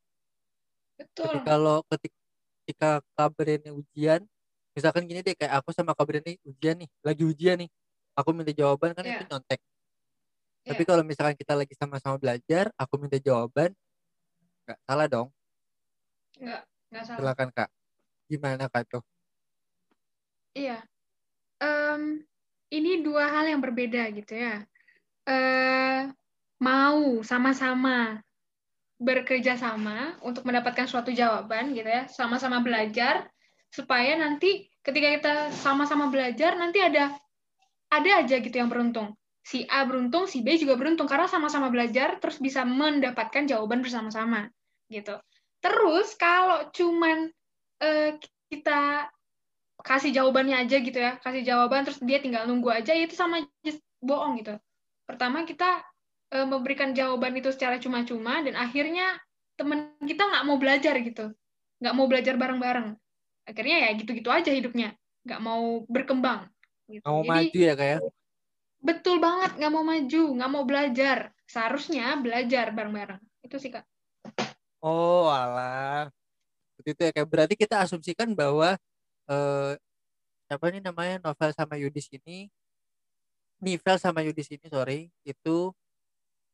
Betul. 0.98 1.24
Jadi 1.28 1.38
kalau 1.44 1.84
ketika 1.92 2.18
ketika 2.68 3.00
kabar 3.16 3.48
ini 3.48 3.72
ujian 3.72 4.20
misalkan 4.76 5.08
gini 5.08 5.24
deh 5.24 5.32
kayak 5.32 5.56
aku 5.56 5.72
sama 5.72 5.96
kabar 5.96 6.20
ini 6.20 6.36
ujian 6.44 6.76
nih 6.84 6.88
lagi 7.00 7.24
ujian 7.24 7.56
nih 7.64 7.72
aku 8.12 8.36
minta 8.36 8.52
jawaban 8.52 8.92
kan 8.92 9.08
yeah. 9.08 9.16
itu 9.16 9.24
nyontek 9.24 9.56
yeah. 9.56 10.68
tapi 10.68 10.84
kalau 10.84 11.00
misalkan 11.00 11.32
kita 11.32 11.56
lagi 11.56 11.72
sama-sama 11.80 12.20
belajar 12.20 12.68
aku 12.76 13.00
minta 13.00 13.16
jawaban 13.16 13.72
nggak 14.68 14.78
salah 14.84 15.08
dong 15.08 15.28
nggak 16.36 16.62
nggak 16.92 17.04
salah 17.08 17.18
silakan 17.24 17.48
kak 17.56 17.72
gimana 18.28 18.68
kak 18.68 18.84
tuh 18.92 19.00
iya 20.58 20.78
um, 21.62 22.18
ini 22.74 23.06
dua 23.06 23.30
hal 23.30 23.46
yang 23.46 23.62
berbeda 23.62 24.10
gitu 24.10 24.34
ya 24.34 24.66
uh, 25.30 26.10
mau 26.58 27.22
sama-sama 27.22 28.18
bekerja 28.98 29.54
sama 29.54 30.18
untuk 30.26 30.42
mendapatkan 30.42 30.90
suatu 30.90 31.14
jawaban 31.14 31.70
gitu 31.70 31.86
ya, 31.86 32.10
sama-sama 32.10 32.58
belajar 32.58 33.30
supaya 33.70 34.18
nanti 34.18 34.66
ketika 34.82 35.08
kita 35.14 35.34
sama-sama 35.54 36.10
belajar 36.10 36.58
nanti 36.58 36.82
ada 36.82 37.14
ada 37.88 38.10
aja 38.20 38.42
gitu 38.42 38.52
yang 38.52 38.66
beruntung. 38.66 39.14
Si 39.46 39.64
A 39.64 39.86
beruntung, 39.86 40.28
si 40.28 40.44
B 40.44 40.60
juga 40.60 40.76
beruntung 40.76 41.08
karena 41.08 41.30
sama-sama 41.30 41.72
belajar 41.72 42.20
terus 42.20 42.36
bisa 42.42 42.66
mendapatkan 42.66 43.48
jawaban 43.48 43.80
bersama-sama 43.80 44.50
gitu. 44.90 45.16
Terus 45.62 46.12
kalau 46.18 46.68
cuman 46.74 47.30
uh, 47.80 48.10
kita 48.50 49.08
kasih 49.82 50.10
jawabannya 50.10 50.66
aja 50.66 50.76
gitu 50.82 50.98
ya, 50.98 51.16
kasih 51.22 51.42
jawaban 51.46 51.86
terus 51.86 52.02
dia 52.02 52.18
tinggal 52.18 52.50
nunggu 52.50 52.68
aja 52.70 52.92
itu 52.94 53.14
sama 53.14 53.46
bohong 54.02 54.42
gitu. 54.42 54.58
Pertama 55.06 55.46
kita 55.46 55.82
e, 56.34 56.38
memberikan 56.44 56.92
jawaban 56.92 57.38
itu 57.38 57.50
secara 57.54 57.78
cuma-cuma 57.78 58.42
dan 58.42 58.58
akhirnya 58.58 59.18
teman 59.54 59.94
kita 60.02 60.22
nggak 60.26 60.44
mau 60.46 60.56
belajar 60.58 60.94
gitu. 61.02 61.34
Nggak 61.78 61.94
mau 61.94 62.06
belajar 62.10 62.34
bareng-bareng. 62.34 62.88
Akhirnya 63.46 63.76
ya 63.88 63.90
gitu-gitu 63.96 64.28
aja 64.28 64.50
hidupnya. 64.50 64.98
Nggak 65.24 65.40
mau 65.40 65.82
berkembang 65.86 66.50
gitu. 66.90 67.04
mau 67.06 67.22
Jadi, 67.22 67.30
maju 67.30 67.58
ya 67.58 67.74
kayak 67.76 67.98
ya? 67.98 68.10
betul 68.78 69.18
banget 69.18 69.58
nggak 69.58 69.72
mau 69.74 69.84
maju 69.86 70.22
nggak 70.38 70.50
mau 70.50 70.64
belajar. 70.66 71.18
Seharusnya 71.48 72.18
belajar 72.18 72.74
bareng-bareng. 72.74 73.22
Itu 73.46 73.56
sih 73.62 73.72
kak. 73.72 73.86
Oh 74.82 75.30
alah. 75.30 76.10
Itu 76.82 76.98
ya 76.98 77.10
kayak 77.10 77.28
berarti 77.30 77.54
kita 77.58 77.82
asumsikan 77.82 78.36
bahwa 78.36 78.78
eh, 79.28 79.72
apa 80.48 80.64
ini 80.72 80.80
namanya 80.80 81.20
novel 81.20 81.50
sama 81.52 81.76
Yudis 81.76 82.08
ini 82.08 82.48
Nivel 83.58 83.98
sama 83.98 84.22
Yudis 84.22 84.48
ini 84.54 84.66
sorry 84.70 85.10
itu 85.26 85.74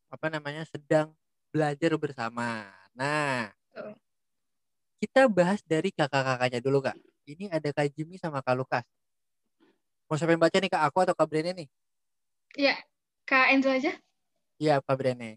apa 0.08 0.26
namanya 0.32 0.64
sedang 0.64 1.12
belajar 1.52 1.92
bersama. 2.00 2.64
Nah, 2.96 3.52
kita 5.04 5.28
bahas 5.28 5.60
dari 5.68 5.92
kakak-kakaknya 5.92 6.64
dulu 6.64 6.80
kak. 6.80 6.96
Ini 7.28 7.52
ada 7.52 7.68
kak 7.76 7.92
Jimmy 7.92 8.16
sama 8.16 8.40
kak 8.40 8.56
Lukas. 8.56 8.84
Mau 10.08 10.16
siapa 10.16 10.32
yang 10.32 10.40
baca 10.40 10.56
nih 10.56 10.70
kak 10.72 10.82
aku 10.88 10.98
atau 11.04 11.14
kak 11.16 11.28
Brene 11.28 11.52
nih? 11.52 11.68
Iya, 12.56 12.76
kak 13.28 13.52
Enzo 13.52 13.68
aja. 13.68 13.92
Iya 14.56 14.80
kak 14.80 14.96
Brene. 14.96 15.36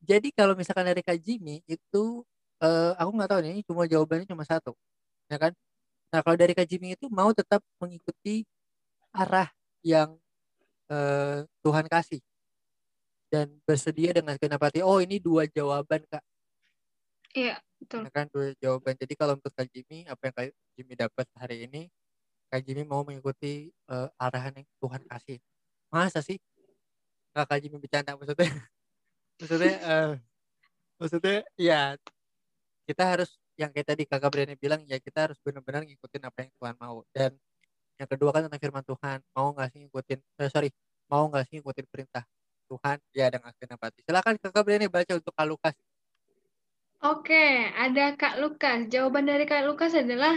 Jadi 0.00 0.32
kalau 0.32 0.56
misalkan 0.56 0.88
dari 0.88 1.04
kak 1.04 1.20
Jimmy 1.20 1.60
itu 1.68 2.24
uh, 2.64 2.92
aku 2.96 3.10
nggak 3.10 3.30
tahu 3.30 3.40
nih, 3.44 3.60
cuma 3.68 3.82
jawabannya 3.84 4.26
cuma 4.28 4.44
satu, 4.48 4.72
ya 5.28 5.36
kan? 5.36 5.52
Nah 6.12 6.20
kalau 6.22 6.36
dari 6.38 6.52
kak 6.54 6.68
Jimmy 6.68 6.94
itu 6.94 7.06
mau 7.10 7.30
tetap 7.34 7.60
mengikuti 7.78 8.46
arah 9.10 9.50
yang 9.82 10.14
uh, 10.90 11.42
Tuhan 11.64 11.86
kasih 11.90 12.22
dan 13.32 13.50
bersedia 13.66 14.14
dengan 14.14 14.34
segenap 14.38 14.62
hati. 14.62 14.80
Oh 14.84 15.02
ini 15.02 15.18
dua 15.18 15.48
jawaban 15.50 16.04
kak. 16.06 16.22
Iya 17.34 17.58
betul. 17.82 18.06
Ya 18.06 18.10
kan 18.14 18.26
dua 18.30 18.54
jawaban. 18.62 18.94
Jadi 18.94 19.14
kalau 19.18 19.34
untuk 19.36 19.52
kak 19.52 19.66
Jimmy 19.70 20.06
apa 20.06 20.22
yang 20.30 20.34
kak 20.34 20.46
Jimmy 20.78 20.94
dapat 20.94 21.26
hari 21.36 21.66
ini, 21.66 21.90
kak 22.48 22.62
Jimmy 22.62 22.86
mau 22.86 23.02
mengikuti 23.02 23.74
uh, 23.90 24.08
arahan 24.16 24.62
yang 24.62 24.68
Tuhan 24.78 25.02
kasih. 25.08 25.38
Masa 25.90 26.22
sih? 26.22 26.38
kakak 27.36 27.58
Jimmy 27.60 27.76
bercanda 27.76 28.16
maksudnya 28.16 28.48
maksudnya 29.38 29.74
uh, 29.84 30.12
maksudnya 30.96 31.38
ya 31.60 31.80
kita 32.88 33.04
harus 33.04 33.36
yang 33.56 33.72
kayak 33.72 33.88
tadi 33.88 34.02
kakak 34.04 34.28
Brian 34.28 34.52
bilang 34.60 34.84
ya 34.84 35.00
kita 35.00 35.28
harus 35.28 35.38
benar-benar 35.40 35.88
ngikutin 35.88 36.22
apa 36.28 36.38
yang 36.44 36.52
Tuhan 36.60 36.74
mau. 36.76 36.96
Dan 37.10 37.30
yang 37.96 38.08
kedua 38.08 38.30
kan 38.30 38.40
tentang 38.46 38.60
firman 38.60 38.84
Tuhan 38.84 39.18
mau 39.32 39.48
nggak 39.56 39.68
sih 39.72 39.78
ngikutin 39.88 40.18
eh, 40.20 40.50
sorry 40.52 40.68
mau 41.08 41.24
nggak 41.32 41.44
sih 41.48 41.54
ngikutin 41.60 41.86
perintah 41.88 42.24
Tuhan? 42.68 42.96
Ya 43.16 43.32
dengan 43.32 43.50
hati 43.56 44.00
silakan 44.04 44.36
kakak 44.36 44.62
Brian 44.62 44.86
baca 44.92 45.12
untuk 45.16 45.32
Kak 45.32 45.48
Lukas. 45.48 45.74
Oke 47.00 47.72
ada 47.72 48.12
Kak 48.12 48.36
Lukas. 48.40 48.92
Jawaban 48.92 49.24
dari 49.24 49.48
Kak 49.48 49.64
Lukas 49.64 49.96
adalah 49.96 50.36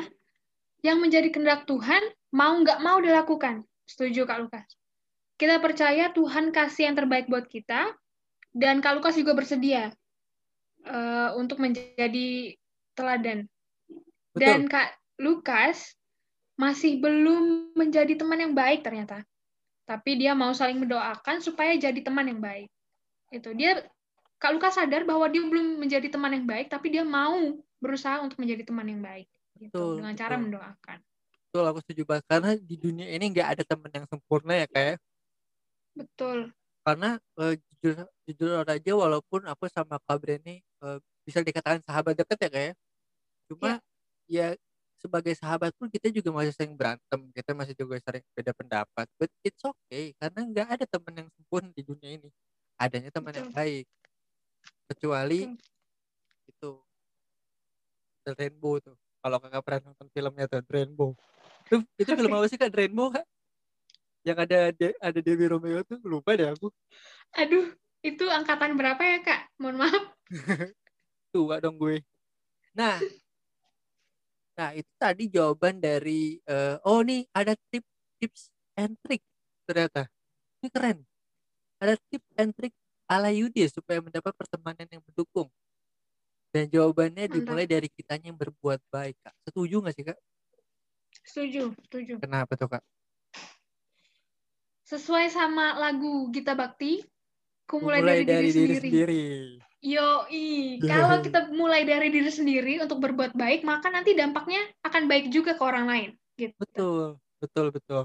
yang 0.79 1.03
menjadi 1.03 1.27
kehendak 1.27 1.67
Tuhan 1.67 2.01
mau 2.31 2.55
nggak 2.55 2.79
mau 2.79 3.03
dilakukan. 3.03 3.67
Setuju 3.83 4.23
Kak 4.23 4.39
Lukas? 4.47 4.67
Kita 5.39 5.59
percaya 5.59 6.11
Tuhan 6.11 6.51
kasih 6.51 6.91
yang 6.91 6.95
terbaik 6.99 7.27
buat 7.27 7.47
kita 7.47 7.95
dan 8.55 8.79
Kak 8.79 8.99
Lukas 8.99 9.15
juga 9.15 9.35
bersedia 9.35 9.91
uh, 10.87 11.35
untuk 11.39 11.63
menjadi 11.63 12.59
teladan. 12.99 13.47
Betul. 14.35 14.43
Dan 14.43 14.59
Kak 14.67 14.89
Lukas 15.23 15.95
masih 16.59 16.99
belum 16.99 17.71
menjadi 17.79 18.19
teman 18.19 18.43
yang 18.43 18.51
baik 18.51 18.83
ternyata. 18.83 19.23
Tapi 19.87 20.19
dia 20.19 20.35
mau 20.35 20.51
saling 20.51 20.77
mendoakan 20.77 21.39
supaya 21.39 21.73
jadi 21.79 21.97
teman 22.03 22.27
yang 22.27 22.43
baik. 22.43 22.67
Itu 23.31 23.55
dia 23.55 23.79
Kak 24.39 24.55
Lukas 24.55 24.75
sadar 24.79 25.03
bahwa 25.07 25.27
dia 25.27 25.43
belum 25.43 25.79
menjadi 25.83 26.07
teman 26.07 26.31
yang 26.31 26.47
baik, 26.47 26.71
tapi 26.71 26.91
dia 26.91 27.03
mau 27.03 27.59
berusaha 27.79 28.23
untuk 28.23 28.39
menjadi 28.39 28.67
teman 28.67 28.87
yang 28.87 29.03
baik. 29.03 29.27
Gitu, 29.59 29.75
betul, 29.75 29.99
dengan 29.99 30.15
cara 30.15 30.35
betul. 30.39 30.43
mendoakan. 30.47 30.97
Betul, 31.49 31.63
aku 31.67 31.79
setuju 31.83 32.01
banget. 32.07 32.25
Karena 32.31 32.51
di 32.55 32.75
dunia 32.79 33.07
ini 33.11 33.25
nggak 33.35 33.47
ada 33.57 33.63
teman 33.67 33.91
yang 33.91 34.05
sempurna 34.07 34.53
ya, 34.55 34.67
kayak. 34.71 34.87
Ya. 34.87 34.95
Betul. 35.99 36.37
Karena 36.87 37.09
uh, 37.35 37.53
jujur, 37.59 38.07
jujur 38.23 38.63
aja, 38.63 38.91
walaupun 38.95 39.41
aku 39.51 39.67
sama 39.67 39.99
Kak 40.07 40.17
Breni 40.23 40.63
uh, 40.79 41.03
bisa 41.27 41.43
dikatakan 41.43 41.83
sahabat 41.83 42.15
dekat 42.15 42.37
ya, 42.47 42.49
kayak. 42.49 42.75
Cuma 43.49 43.81
ya. 44.29 44.53
ya 44.53 44.59
sebagai 44.99 45.31
sahabat 45.33 45.71
pun 45.79 45.87
kita 45.87 46.11
juga 46.11 46.29
masih 46.35 46.51
sering 46.51 46.75
berantem 46.75 47.31
kita 47.31 47.55
masih 47.55 47.73
juga 47.73 47.97
sering 48.03 48.23
beda 48.35 48.51
pendapat. 48.53 49.07
But 49.15 49.31
it's 49.41 49.63
okay 49.63 50.13
karena 50.19 50.39
nggak 50.45 50.67
ada 50.77 50.85
teman 50.85 51.25
yang 51.25 51.29
sempurna 51.33 51.71
di 51.73 51.81
dunia 51.81 52.19
ini. 52.19 52.29
Adanya 52.77 53.09
teman 53.09 53.33
yang 53.33 53.49
baik. 53.49 53.87
Kecuali 54.91 55.47
Betul. 55.47 56.51
itu 56.51 56.71
The 58.27 58.31
Rainbow 58.35 58.77
tuh. 58.83 58.95
Kalau 59.19 59.37
kakak 59.41 59.63
pernah 59.63 59.81
nonton 59.91 60.07
filmnya 60.11 60.45
tuh 60.45 60.61
The 60.67 60.71
Rainbow. 60.71 61.15
Itu 61.65 61.75
itu 61.95 62.11
film 62.13 62.31
apa 62.37 62.45
sih 62.51 62.59
kak? 62.59 62.69
The 62.69 62.77
Rainbow 62.85 63.07
kak? 63.15 63.25
Yang 64.27 64.37
ada 64.45 64.59
de, 64.75 64.87
ada 64.99 65.19
Dewi 65.23 65.45
Romeo 65.47 65.79
tuh? 65.87 65.99
Lupa 66.03 66.35
deh 66.35 66.51
aku. 66.51 66.67
Aduh 67.39 67.71
itu 68.03 68.25
angkatan 68.27 68.75
berapa 68.75 68.99
ya 68.99 69.19
kak? 69.23 69.41
Mohon 69.55 69.87
maaf. 69.87 70.03
Tua 71.33 71.63
dong 71.63 71.79
gue. 71.79 72.03
Nah 72.75 72.99
Nah, 74.59 74.75
itu 74.75 74.91
tadi 74.99 75.31
jawaban 75.31 75.79
dari 75.79 76.35
uh, 76.43 76.75
oh 76.83 76.99
nih 76.99 77.23
ada 77.31 77.55
tips 77.71 77.87
tips 78.19 78.41
and 78.75 78.99
trick 78.99 79.23
ternyata. 79.63 80.11
Ini 80.59 80.67
keren. 80.67 80.99
Ada 81.79 81.95
tips 82.11 82.29
and 82.35 82.51
trick 82.51 82.75
ala 83.07 83.31
Yudi 83.31 83.63
supaya 83.71 84.03
mendapat 84.03 84.35
pertemanan 84.35 84.83
yang 84.91 84.99
mendukung. 84.99 85.47
Dan 86.51 86.67
jawabannya 86.67 87.31
Mantap. 87.31 87.35
dimulai 87.39 87.65
dari 87.71 87.87
kitanya 87.87 88.35
yang 88.35 88.35
berbuat 88.35 88.83
baik, 88.91 89.15
Kak. 89.23 89.33
Setuju 89.47 89.79
nggak 89.79 89.95
sih, 89.95 90.05
Kak? 90.11 90.19
Setuju, 91.23 91.63
setuju. 91.87 92.13
Kenapa 92.19 92.59
tuh, 92.59 92.67
Kak? 92.67 92.83
Sesuai 94.83 95.31
sama 95.31 95.77
lagu 95.77 96.27
Gita 96.33 96.57
Bakti, 96.57 97.05
ku 97.63 97.79
mulai, 97.79 98.01
dari, 98.01 98.25
dari 98.27 98.49
diri, 98.49 98.51
diri 98.51 98.75
sendiri. 98.75 98.89
sendiri. 98.89 99.68
Yo, 99.79 100.27
kalau 100.83 101.23
kita 101.23 101.47
mulai 101.55 101.87
dari 101.87 102.11
diri 102.11 102.27
sendiri 102.27 102.83
untuk 102.83 102.99
berbuat 102.99 103.31
baik, 103.31 103.63
maka 103.63 103.87
nanti 103.87 104.11
dampaknya 104.11 104.59
akan 104.83 105.07
baik 105.07 105.31
juga 105.31 105.55
ke 105.55 105.63
orang 105.63 105.87
lain. 105.87 106.09
Gitu. 106.35 106.51
Betul, 106.59 107.15
betul, 107.39 107.65
betul. 107.71 108.03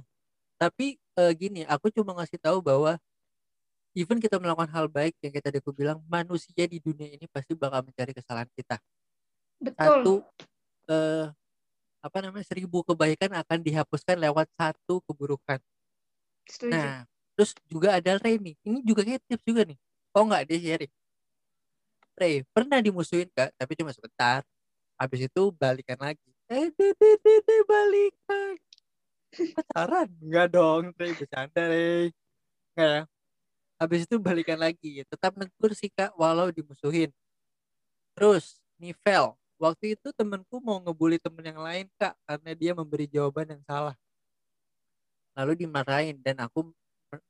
Tapi 0.55 1.03
uh, 1.19 1.35
gini, 1.35 1.67
aku 1.67 1.91
cuma 1.91 2.15
ngasih 2.15 2.39
tahu 2.39 2.63
bahwa 2.63 2.95
even 3.91 4.23
kita 4.23 4.39
melakukan 4.39 4.71
hal 4.71 4.87
baik 4.87 5.19
yang 5.19 5.35
kita 5.35 5.51
aku 5.51 5.75
bilang, 5.75 5.99
manusia 6.07 6.63
di 6.71 6.79
dunia 6.79 7.11
ini 7.11 7.27
pasti 7.27 7.59
bakal 7.59 7.83
mencari 7.83 8.15
kesalahan 8.15 8.51
kita. 8.55 8.79
Betul. 9.59 9.75
Satu, 9.75 10.15
uh, 10.95 11.27
apa 12.07 12.19
namanya, 12.23 12.47
seribu 12.47 12.87
kebaikan 12.87 13.35
akan 13.35 13.59
dihapuskan 13.67 14.15
lewat 14.23 14.47
satu 14.55 15.03
keburukan. 15.11 15.59
Setuju. 16.47 16.71
Nah, 16.71 17.03
terus 17.35 17.51
juga 17.67 17.99
ada 17.99 18.15
Remy. 18.23 18.55
Ini 18.63 18.79
juga 18.87 19.03
kayak 19.03 19.27
tips 19.27 19.43
juga 19.43 19.67
nih. 19.67 19.79
Oh 20.15 20.23
nggak 20.23 20.47
dia 20.47 20.59
sharing 20.63 20.95
Ray 22.15 22.47
pernah 22.55 22.79
dimusuhin 22.79 23.27
kak 23.35 23.51
tapi 23.59 23.73
cuma 23.75 23.91
sebentar. 23.91 24.47
Habis 24.95 25.27
itu 25.27 25.43
balikan 25.51 25.99
lagi. 25.99 26.31
Eh 26.47 26.71
dede 26.71 27.57
balikan. 27.67 28.55
Pacaran? 29.35 30.09
Enggak 30.23 30.49
dong 30.55 30.95
Ray 30.95 31.13
bercanda 31.19 31.63
Ray 31.67 32.15
enggak 32.75 32.91
ya? 32.91 33.03
Habis 33.83 34.01
itu 34.07 34.17
balikan 34.23 34.59
lagi. 34.63 35.03
Tetap 35.11 35.35
negur 35.35 35.75
sih 35.75 35.91
kak 35.91 36.15
walau 36.15 36.55
dimusuhin. 36.55 37.11
Terus 38.15 38.63
Nivel. 38.79 39.35
Waktu 39.59 39.95
itu 39.99 40.11
temenku 40.15 40.59
mau 40.59 40.83
ngebully 40.83 41.19
temen 41.19 41.43
yang 41.47 41.63
lain 41.63 41.87
kak 41.99 42.15
karena 42.27 42.51
dia 42.55 42.73
memberi 42.75 43.07
jawaban 43.11 43.55
yang 43.59 43.63
salah. 43.67 43.95
Lalu 45.35 45.67
dimarahin 45.67 46.23
dan 46.23 46.39
aku 46.43 46.71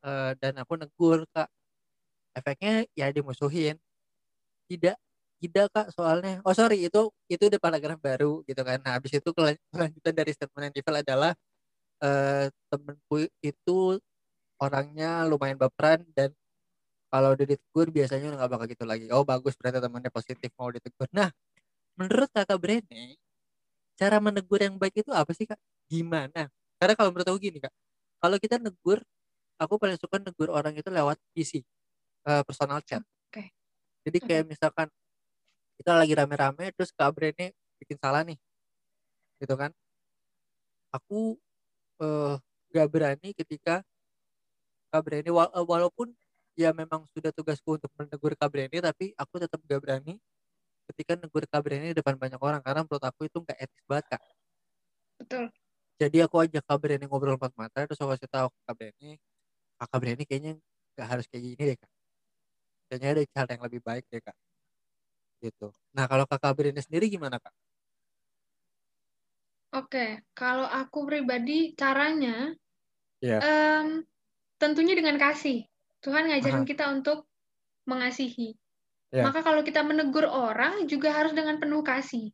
uh, 0.04 0.32
dan 0.36 0.52
aku 0.60 0.76
negur 0.76 1.24
kak. 1.32 1.48
Efeknya 2.36 2.84
ya 2.92 3.08
dimusuhin 3.14 3.78
tidak 4.70 4.96
tidak 5.42 5.66
kak 5.74 5.88
soalnya. 5.92 6.40
Oh 6.46 6.54
sorry 6.56 6.88
itu 6.88 7.12
itu 7.28 7.42
udah 7.50 7.60
paragraf 7.60 7.98
baru 8.00 8.40
gitu 8.48 8.62
kan. 8.64 8.80
Nah 8.80 8.96
habis 8.96 9.12
itu 9.12 9.30
kelanjutan 9.36 10.14
dari 10.16 10.30
statement 10.32 10.70
yang 10.70 10.74
Divel 10.74 10.96
adalah 11.04 11.32
uh, 12.00 12.46
temenku 12.72 13.28
itu 13.44 13.78
orangnya 14.56 15.28
lumayan 15.28 15.58
baperan 15.60 16.00
dan 16.16 16.32
kalau 17.12 17.36
udah 17.36 17.46
ditegur 17.46 17.92
biasanya 17.94 18.34
nggak 18.34 18.48
bakal 18.50 18.66
gitu 18.70 18.84
lagi. 18.88 19.06
Oh 19.12 19.22
bagus 19.26 19.54
berarti 19.60 19.78
temannya 19.84 20.10
positif 20.10 20.50
mau 20.56 20.72
ditegur. 20.72 21.08
Nah 21.12 21.28
menurut 21.98 22.30
kakak 22.32 22.58
Brene 22.58 23.20
cara 23.94 24.18
menegur 24.18 24.58
yang 24.58 24.76
baik 24.80 25.04
itu 25.04 25.10
apa 25.12 25.30
sih 25.36 25.46
kak? 25.46 25.60
Gimana? 25.86 26.48
Karena 26.80 26.94
kalau 26.98 27.10
menurut 27.12 27.28
aku 27.28 27.38
gini 27.42 27.60
kak 27.60 27.74
kalau 28.24 28.40
kita 28.40 28.56
negur 28.56 29.04
aku 29.60 29.76
paling 29.76 30.00
suka 30.00 30.16
negur 30.16 30.48
orang 30.48 30.72
itu 30.72 30.88
lewat 30.88 31.20
PC 31.36 31.60
uh, 32.24 32.40
personal 32.48 32.80
chat 32.80 33.04
jadi 34.04 34.18
kayak 34.20 34.44
misalkan 34.52 34.88
kita 35.80 35.92
lagi 35.96 36.14
rame-rame 36.14 36.70
terus 36.76 36.92
Kak 36.94 37.10
Abre 37.10 37.32
ini 37.34 37.50
bikin 37.80 37.98
salah 37.98 38.22
nih 38.22 38.38
gitu 39.42 39.54
kan. 39.58 39.72
Aku 40.94 41.40
uh, 41.98 42.38
gak 42.70 42.88
berani 42.92 43.34
ketika 43.34 43.82
Kak 44.94 45.02
Breni 45.02 45.30
wala 45.32 45.50
eh, 45.50 45.66
walaupun 45.66 46.14
ya 46.54 46.70
memang 46.70 47.02
sudah 47.10 47.34
tugasku 47.34 47.80
untuk 47.82 47.90
menegur 47.98 48.38
Kak 48.38 48.46
Breni 48.52 48.78
tapi 48.78 49.10
aku 49.18 49.42
tetap 49.42 49.58
gak 49.66 49.80
berani 49.82 50.20
ketika 50.92 51.18
negur 51.18 51.42
Kak 51.50 51.62
Breni 51.66 51.90
di 51.90 51.96
depan 51.98 52.14
banyak 52.14 52.38
orang 52.38 52.62
karena 52.62 52.86
menurut 52.86 53.02
aku 53.02 53.26
itu 53.26 53.42
gak 53.42 53.58
etis 53.58 53.84
banget 53.88 54.06
kak. 54.14 54.22
Betul. 55.18 55.44
Jadi 55.98 56.18
aku 56.22 56.36
ajak 56.46 56.62
Kak 56.62 56.78
Breni 56.78 57.04
ngobrol 57.10 57.34
empat 57.40 57.54
mata 57.58 57.88
terus 57.88 57.98
aku 57.98 58.14
kasih 58.14 58.30
tahu 58.30 58.48
Kak 58.68 58.74
Breni 58.78 59.18
Kak 59.80 59.98
Breni 59.98 60.22
kayaknya 60.28 60.52
gak 60.94 61.08
harus 61.10 61.26
kayak 61.26 61.42
gini 61.42 61.62
deh 61.74 61.78
kak 61.80 61.93
kayaknya 62.98 63.10
ada 63.20 63.22
cara 63.34 63.50
yang 63.58 63.64
lebih 63.66 63.80
baik 63.82 64.04
ya 64.08 64.20
kak 64.22 64.36
gitu 65.42 65.68
nah 65.92 66.04
kalau 66.06 66.24
kakak 66.24 66.54
Brina 66.54 66.80
sendiri 66.80 67.10
gimana 67.10 67.42
kak 67.42 67.54
Oke, 69.74 70.22
kalau 70.38 70.70
aku 70.70 71.02
pribadi 71.02 71.74
caranya 71.74 72.54
yeah. 73.18 73.42
um, 73.42 74.06
tentunya 74.54 74.94
dengan 74.94 75.18
kasih. 75.18 75.66
Tuhan 75.98 76.30
ngajarin 76.30 76.62
Aha. 76.62 76.70
kita 76.70 76.94
untuk 76.94 77.26
mengasihi. 77.90 78.54
Yeah. 79.10 79.26
Maka 79.26 79.42
kalau 79.42 79.66
kita 79.66 79.82
menegur 79.82 80.30
orang 80.30 80.86
juga 80.86 81.10
harus 81.10 81.34
dengan 81.34 81.58
penuh 81.58 81.82
kasih. 81.82 82.30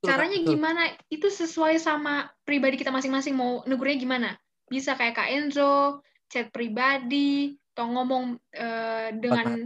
Betul, 0.00 0.08
Caranya 0.08 0.38
betul. 0.40 0.50
gimana? 0.56 0.82
Itu 1.12 1.28
sesuai 1.28 1.76
sama 1.76 2.32
pribadi 2.48 2.80
kita 2.80 2.88
masing-masing 2.88 3.36
mau 3.36 3.60
negurnya 3.68 4.00
gimana. 4.00 4.30
Bisa 4.64 4.96
kayak 4.96 5.20
Kak 5.20 5.28
Enzo, 5.28 6.00
chat 6.32 6.48
pribadi, 6.48 7.52
atau 7.76 7.84
ngomong 7.84 8.24
uh, 8.56 9.08
dengan 9.12 9.60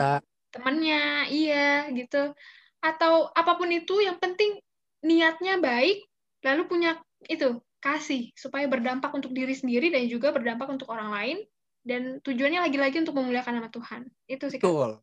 temannya 0.52 1.26
iya 1.32 1.88
gitu. 1.90 2.36
Atau 2.84 3.32
apa 3.32 3.56
pun 3.56 3.72
itu 3.72 3.98
yang 4.04 4.20
penting 4.20 4.60
niatnya 5.02 5.58
baik 5.58 6.06
lalu 6.46 6.62
punya 6.70 6.98
itu 7.26 7.58
kasih 7.82 8.30
supaya 8.38 8.70
berdampak 8.70 9.10
untuk 9.10 9.34
diri 9.34 9.54
sendiri 9.54 9.90
dan 9.90 10.06
juga 10.06 10.30
berdampak 10.30 10.70
untuk 10.70 10.86
orang 10.94 11.10
lain 11.10 11.38
dan 11.82 12.22
tujuannya 12.22 12.62
lagi-lagi 12.62 13.02
untuk 13.02 13.18
memuliakan 13.18 13.58
nama 13.58 13.70
Tuhan. 13.70 14.06
Itu 14.30 14.46
sih 14.46 14.62
betul. 14.62 15.02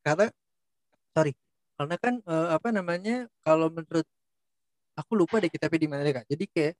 Karena 0.00 0.32
sorry 1.12 1.36
karena 1.76 1.96
kan 1.96 2.14
uh, 2.24 2.56
apa 2.56 2.68
namanya 2.72 3.28
kalau 3.44 3.68
menurut 3.68 4.04
aku 4.96 5.12
lupa 5.16 5.40
deh 5.40 5.52
kitabnya 5.52 5.80
di 5.80 5.88
mana 5.88 6.00
deh 6.04 6.14
kak. 6.16 6.26
Jadi 6.28 6.44
kayak 6.48 6.74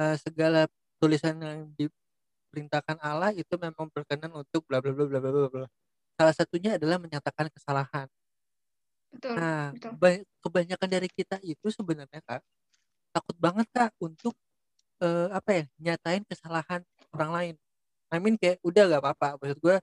uh, 0.00 0.16
segala 0.20 0.68
tulisan 0.96 1.36
yang 1.40 1.68
diperintahkan 1.76 2.96
Allah 3.04 3.36
itu 3.36 3.52
memang 3.60 3.92
berkenan 3.92 4.32
untuk 4.32 4.64
bla 4.64 4.80
bla 4.80 4.96
bla 4.96 5.04
bla 5.08 5.20
bla 5.20 5.48
bla 5.48 5.68
salah 6.14 6.34
satunya 6.34 6.78
adalah 6.78 6.98
menyatakan 7.02 7.50
kesalahan. 7.50 8.06
Betul, 9.14 9.34
Nah, 9.38 9.70
betul. 9.74 9.92
ba- 9.98 10.26
kebanyakan 10.42 10.88
dari 10.90 11.08
kita 11.10 11.38
itu 11.42 11.66
sebenarnya 11.70 12.20
kak 12.26 12.42
takut 13.14 13.36
banget 13.38 13.66
kak 13.70 13.90
untuk 14.02 14.34
eh, 15.02 15.28
apa 15.30 15.50
ya 15.50 15.64
nyatain 15.78 16.22
kesalahan 16.26 16.82
orang 17.14 17.30
lain. 17.30 17.54
I 18.14 18.18
mean 18.22 18.34
kayak 18.38 18.58
udah 18.62 18.90
gak 18.90 19.02
apa-apa. 19.02 19.28
Maksud 19.42 19.58
gue 19.62 19.76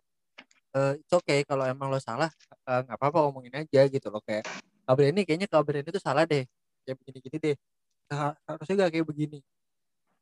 eh 0.71 0.93
it's 1.03 1.11
okay 1.11 1.43
kalau 1.43 1.67
emang 1.67 1.91
lo 1.91 1.99
salah 1.99 2.31
eh, 2.67 2.79
nggak 2.87 2.95
apa-apa 2.95 3.17
ngomongin 3.27 3.51
aja 3.67 3.83
gitu 3.91 4.07
loh 4.07 4.23
kayak 4.23 4.47
kabar 4.87 5.03
ini 5.11 5.21
kayaknya 5.27 5.47
kabar 5.51 5.73
ini 5.83 5.89
tuh 5.91 5.99
salah 5.99 6.23
deh 6.23 6.43
kayak 6.87 6.95
begini-gini 6.99 7.37
deh. 7.39 7.55
Nah, 8.11 8.35
harusnya 8.47 8.87
gak 8.87 8.91
kayak 8.95 9.07
begini. 9.07 9.39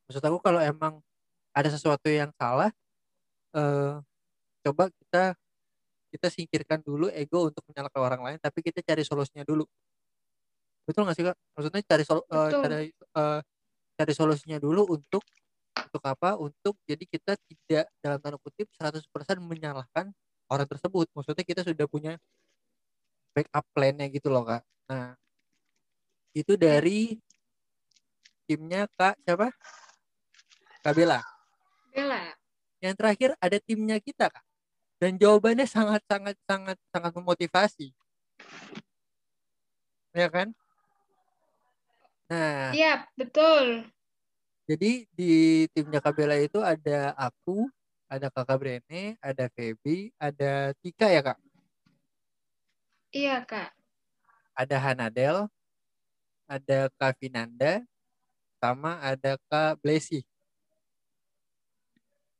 Maksud 0.09 0.23
aku 0.25 0.37
kalau 0.41 0.61
emang 0.61 1.01
ada 1.53 1.69
sesuatu 1.69 2.09
yang 2.09 2.29
salah 2.37 2.69
eh 3.57 3.93
coba 4.65 4.89
kita 4.93 5.33
kita 6.09 6.27
singkirkan 6.33 6.81
dulu 6.81 7.07
ego 7.13 7.47
untuk 7.47 7.61
menyalahkan 7.69 8.01
orang 8.01 8.21
lain 8.25 8.37
tapi 8.41 8.65
kita 8.65 8.81
cari 8.81 9.05
solusinya 9.05 9.45
dulu. 9.45 9.63
Betul 10.89 11.05
nggak 11.05 11.17
sih 11.17 11.25
kak? 11.25 11.37
Maksudnya 11.53 11.81
cari 11.85 12.03
sol 12.03 12.19
Betul. 12.25 12.61
cari 12.65 12.89
eh, 12.89 13.39
cari 13.93 14.13
solusinya 14.17 14.57
dulu 14.57 14.89
untuk 14.89 15.21
untuk 15.77 16.03
apa? 16.03 16.35
Untuk 16.41 16.81
jadi 16.83 17.05
kita 17.05 17.37
tidak 17.45 17.85
dalam 18.01 18.17
tanda 18.19 18.37
kutip 18.41 18.65
100% 18.73 19.05
menyalahkan 19.39 20.09
orang 20.49 20.67
tersebut. 20.67 21.07
Maksudnya 21.13 21.45
kita 21.45 21.61
sudah 21.61 21.85
punya 21.85 22.17
backup 23.37 23.65
plan-nya 23.71 24.09
gitu 24.09 24.33
loh 24.33 24.43
kak. 24.49 24.65
Nah 24.89 25.13
itu 26.33 26.57
dari 26.57 27.13
timnya 28.49 28.89
kak 28.97 29.13
siapa? 29.21 29.53
Kak 30.81 30.93
Bella. 30.97 31.21
Bella. 31.93 32.33
yang 32.79 32.95
terakhir 32.95 33.35
ada 33.43 33.59
timnya 33.59 33.99
kita 33.99 34.31
kak 34.31 34.48
dan 34.99 35.15
jawabannya 35.15 35.63
sangat 35.63 36.03
sangat 36.05 36.35
sangat 36.43 36.77
sangat 36.91 37.11
memotivasi. 37.15 37.95
Ya 40.11 40.27
kan? 40.27 40.51
Nah. 42.29 42.75
Iya, 42.75 43.09
betul. 43.17 43.89
jadi 44.69 45.09
di 45.17 45.65
timnya 45.73 45.97
Kak 45.97 46.13
Bella 46.13 46.37
itu 46.37 46.61
ada 46.61 47.17
aku 47.17 47.65
ada 48.05 48.29
kakak 48.29 48.57
Brene 48.61 49.17
ada 49.17 49.49
Feby 49.49 50.13
ada 50.21 50.77
Tika 50.77 51.09
ya 51.09 51.25
kak? 51.25 51.41
Iya, 53.09 53.41
Kak. 53.49 53.73
ada 54.53 54.77
Hanadel 54.77 55.49
ada 56.45 56.93
Kak 57.01 57.17
Vinanda 57.17 57.81
sama 58.61 59.01
ada 59.01 59.41
Kak 59.49 59.81
Blesi 59.81 60.21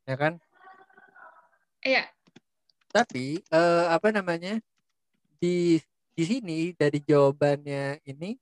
ya 0.05 0.13
kan? 0.13 0.37
Iya, 1.85 2.05
tapi 2.99 3.39
eh, 3.39 3.85
apa 3.87 4.11
namanya 4.11 4.59
di 5.39 5.79
di 6.11 6.23
sini 6.27 6.75
dari 6.75 6.99
jawabannya 6.99 8.03
ini 8.03 8.35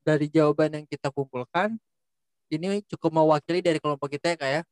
dari 0.00 0.24
jawaban 0.32 0.72
yang 0.80 0.86
kita 0.88 1.12
kumpulkan 1.12 1.76
ini 2.48 2.80
cukup 2.88 3.20
mewakili 3.20 3.60
dari 3.60 3.76
kelompok 3.76 4.08
kita 4.16 4.32
ya 4.32 4.36
kak 4.40 4.50
ya 4.50 4.62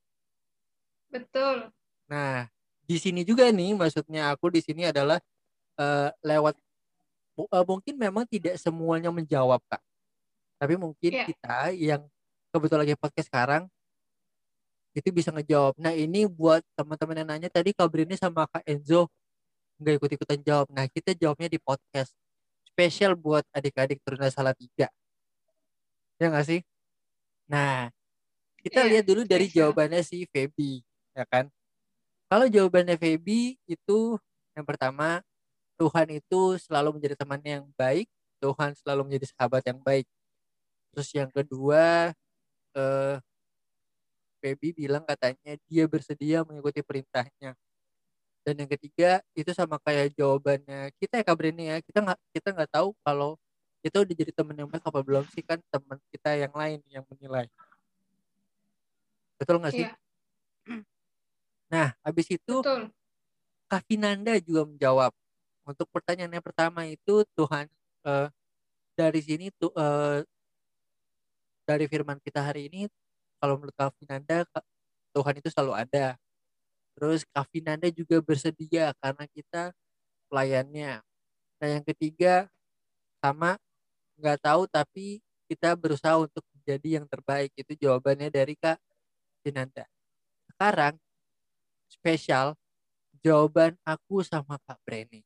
betul. 1.12 1.68
nah 2.08 2.48
di 2.88 2.96
sini 2.96 3.20
juga 3.20 3.52
nih 3.52 3.76
maksudnya 3.76 4.32
aku 4.32 4.48
di 4.48 4.64
sini 4.64 4.88
adalah 4.88 5.20
eh, 5.76 6.08
lewat 6.24 6.56
eh, 7.52 7.64
mungkin 7.68 7.94
memang 8.00 8.24
tidak 8.24 8.56
semuanya 8.56 9.12
menjawab 9.12 9.60
kak 9.68 9.84
tapi 10.56 10.74
mungkin 10.80 11.12
Iya. 11.12 11.24
kita 11.28 11.56
yang 11.76 12.02
kebetulan 12.48 12.88
lagi 12.88 12.96
podcast 12.96 13.28
sekarang 13.28 13.68
itu 14.96 15.08
bisa 15.14 15.30
ngejawab. 15.34 15.76
Nah 15.80 15.92
ini 15.94 16.24
buat 16.28 16.64
teman-teman 16.76 17.16
yang 17.24 17.28
nanya 17.36 17.48
tadi 17.52 17.72
Kak 17.76 17.88
Brini 17.90 18.16
sama 18.18 18.48
Kak 18.48 18.64
Enzo 18.68 19.08
nggak 19.80 19.94
ikut-ikutan 20.02 20.40
jawab. 20.42 20.66
Nah 20.74 20.86
kita 20.90 21.14
jawabnya 21.14 21.48
di 21.50 21.58
podcast 21.62 22.14
spesial 22.66 23.14
buat 23.18 23.44
adik-adik 23.54 24.02
Teruna 24.02 24.30
Salah 24.30 24.54
Tiga 24.54 24.88
ya 26.18 26.26
nggak 26.30 26.46
sih? 26.46 26.60
Nah 27.50 27.88
kita 28.62 28.84
Iya, 28.84 28.90
lihat 28.90 29.04
dulu 29.06 29.22
dari 29.24 29.46
jawabannya 29.48 30.02
si 30.02 30.26
Feby 30.28 30.82
ya 31.14 31.24
kan? 31.30 31.46
Kalau 32.28 32.46
jawabannya 32.50 32.98
Feby 32.98 33.56
itu 33.70 33.98
yang 34.58 34.66
pertama 34.66 35.22
Tuhan 35.78 36.10
itu 36.10 36.58
selalu 36.58 36.98
menjadi 36.98 37.14
teman 37.14 37.40
yang 37.46 37.64
baik 37.78 38.10
Tuhan 38.42 38.74
selalu 38.78 39.10
menjadi 39.10 39.26
sahabat 39.34 39.62
yang 39.66 39.80
baik. 39.82 40.06
Terus 40.94 41.08
yang 41.14 41.30
kedua 41.30 42.14
eh, 42.74 43.14
Feby 44.38 44.74
bilang 44.74 45.04
katanya 45.04 45.58
dia 45.66 45.84
bersedia 45.90 46.46
mengikuti 46.46 46.80
perintahnya. 46.80 47.54
Dan 48.46 48.54
yang 48.64 48.70
ketiga 48.70 49.20
itu 49.36 49.52
sama 49.52 49.76
kayak 49.82 50.16
jawabannya 50.16 50.94
kita 50.96 51.20
ya 51.20 51.24
Kak 51.26 51.36
ya. 51.68 51.76
Kita 51.84 51.98
nggak 52.00 52.18
kita 52.32 52.48
nggak 52.56 52.70
tahu 52.72 52.96
kalau 53.04 53.36
kita 53.84 54.02
udah 54.02 54.14
jadi 54.14 54.32
teman 54.34 54.56
yang 54.58 54.68
baik 54.70 54.82
apa 54.82 55.00
belum 55.04 55.24
sih 55.30 55.44
kan 55.44 55.60
teman 55.70 55.98
kita 56.10 56.34
yang 56.34 56.54
lain 56.56 56.80
yang 56.88 57.04
menilai. 57.12 57.46
Betul 59.38 59.62
nggak 59.62 59.74
sih? 59.74 59.86
Iya, 59.86 59.94
nah 61.68 61.94
habis 62.02 62.26
itu 62.32 62.54
betul. 62.64 62.90
Kak 63.68 63.84
juga 64.42 64.62
menjawab. 64.64 65.12
Untuk 65.68 65.86
pertanyaan 65.92 66.40
yang 66.40 66.44
pertama 66.44 66.88
itu 66.88 67.22
Tuhan 67.36 67.68
eh, 68.08 68.28
dari 68.96 69.20
sini 69.20 69.52
tuh 69.52 69.70
eh, 69.76 70.24
dari 71.68 71.84
firman 71.84 72.16
kita 72.24 72.40
hari 72.40 72.72
ini 72.72 72.88
kalau 73.38 73.58
menurut 73.58 73.74
Kak 73.74 73.94
Vinanda 73.98 74.44
Kak- 74.50 74.66
Tuhan 75.14 75.34
itu 75.40 75.48
selalu 75.50 75.72
ada. 75.74 76.06
Terus 76.98 77.22
Kak 77.30 77.46
Vinanda 77.50 77.88
juga 77.90 78.18
bersedia 78.22 78.92
karena 78.98 79.24
kita 79.30 79.74
pelayannya. 80.30 81.00
Nah 81.58 81.68
yang 81.68 81.84
ketiga 81.86 82.50
sama 83.22 83.58
nggak 84.18 84.38
tahu 84.42 84.66
tapi 84.70 85.22
kita 85.48 85.74
berusaha 85.78 86.18
untuk 86.20 86.44
menjadi 86.54 87.02
yang 87.02 87.06
terbaik. 87.06 87.50
Itu 87.56 87.74
jawabannya 87.78 88.28
dari 88.30 88.54
Kak 88.58 88.78
Vinanda 89.46 89.86
sekarang 90.58 90.98
spesial 91.86 92.58
jawaban 93.22 93.78
aku 93.86 94.26
sama 94.26 94.58
Kak 94.66 94.82
Breni 94.82 95.22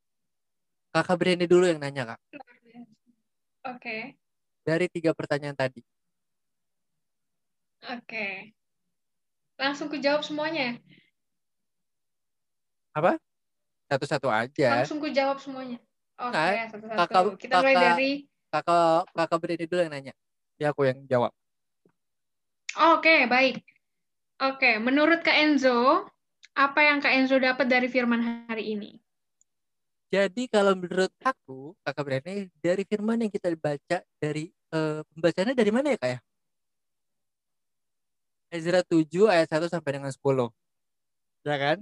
Kakak 0.93 1.17
Breni 1.17 1.49
dulu 1.49 1.65
yang 1.65 1.81
nanya 1.81 2.13
Kak. 2.13 2.21
Oke, 3.63 4.21
dari 4.61 4.87
tiga 4.93 5.17
pertanyaan 5.17 5.57
tadi 5.57 5.81
oke. 7.85 8.29
Langsung 9.59 9.87
ku 9.87 9.97
jawab 9.99 10.23
semuanya. 10.23 10.79
apa 12.93 13.17
satu-satu 13.89 14.29
aja 14.29 14.85
Langsung 14.85 15.01
ku 15.01 15.09
jawab 15.09 15.41
semuanya. 15.41 15.81
Oke, 16.21 16.37
Nah, 16.37 16.69
satu-satu. 16.69 16.99
kakak- 17.01 17.39
Kita 17.41 17.55
mulai 17.57 17.73
kakak- 17.73 17.87
dari 17.97 18.11
kakak 18.53 19.01
kakak 19.17 19.39
Breni 19.41 19.65
dulu 19.65 19.81
yang 19.81 19.93
nanya 19.97 20.13
ya 20.61 20.67
aku 20.71 20.85
yang 20.85 21.01
jawab 21.09 21.33
Oke, 22.73 23.29
baik. 23.29 23.61
Oke, 24.41 24.81
menurut 24.81 25.21
Kak 25.21 25.37
Enzo, 25.37 26.09
apa 26.53 26.81
yang 26.81 27.05
Kak 27.05 27.13
Enzo 27.13 27.37
dapat 27.37 27.69
dari 27.69 27.85
firman 27.85 28.49
hari 28.49 28.73
ini? 28.73 28.97
Jadi 30.09 30.49
kalau 30.49 30.73
menurut 30.73 31.13
aku, 31.21 31.77
Kakak 31.85 32.05
Brene, 32.05 32.49
dari 32.61 32.85
firman 32.85 33.21
yang 33.21 33.33
kita 33.33 33.53
baca 33.57 34.01
dari 34.17 34.49
pembacaannya 34.69 35.53
dari 35.53 35.69
mana 35.69 35.93
ya 35.93 35.99
Kak 36.01 36.11
ya? 36.13 36.21
Ezra 38.53 38.85
7 38.85 39.33
ayat 39.33 39.49
1 39.49 39.67
sampai 39.73 39.97
dengan 39.97 40.13
10. 40.13 40.53
Ya 41.43 41.57
kan? 41.57 41.79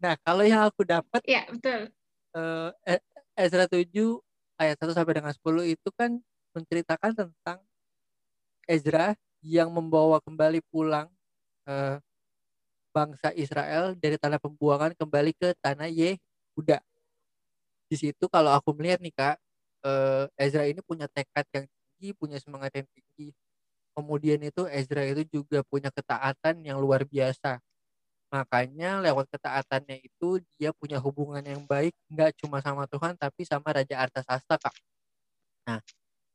Nah, 0.00 0.14
kalau 0.24 0.42
yang 0.42 0.64
aku 0.66 0.82
dapat 0.88 1.20
Iya, 1.28 1.46
betul. 1.52 1.92
eh, 2.34 2.70
E- 2.98 3.04
Ezra 3.36 3.68
7 3.68 4.24
ayat 4.56 4.76
1 4.80 4.96
sampai 4.96 5.14
dengan 5.20 5.32
10 5.36 5.62
itu 5.68 5.88
kan 5.94 6.16
menceritakan 6.56 7.12
tentang 7.12 7.60
Ezra 8.66 9.14
yang 9.42 9.68
membawa 9.74 10.22
kembali 10.22 10.62
pulang 10.70 11.10
eh, 11.68 11.98
bangsa 12.92 13.32
Israel 13.36 13.96
dari 13.96 14.16
tanah 14.20 14.40
pembuangan 14.40 14.92
kembali 14.96 15.32
ke 15.36 15.52
tanah 15.60 15.88
Yehuda. 15.92 16.80
Di 17.90 17.96
situ 18.00 18.24
kalau 18.32 18.52
aku 18.56 18.72
melihat 18.72 19.00
nih 19.04 19.12
Kak, 19.12 19.36
eh, 19.84 20.24
Ezra 20.40 20.64
ini 20.68 20.80
punya 20.80 21.06
tekad 21.10 21.44
yang 21.52 21.66
tinggi, 21.68 22.08
punya 22.16 22.38
semangat 22.40 22.72
yang 22.80 22.88
tinggi. 22.92 23.32
Kemudian 23.96 24.40
itu 24.40 24.64
Ezra 24.72 25.04
itu 25.04 25.22
juga 25.40 25.60
punya 25.68 25.92
ketaatan 25.92 26.64
yang 26.64 26.80
luar 26.80 27.04
biasa. 27.04 27.60
Makanya 28.32 29.04
lewat 29.04 29.28
ketaatannya 29.32 30.00
itu 30.04 30.40
dia 30.58 30.72
punya 30.76 30.98
hubungan 31.00 31.44
yang 31.44 31.62
baik 31.68 31.92
nggak 32.12 32.36
cuma 32.40 32.60
sama 32.64 32.88
Tuhan 32.88 33.14
tapi 33.20 33.44
sama 33.44 33.70
Raja 33.76 34.00
Artasasta 34.00 34.56
Kak. 34.60 34.74
Nah 35.68 35.80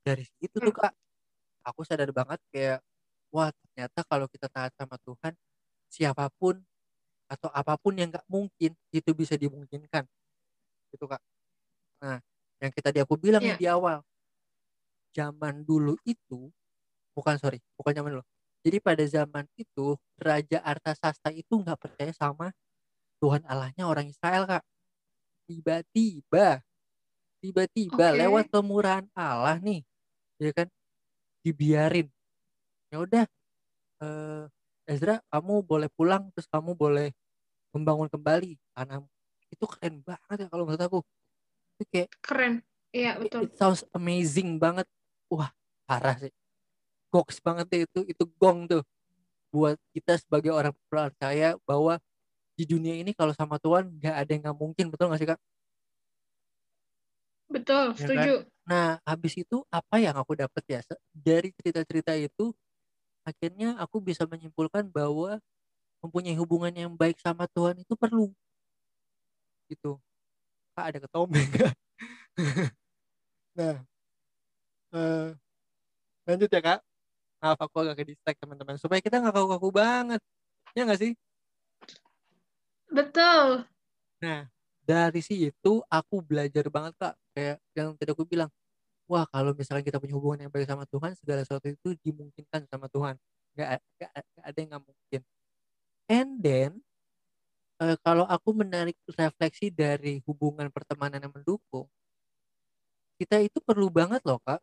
dari 0.06 0.26
situ 0.28 0.58
tuh 0.62 0.74
Kak, 0.74 0.94
aku 1.66 1.84
sadar 1.88 2.12
banget 2.16 2.40
kayak 2.54 2.80
wah 3.34 3.52
ternyata 3.54 4.02
kalau 4.08 4.28
kita 4.32 4.48
taat 4.52 4.74
sama 4.78 4.98
Tuhan 5.04 5.34
siapa 5.92 6.30
pun 6.40 6.60
atau 7.32 7.50
apa 7.54 7.76
pun 7.80 7.96
yang 7.98 8.10
nggak 8.14 8.28
mungkin 8.32 8.74
itu 8.94 9.12
bisa 9.18 9.36
dimungkinkan 9.40 10.06
gitu 10.94 11.06
Kak. 11.10 11.22
Nah 12.04 12.20
yang 12.62 12.72
kita 12.74 12.90
di 12.96 13.00
aku 13.04 13.16
bilang 13.20 13.44
Iya. 13.44 13.58
di 13.58 13.66
awal 13.70 14.02
zaman 15.16 15.66
dulu 15.66 15.98
itu 16.06 16.52
bukan 17.18 17.42
sorry. 17.42 17.58
Bukan 17.74 17.98
zaman 17.98 18.22
dulu. 18.22 18.26
Jadi 18.62 18.78
pada 18.78 19.02
zaman 19.10 19.50
itu 19.58 19.98
Raja 20.22 20.62
Artasasta 20.62 21.34
itu 21.34 21.58
nggak 21.58 21.82
percaya 21.82 22.14
sama 22.14 22.54
Tuhan 23.18 23.42
Allahnya 23.50 23.90
orang 23.90 24.06
Israel 24.06 24.46
kak. 24.46 24.64
Tiba-tiba 25.50 26.62
tiba-tiba 27.42 28.06
Oke. 28.14 28.18
lewat 28.18 28.46
kemurahan 28.54 29.06
Allah 29.18 29.58
nih 29.58 29.82
ya 30.38 30.54
kan 30.54 30.68
dibiarin. 31.42 32.12
Ya 32.94 33.02
udah 33.02 33.26
eh, 34.04 34.44
Ezra 34.86 35.24
kamu 35.34 35.66
boleh 35.66 35.90
pulang 35.94 36.30
terus 36.34 36.46
kamu 36.52 36.78
boleh 36.78 37.10
membangun 37.74 38.10
kembali 38.12 38.58
tanam 38.74 39.06
itu 39.48 39.64
keren 39.64 40.04
banget 40.04 40.46
ya 40.46 40.48
kalau 40.52 40.68
menurut 40.68 40.84
aku. 40.84 41.00
Itu 41.78 41.84
kayak 41.94 42.10
Keren. 42.20 42.54
Iya, 42.92 43.22
it, 43.22 43.30
betul. 43.30 43.42
it 43.48 43.54
sounds 43.56 43.86
amazing 43.96 44.60
banget. 44.60 44.90
Wah 45.32 45.52
parah 45.88 46.20
sih 46.20 46.34
goks 47.14 47.38
banget 47.44 47.66
deh 47.72 47.82
itu 47.88 48.00
itu 48.08 48.24
gong 48.40 48.68
tuh. 48.70 48.84
Buat 49.54 49.80
kita 49.96 50.20
sebagai 50.20 50.52
orang 50.52 50.76
percaya 50.92 51.56
bahwa 51.64 52.00
di 52.58 52.66
dunia 52.66 52.98
ini 52.98 53.14
kalau 53.14 53.32
sama 53.38 53.62
Tuhan 53.62 53.90
nggak 54.02 54.16
ada 54.18 54.30
yang 54.34 54.42
nggak 54.50 54.58
mungkin 54.58 54.86
betul 54.90 55.08
nggak 55.10 55.22
sih 55.22 55.30
kak? 55.30 55.40
Betul, 57.48 57.86
ya 57.96 57.96
kan? 57.96 58.00
setuju. 58.00 58.34
nah 58.68 59.00
habis 59.08 59.34
itu 59.40 59.64
apa 59.72 59.96
yang 60.04 60.16
aku 60.20 60.36
dapat 60.36 60.64
ya? 60.68 60.80
Dari 61.16 61.56
cerita-cerita 61.56 62.12
itu 62.20 62.52
akhirnya 63.24 63.80
aku 63.80 64.04
bisa 64.04 64.28
menyimpulkan 64.28 64.92
bahwa 64.92 65.40
mempunyai 66.04 66.36
hubungan 66.36 66.74
yang 66.76 66.92
baik 66.96 67.20
sama 67.24 67.48
Tuhan 67.52 67.80
itu 67.80 67.94
perlu. 67.96 68.32
Gitu. 69.72 70.00
Kak 70.76 70.86
ada 70.92 71.00
ketombe 71.04 71.40
nggak? 71.40 71.74
Nah 73.58 73.82
eh, 74.94 75.28
lanjut 76.28 76.50
ya 76.52 76.62
kak 76.62 76.80
maaf 77.48 77.60
aku 77.64 77.88
agak 77.88 78.04
ke 78.04 78.04
distract 78.12 78.40
teman-teman 78.44 78.76
supaya 78.76 79.00
kita 79.00 79.24
nggak 79.24 79.32
kaku-kaku 79.32 79.70
banget 79.72 80.22
ya 80.76 80.84
nggak 80.84 81.00
sih 81.00 81.14
Betul. 82.88 83.68
Nah, 84.24 84.48
dari 84.82 85.22
situ 85.22 85.74
aku 85.92 86.16
belajar 86.24 86.66
banget 86.72 86.94
kak. 86.96 87.14
Kayak 87.36 87.58
yang 87.76 87.94
tadi 88.00 88.12
aku 88.16 88.24
bilang, 88.24 88.50
wah 89.06 89.28
kalau 89.28 89.52
misalkan 89.54 89.84
kita 89.84 90.00
punya 90.00 90.16
hubungan 90.16 90.48
yang 90.48 90.52
baik 90.52 90.68
sama 90.68 90.88
Tuhan, 90.88 91.12
segala 91.20 91.44
sesuatu 91.44 91.68
itu 91.68 91.90
dimungkinkan 92.02 92.66
sama 92.72 92.88
Tuhan. 92.88 93.16
Gak, 93.58 93.70
gak, 94.00 94.12
gak 94.16 94.46
ada 94.46 94.58
yang 94.58 94.70
nggak 94.76 94.86
mungkin. 94.88 95.22
And 96.08 96.30
then, 96.40 96.72
eh, 97.84 97.98
kalau 98.00 98.24
aku 98.26 98.50
menarik 98.56 98.96
refleksi 99.12 99.68
dari 99.68 100.24
hubungan 100.24 100.72
pertemanan 100.72 101.20
yang 101.20 101.34
mendukung, 101.36 101.92
kita 103.20 103.42
itu 103.44 103.60
perlu 103.60 103.92
banget 103.92 104.22
loh 104.24 104.40
kak. 104.46 104.62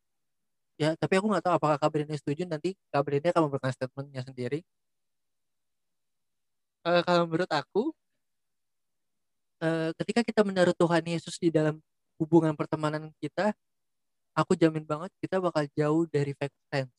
Ya, 0.74 0.98
tapi 0.98 1.14
aku 1.22 1.30
nggak 1.30 1.44
tahu 1.46 1.54
apakah 1.54 1.76
Kak 1.78 1.90
Brenda 1.94 2.14
setuju. 2.18 2.42
Nanti 2.50 2.74
Kak 2.90 3.02
Brenda 3.06 3.30
akan 3.30 3.42
memberikan 3.46 3.70
statementnya 3.70 4.22
sendiri. 4.26 4.66
Eh, 6.84 7.02
kalau 7.06 7.24
menurut 7.30 7.48
aku, 7.48 7.82
eh, 9.62 9.90
ketika 10.02 10.20
kita 10.26 10.40
menaruh 10.44 10.74
Tuhan 10.76 11.04
Yesus 11.06 11.38
di 11.40 11.48
dalam 11.48 11.78
hubungan 12.20 12.54
pertemanan 12.58 13.10
kita, 13.22 13.54
aku 14.34 14.54
jamin 14.58 14.84
banget 14.86 15.10
kita 15.22 15.38
bakal 15.42 15.64
jauh 15.78 16.04
dari 16.10 16.32
fake 16.36 16.56
friends. 16.70 16.92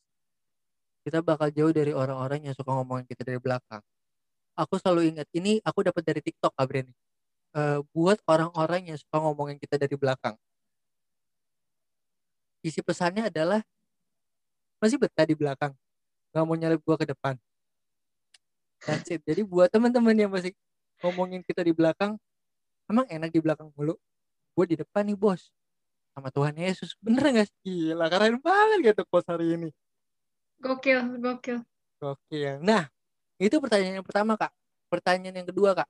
Kita 1.06 1.22
bakal 1.22 1.54
jauh 1.54 1.70
dari 1.70 1.94
orang-orang 1.94 2.50
yang 2.50 2.54
suka 2.58 2.74
ngomongin 2.74 3.06
kita 3.06 3.22
dari 3.22 3.38
belakang. 3.38 3.82
Aku 4.56 4.80
selalu 4.80 5.14
ingat 5.14 5.28
ini 5.36 5.60
aku 5.62 5.86
dapat 5.86 6.02
dari 6.02 6.20
TikTok 6.24 6.52
Kak 6.56 6.66
Breni. 6.66 6.92
Eh, 7.56 7.80
buat 7.96 8.18
orang-orang 8.28 8.92
yang 8.92 8.98
suka 9.00 9.18
ngomongin 9.22 9.56
kita 9.60 9.76
dari 9.80 9.96
belakang. 9.96 10.36
Isi 12.64 12.80
pesannya 12.80 13.28
adalah 13.28 13.60
masih 14.80 15.00
betah 15.00 15.24
di 15.24 15.32
belakang, 15.32 15.72
nggak 16.32 16.44
mau 16.44 16.56
nyalip 16.56 16.80
gua 16.84 16.96
ke 17.00 17.08
depan. 17.08 17.36
That's 18.84 19.08
it. 19.08 19.24
Jadi 19.24 19.42
buat 19.42 19.72
teman-teman 19.72 20.14
yang 20.14 20.30
masih 20.30 20.52
ngomongin 21.00 21.40
kita 21.42 21.64
di 21.64 21.72
belakang, 21.72 22.20
emang 22.86 23.08
enak 23.08 23.32
di 23.32 23.40
belakang 23.40 23.72
mulu. 23.74 23.96
Gue 24.56 24.64
di 24.64 24.76
depan 24.78 25.04
nih 25.04 25.18
bos, 25.18 25.52
sama 26.16 26.32
Tuhan 26.32 26.56
Yesus. 26.56 26.96
Bener 27.02 27.24
gak 27.28 27.48
sih? 27.50 27.56
Gila, 27.92 28.08
keren 28.08 28.40
banget 28.40 28.94
gitu 28.94 29.02
quotes 29.08 29.28
hari 29.28 29.58
ini. 29.58 29.68
Gokil, 30.60 31.20
gokil. 31.20 31.60
Oke. 32.00 32.56
Nah, 32.64 32.88
itu 33.36 33.56
pertanyaan 33.60 34.00
yang 34.00 34.06
pertama, 34.06 34.38
Kak. 34.40 34.52
Pertanyaan 34.88 35.44
yang 35.44 35.48
kedua, 35.48 35.76
Kak. 35.76 35.88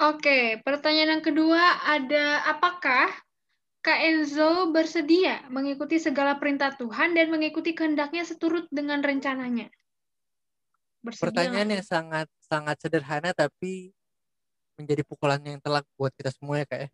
Oke, 0.00 0.56
pertanyaan 0.64 1.20
yang 1.20 1.24
kedua 1.24 1.60
ada 1.84 2.48
apakah 2.48 3.12
Kak 3.80 3.96
Enzo 4.04 4.68
bersedia 4.76 5.40
mengikuti 5.48 5.96
segala 5.96 6.36
perintah 6.36 6.76
Tuhan 6.76 7.16
dan 7.16 7.32
mengikuti 7.32 7.72
kehendaknya 7.72 8.28
seturut 8.28 8.68
dengan 8.68 9.00
rencananya? 9.00 9.72
Bersedia 11.00 11.32
Pertanyaan 11.32 11.80
yang 11.80 11.84
sangat 11.84 12.26
sangat 12.44 12.76
sederhana 12.76 13.32
tapi 13.32 13.96
menjadi 14.76 15.00
pukulan 15.08 15.40
yang 15.40 15.56
telak 15.64 15.88
buat 15.96 16.12
kita 16.12 16.28
semua 16.28 16.60
ya, 16.60 16.66
Kak 16.68 16.80
ya. 16.84 16.88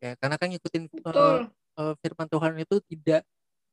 Ya, 0.00 0.12
karena 0.20 0.36
kan 0.36 0.48
ngikutin 0.52 0.80
nih? 0.84 0.92
eh, 0.92 1.00
Betul. 1.00 1.36
eh, 1.80 1.94
firman 2.04 2.28
Tuhan 2.28 2.52
itu 2.60 2.76
tidak 2.84 3.20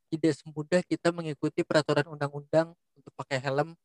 tidak 0.08 0.34
semudah 0.40 0.82
kita 0.88 1.12
mengikuti 1.12 1.68
peraturan 1.68 2.08
undang-undang 2.08 2.72
untuk 2.96 3.12
pakai 3.20 3.44
helm 3.44 3.76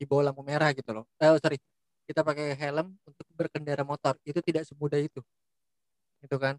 di 0.00 0.04
bawah 0.08 0.32
lampu 0.32 0.40
merah 0.40 0.72
gitu 0.72 0.88
loh. 0.96 1.04
Eh, 1.20 1.36
sorry, 1.40 1.60
kita 2.08 2.24
pakai 2.24 2.56
helm 2.56 2.96
untuk 3.04 3.24
berkendara 3.36 3.84
motor 3.84 4.16
itu 4.24 4.40
tidak 4.40 4.64
semudah 4.64 5.00
itu, 5.00 5.20
gitu 6.24 6.36
kan? 6.40 6.56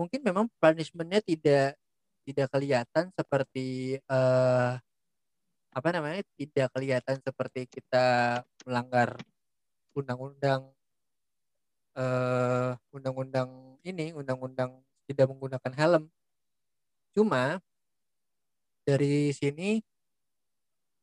Mungkin 0.00 0.24
memang 0.24 0.48
punishmentnya 0.56 1.20
tidak 1.20 1.76
tidak 2.24 2.48
kelihatan 2.48 3.12
seperti 3.12 4.00
eh, 4.00 4.72
apa 5.70 5.88
namanya 5.92 6.24
tidak 6.40 6.72
kelihatan 6.72 7.20
seperti 7.20 7.68
kita 7.68 8.40
melanggar 8.64 9.20
undang-undang 9.92 10.72
eh, 12.00 12.72
undang-undang 12.96 13.76
ini 13.84 14.16
undang-undang 14.16 14.80
tidak 15.04 15.26
menggunakan 15.28 15.72
helm. 15.76 16.04
Cuma 17.12 17.60
dari 18.88 19.36
sini 19.36 19.84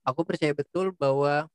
aku 0.02 0.26
percaya 0.26 0.58
betul 0.58 0.90
bahwa 0.96 1.46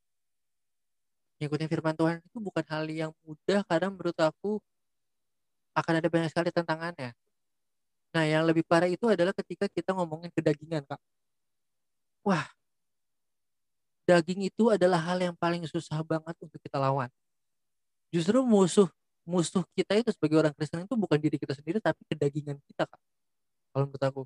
ngikutin 1.43 1.67
firman 1.67 1.97
Tuhan 1.99 2.23
itu 2.23 2.39
bukan 2.39 2.65
hal 2.71 2.85
yang 2.87 3.11
mudah 3.27 3.67
karena 3.67 3.91
menurut 3.91 4.15
aku 4.23 4.63
akan 5.75 5.99
ada 5.99 6.09
banyak 6.13 6.31
sekali 6.31 6.55
tantangannya. 6.55 7.17
Nah, 8.13 8.25
yang 8.29 8.45
lebih 8.45 8.65
parah 8.69 8.89
itu 8.89 9.09
adalah 9.09 9.33
ketika 9.33 9.67
kita 9.73 9.97
ngomongin 9.97 10.29
kedagingan, 10.37 10.85
Kak. 10.85 11.01
Wah, 12.23 12.47
daging 14.07 14.47
itu 14.47 14.69
adalah 14.71 15.01
hal 15.01 15.19
yang 15.19 15.35
paling 15.35 15.65
susah 15.67 16.05
banget 16.05 16.37
untuk 16.39 16.61
kita 16.61 16.77
lawan. 16.79 17.09
Justru 18.13 18.45
musuh 18.45 18.87
musuh 19.23 19.63
kita 19.79 19.95
itu 19.99 20.11
sebagai 20.11 20.37
orang 20.43 20.55
Kristen 20.55 20.83
itu 20.83 20.95
bukan 20.99 21.19
diri 21.19 21.39
kita 21.39 21.55
sendiri 21.55 21.79
tapi 21.79 22.03
kedagingan 22.11 22.59
kita, 22.67 22.87
Kak. 22.87 23.01
Kalau 23.73 23.85
menurut 23.89 24.05
aku. 24.05 24.23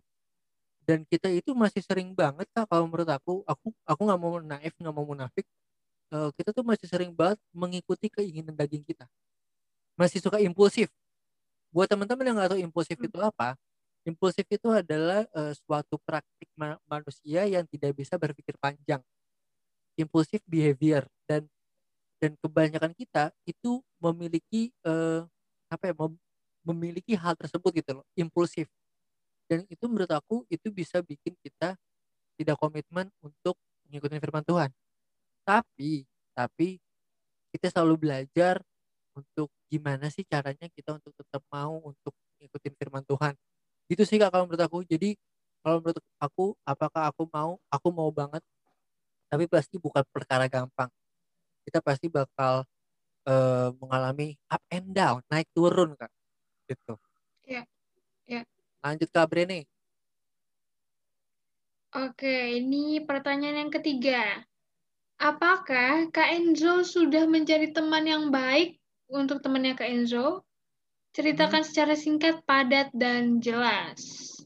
Dan 0.87 1.03
kita 1.07 1.29
itu 1.35 1.51
masih 1.53 1.83
sering 1.83 2.15
banget, 2.15 2.47
Kak, 2.55 2.71
kalau 2.71 2.87
menurut 2.87 3.09
aku, 3.11 3.43
aku 3.45 3.75
aku 3.85 4.01
nggak 4.07 4.21
mau 4.21 4.39
naif, 4.39 4.73
nggak 4.79 4.95
mau 4.95 5.05
munafik, 5.07 5.45
eh, 6.15 6.31
kita 6.39 6.51
tuh 6.55 6.65
masih 6.67 6.87
sering 6.89 7.13
banget 7.13 7.39
mengikuti 7.51 8.07
keinginan 8.11 8.55
daging 8.55 8.87
kita. 8.87 9.05
Masih 9.99 10.23
suka 10.23 10.39
impulsif. 10.41 10.89
Buat 11.75 11.93
teman-teman 11.93 12.25
yang 12.25 12.37
nggak 12.39 12.51
tahu 12.57 12.61
impulsif 12.63 12.97
itu 12.97 13.19
apa, 13.21 13.59
impulsif 14.07 14.47
itu 14.51 14.69
adalah 14.73 15.27
eh, 15.29 15.55
suatu 15.59 15.99
praktik 16.03 16.49
ma- 16.59 16.81
manusia 16.89 17.45
yang 17.49 17.67
tidak 17.69 17.93
bisa 17.99 18.17
berpikir 18.17 18.57
panjang. 18.61 19.03
Impulsif 19.97 20.45
behavior 20.45 21.09
dan 21.25 21.49
dan 22.21 22.35
kebanyakan 22.41 22.93
kita 22.97 23.33
itu 23.49 23.81
memiliki 24.01 24.73
eh, 24.87 25.23
apa 25.73 25.85
ya, 25.93 25.95
mem- 25.97 26.21
memiliki 26.67 27.15
hal 27.19 27.35
tersebut 27.39 27.71
gitu 27.83 28.03
loh, 28.03 28.07
impulsif. 28.19 28.69
Dan 29.51 29.65
itu 29.71 29.85
menurut 29.91 30.11
aku 30.11 30.43
itu 30.51 30.71
bisa 30.75 31.01
bikin 31.05 31.35
kita 31.43 31.77
tidak 32.39 32.57
komitmen 32.61 33.09
untuk 33.23 33.57
mengikuti 33.89 34.19
firman 34.21 34.45
Tuhan. 34.47 34.71
Tapi, 35.47 36.05
tapi 36.37 36.79
kita 37.55 37.71
selalu 37.73 37.97
belajar 38.09 38.61
untuk 39.17 39.51
gimana 39.71 40.09
sih 40.13 40.25
caranya 40.29 40.69
kita 40.73 40.97
untuk 40.99 41.13
tetap 41.17 41.43
mau 41.51 41.81
untuk 41.83 42.15
ngikutin 42.43 42.75
firman 42.79 43.05
Tuhan. 43.07 43.35
Gitu 43.87 44.03
sih 44.03 44.19
Kak 44.19 44.31
kalau 44.35 44.47
menurut 44.47 44.63
aku. 44.63 44.79
Jadi 44.87 45.15
kalau 45.63 45.83
menurut 45.83 45.99
aku 46.23 46.45
apakah 46.63 47.11
aku 47.11 47.23
mau? 47.31 47.59
Aku 47.71 47.89
mau 47.91 48.11
banget. 48.15 48.43
Tapi 49.27 49.45
pasti 49.51 49.77
bukan 49.77 50.07
perkara 50.15 50.47
gampang. 50.47 50.91
Kita 51.67 51.83
pasti 51.83 52.07
bakal 52.07 52.63
eh, 53.27 53.69
mengalami 53.83 54.39
up 54.47 54.63
and 54.71 54.95
down, 54.95 55.21
naik 55.27 55.51
turun 55.51 55.99
Kak. 55.99 56.11
Gitu. 56.71 56.95
Iya, 57.47 57.63
iya. 58.31 58.43
Lanjut 58.83 59.11
Kak 59.11 59.27
Brene. 59.27 59.67
Oke, 61.97 62.61
ini 62.61 63.03
pertanyaan 63.03 63.67
yang 63.67 63.73
ketiga. 63.73 64.47
Apakah 65.17 66.13
Kak 66.13 66.29
Enzo 66.29 66.87
sudah 66.87 67.27
menjadi 67.27 67.73
teman 67.73 68.05
yang 68.07 68.29
baik 68.31 68.79
untuk 69.11 69.43
temannya 69.43 69.75
Kak 69.75 69.91
Enzo? 69.91 70.46
Ceritakan 71.17 71.65
secara 71.65 71.97
singkat, 71.97 72.45
padat, 72.45 72.93
dan 72.93 73.41
jelas. 73.41 74.37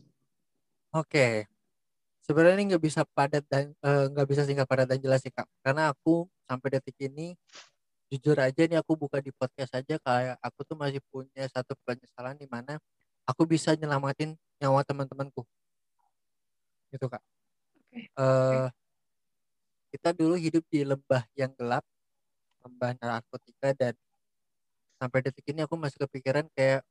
Oke. 0.95 1.51
Sebenarnya 2.23 2.63
ini 2.63 2.71
nggak 2.71 2.85
bisa 2.87 3.03
padat 3.11 3.43
dan 3.51 3.75
eh, 3.75 4.07
nggak 4.07 4.27
bisa 4.31 4.47
singkat 4.47 4.71
padat 4.71 4.87
dan 4.87 5.03
jelas 5.03 5.19
sih 5.19 5.35
kak. 5.35 5.51
Karena 5.67 5.91
aku 5.91 6.31
sampai 6.47 6.79
detik 6.79 6.95
ini 7.03 7.35
jujur 8.11 8.39
aja 8.39 8.63
nih 8.67 8.79
aku 8.79 8.99
buka 8.99 9.23
di 9.23 9.31
podcast 9.31 9.71
aja 9.75 9.95
kayak 10.03 10.35
aku 10.43 10.67
tuh 10.67 10.75
masih 10.75 10.99
punya 11.15 11.47
satu 11.47 11.79
penyesalan 11.87 12.35
di 12.35 12.51
mana 12.51 12.75
aku 13.23 13.47
bisa 13.47 13.79
nyelamatin 13.79 14.35
nyawa 14.59 14.83
teman-temanku 14.83 15.47
gitu 16.91 17.07
kak 17.07 17.23
Oke. 17.95 18.11
eh 18.19 18.69
kita 19.95 20.11
dulu 20.11 20.35
hidup 20.35 20.67
di 20.67 20.83
lembah 20.83 21.23
yang 21.39 21.55
gelap 21.55 21.87
lembah 22.67 22.99
narkotika 22.99 23.71
dan 23.79 23.95
sampai 25.01 25.21
detik 25.27 25.47
ini 25.53 25.65
aku 25.67 25.77
masih 25.81 25.99
kepikiran 26.05 26.47
kayak 26.57 26.85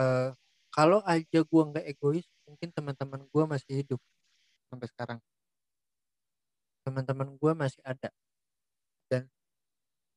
eh 0.00 0.28
kalau 0.76 1.00
aja 1.04 1.38
gua 1.50 1.62
nggak 1.70 1.84
egois 1.92 2.26
mungkin 2.48 2.68
teman-teman 2.76 3.20
gua 3.32 3.44
masih 3.52 3.72
hidup 3.84 4.00
sampai 4.70 4.88
sekarang. 4.92 5.20
Teman-teman 6.86 7.28
gua 7.40 7.52
masih 7.58 7.82
ada. 7.86 8.10
Dan 9.10 9.22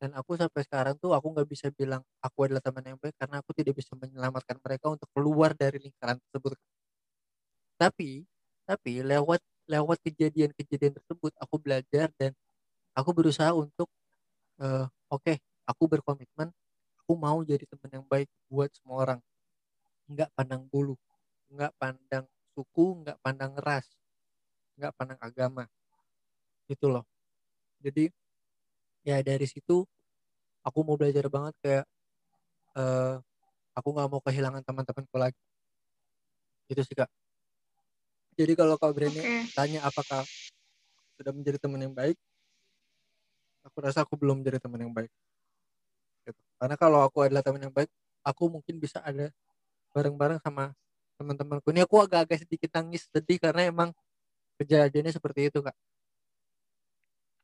dan 0.01 0.12
aku 0.20 0.36
sampai 0.41 0.62
sekarang 0.68 0.95
tuh 1.03 1.12
aku 1.18 1.28
nggak 1.34 1.49
bisa 1.49 1.68
bilang 1.74 2.03
aku 2.22 2.39
adalah 2.49 2.64
teman 2.64 2.86
yang 2.86 2.99
baik 3.01 3.16
karena 3.22 3.39
aku 3.41 3.51
tidak 3.58 3.76
bisa 3.80 3.93
menyelamatkan 3.97 4.58
mereka 4.62 4.88
untuk 4.95 5.10
keluar 5.16 5.51
dari 5.56 5.80
lingkaran 5.82 6.20
tersebut. 6.30 6.58
Tapi 7.80 8.24
tapi 8.66 9.03
lewat 9.06 9.41
lewat 9.70 9.97
kejadian-kejadian 10.06 10.97
tersebut 10.97 11.32
aku 11.38 11.56
belajar 11.62 12.10
dan 12.18 12.34
aku 12.97 13.12
berusaha 13.16 13.51
untuk 13.56 13.89
eh, 14.62 14.88
oke 15.12 15.36
aku 15.66 15.84
berkomitmen 15.89 16.53
aku 17.01 17.13
mau 17.18 17.41
jadi 17.45 17.66
teman 17.70 18.01
yang 18.01 18.05
baik 18.05 18.30
buat 18.49 18.70
semua 18.74 18.97
orang. 19.05 19.20
Nggak 20.09 20.30
pandang 20.38 20.63
bulu 20.70 20.95
nggak 21.45 21.78
pandang 21.78 22.26
suku 22.57 23.05
nggak 23.05 23.18
pandang 23.22 23.53
ras 23.61 23.86
nggak 24.78 24.93
pandang 24.97 25.20
agama. 25.22 25.66
Gitu 26.66 26.89
loh. 26.89 27.05
Jadi 27.82 28.09
ya 29.05 29.22
dari 29.22 29.45
situ 29.45 29.86
aku 30.66 30.80
mau 30.82 30.97
belajar 30.97 31.30
banget 31.30 31.53
kayak 31.61 31.86
eh 32.76 33.16
aku 33.76 33.88
nggak 33.91 34.09
mau 34.09 34.22
kehilangan 34.24 34.61
teman-temanku 34.66 35.18
lagi. 35.18 35.41
Itu 36.66 36.82
sih 36.82 36.97
kak. 36.97 37.09
Jadi 38.36 38.53
kalau 38.57 38.76
kak 38.76 38.91
Breni 38.91 39.22
Oke. 39.22 39.53
tanya 39.53 39.86
apakah 39.86 40.26
sudah 41.16 41.32
menjadi 41.32 41.61
teman 41.61 41.80
yang 41.80 41.95
baik 41.95 42.20
aku 43.66 43.78
rasa 43.82 44.05
aku 44.05 44.13
belum 44.13 44.39
menjadi 44.39 44.61
teman 44.61 44.86
yang 44.86 44.93
baik. 44.93 45.09
Karena 46.60 46.76
kalau 46.80 46.99
aku 47.06 47.28
adalah 47.28 47.43
teman 47.45 47.62
yang 47.68 47.74
baik 47.76 47.91
aku 48.26 48.43
mungkin 48.49 48.82
bisa 48.82 48.99
ada 49.06 49.30
bareng-bareng 49.95 50.39
sama 50.43 50.74
teman-temanku. 51.20 51.68
Ini 51.72 51.88
aku 51.88 52.03
agak-agak 52.03 52.43
sedikit 52.43 52.70
nangis 52.76 53.08
sedih 53.14 53.39
karena 53.39 53.70
emang 53.72 53.89
kejadiannya 54.60 55.14
seperti 55.16 55.51
itu 55.51 55.60
kak. 55.64 55.76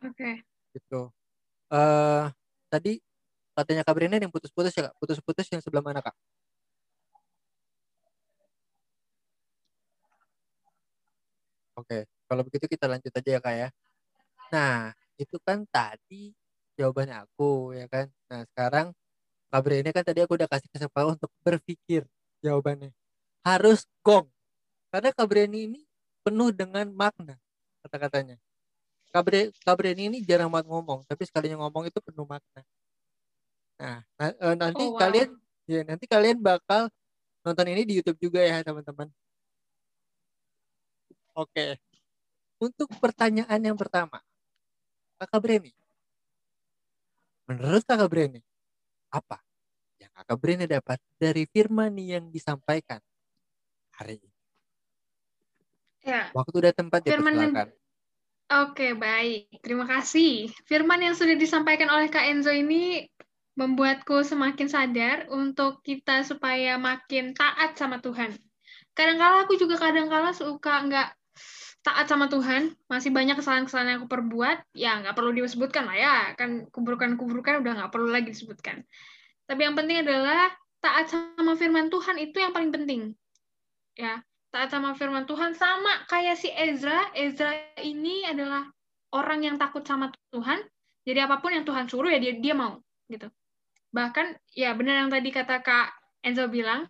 Oke. 0.01 0.43
gitu. 0.74 1.12
Eh 1.74 2.26
tadi 2.72 2.91
katanya 3.57 3.84
kak 3.88 3.95
Brenda 3.95 4.18
yang 4.20 4.34
putus-putus 4.34 4.74
ya 4.78 4.89
kak? 4.91 4.95
Putus-putus 5.01 5.47
yang 5.53 5.62
sebelah 5.64 5.84
mana 5.86 6.01
kak? 6.03 6.16
Oke 11.80 12.07
kalau 12.28 12.41
begitu 12.47 12.66
kita 12.72 12.86
lanjut 12.88 13.12
aja 13.12 13.30
ya 13.36 13.39
kak 13.43 13.55
ya. 13.55 13.68
Nah 14.53 14.95
itu 15.20 15.38
kan 15.43 15.64
tadi 15.70 16.32
jawabannya 16.80 17.16
aku 17.28 17.76
ya 17.76 17.86
kan? 17.91 18.07
Nah 18.32 18.41
sekarang 18.51 18.88
kak 19.52 19.62
Brenda 19.62 19.89
kan 19.91 20.04
tadi 20.08 20.24
aku 20.24 20.34
udah 20.39 20.47
kasih 20.47 20.70
kesempatan 20.72 21.20
untuk 21.20 21.30
berpikir 21.43 22.08
jawabannya 22.39 22.95
harus 23.43 23.84
gong 24.02 24.32
karena 24.89 25.12
kak 25.12 25.28
Brenda 25.28 25.60
ini 25.60 25.84
penuh 26.24 26.49
dengan 26.56 26.88
makna 26.95 27.36
kata-katanya 27.84 28.39
Kak 29.12 29.28
Bre- 29.28 29.52
Kak 29.68 29.76
Breni 29.76 30.08
ini 30.08 30.18
jarang 30.24 30.47
banget 30.47 30.72
ngomong, 30.72 31.04
tapi 31.04 31.28
sekalinya 31.28 31.60
ngomong 31.60 31.84
itu 31.84 31.99
penuh 31.99 32.24
makna. 32.24 32.64
Nah, 33.76 33.99
na- 34.16 34.38
eh, 34.39 34.56
nanti 34.56 34.84
Oh, 34.88 34.95
wow. 34.95 35.02
kalian 35.04 35.30
ya 35.68 35.84
nanti 35.84 36.06
kalian 36.08 36.39
bakal 36.39 36.88
nonton 37.43 37.68
ini 37.76 37.84
di 37.84 37.99
YouTube 37.99 38.20
juga 38.24 38.39
ya, 38.39 38.64
teman-teman. 38.64 39.12
Oke. 41.36 41.76
Untuk 42.56 42.88
pertanyaan 43.04 43.60
yang 43.60 43.76
pertama, 43.76 44.24
Kakak 45.20 45.43
Breni. 45.43 45.76
Menurut 47.52 47.84
Kakak 47.84 48.08
Breni, 48.08 48.39
apa 49.12 49.38
yang 49.99 50.12
Kakak 50.16 50.38
Breni 50.39 50.66
dapat 50.66 50.97
dari 51.20 51.45
firman 51.45 51.93
yang 51.99 52.32
disampaikan 52.32 53.03
hari 53.93 54.18
ini? 54.18 54.32
Ya. 56.01 56.34
Waktu 56.34 56.57
dan 56.72 56.74
tempat 56.74 57.05
Firman 57.05 57.38
dipersilakan. 57.38 57.68
Oke, 58.51 58.88
baik. 58.97 59.64
Terima 59.64 59.86
kasih. 59.88 60.49
Firman 60.68 60.99
yang 60.99 61.16
sudah 61.16 61.38
disampaikan 61.38 61.88
oleh 61.88 62.12
Kak 62.12 62.26
Enzo 62.26 62.51
ini 62.51 63.07
membuatku 63.55 64.26
semakin 64.26 64.68
sadar 64.68 65.30
untuk 65.30 65.84
kita 65.86 66.26
supaya 66.26 66.76
makin 66.82 67.38
taat 67.38 67.78
sama 67.78 68.01
Tuhan. 68.01 68.36
Kadang-kala 68.91 69.47
aku 69.47 69.55
juga 69.55 69.80
kadang-kala 69.80 70.36
suka 70.36 70.84
nggak 70.88 71.09
taat 71.82 72.05
sama 72.05 72.29
Tuhan, 72.29 72.77
masih 72.86 73.09
banyak 73.09 73.38
kesalahan-kesalahan 73.41 73.97
yang 73.97 73.99
aku 74.05 74.09
perbuat, 74.09 74.57
ya 74.77 75.01
nggak 75.01 75.17
perlu 75.17 75.34
disebutkan 75.34 75.89
lah 75.89 75.97
ya, 75.97 76.15
kan 76.38 76.69
keburukan-keburukan 76.69 77.65
udah 77.65 77.73
nggak 77.82 77.91
perlu 77.91 78.09
lagi 78.13 78.29
disebutkan. 78.29 78.86
Tapi 79.49 79.61
yang 79.65 79.73
penting 79.73 80.05
adalah 80.05 80.53
taat 80.77 81.09
sama 81.09 81.57
firman 81.57 81.89
Tuhan 81.89 82.21
itu 82.21 82.38
yang 82.38 82.53
paling 82.53 82.69
penting. 82.69 83.17
Ya, 83.97 84.21
taat 84.53 84.69
sama 84.69 84.93
firman 84.93 85.25
Tuhan 85.25 85.57
sama 85.57 86.05
kayak 86.05 86.38
si 86.38 86.53
Ezra. 86.53 87.09
Ezra 87.17 87.49
ini 87.82 88.29
adalah 88.29 88.69
orang 89.11 89.41
yang 89.41 89.55
takut 89.57 89.82
sama 89.82 90.13
Tuhan. 90.29 90.61
Jadi 91.01 91.17
apa 91.17 91.41
pun 91.41 91.49
yang 91.49 91.65
Tuhan 91.65 91.89
suruh 91.89 92.13
ya 92.13 92.21
dia 92.21 92.38
dia 92.38 92.53
mau 92.53 92.77
gitu. 93.09 93.25
Bahkan 93.89 94.38
ya 94.53 94.77
benar 94.77 95.01
yang 95.05 95.09
tadi 95.09 95.34
kata 95.34 95.65
Kak 95.65 95.88
Enzo 96.21 96.45
bilang 96.45 96.86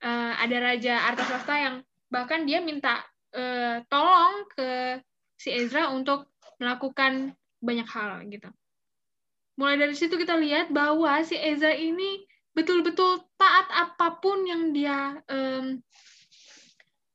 eh, 0.00 0.32
ada 0.38 0.56
raja 0.62 1.02
Artasasta 1.10 1.54
yang 1.58 1.74
bahkan 2.06 2.46
dia 2.46 2.62
minta 2.62 3.02
eh, 3.36 3.84
tolong 3.92 4.48
ke 4.56 5.00
si 5.36 5.52
Ezra 5.52 5.92
untuk 5.92 6.32
melakukan 6.56 7.36
banyak 7.60 7.88
hal 7.88 8.24
gitu. 8.32 8.48
Mulai 9.56 9.76
dari 9.80 9.94
situ 9.96 10.16
kita 10.16 10.36
lihat 10.36 10.72
bahwa 10.72 11.20
si 11.24 11.36
Ezra 11.36 11.72
ini 11.72 12.24
betul-betul 12.56 13.20
taat 13.36 13.68
apa 13.68 14.16
pun 14.16 14.44
yang 14.48 14.72
dia 14.72 15.20
em, 15.28 15.84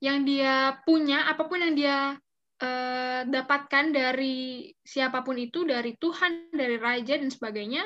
yang 0.01 0.25
dia 0.25 0.81
punya, 0.85 1.29
apa 1.29 1.45
pun 1.45 1.61
yang 1.61 1.73
dia 1.77 2.17
eh, 2.61 3.21
dapatkan 3.25 3.93
dari 3.93 4.69
siapa 4.81 5.21
pun 5.21 5.37
itu, 5.37 5.65
dari 5.65 5.93
Tuhan, 5.97 6.53
dari 6.53 6.77
raja 6.81 7.17
dan 7.17 7.29
sebagainya. 7.29 7.85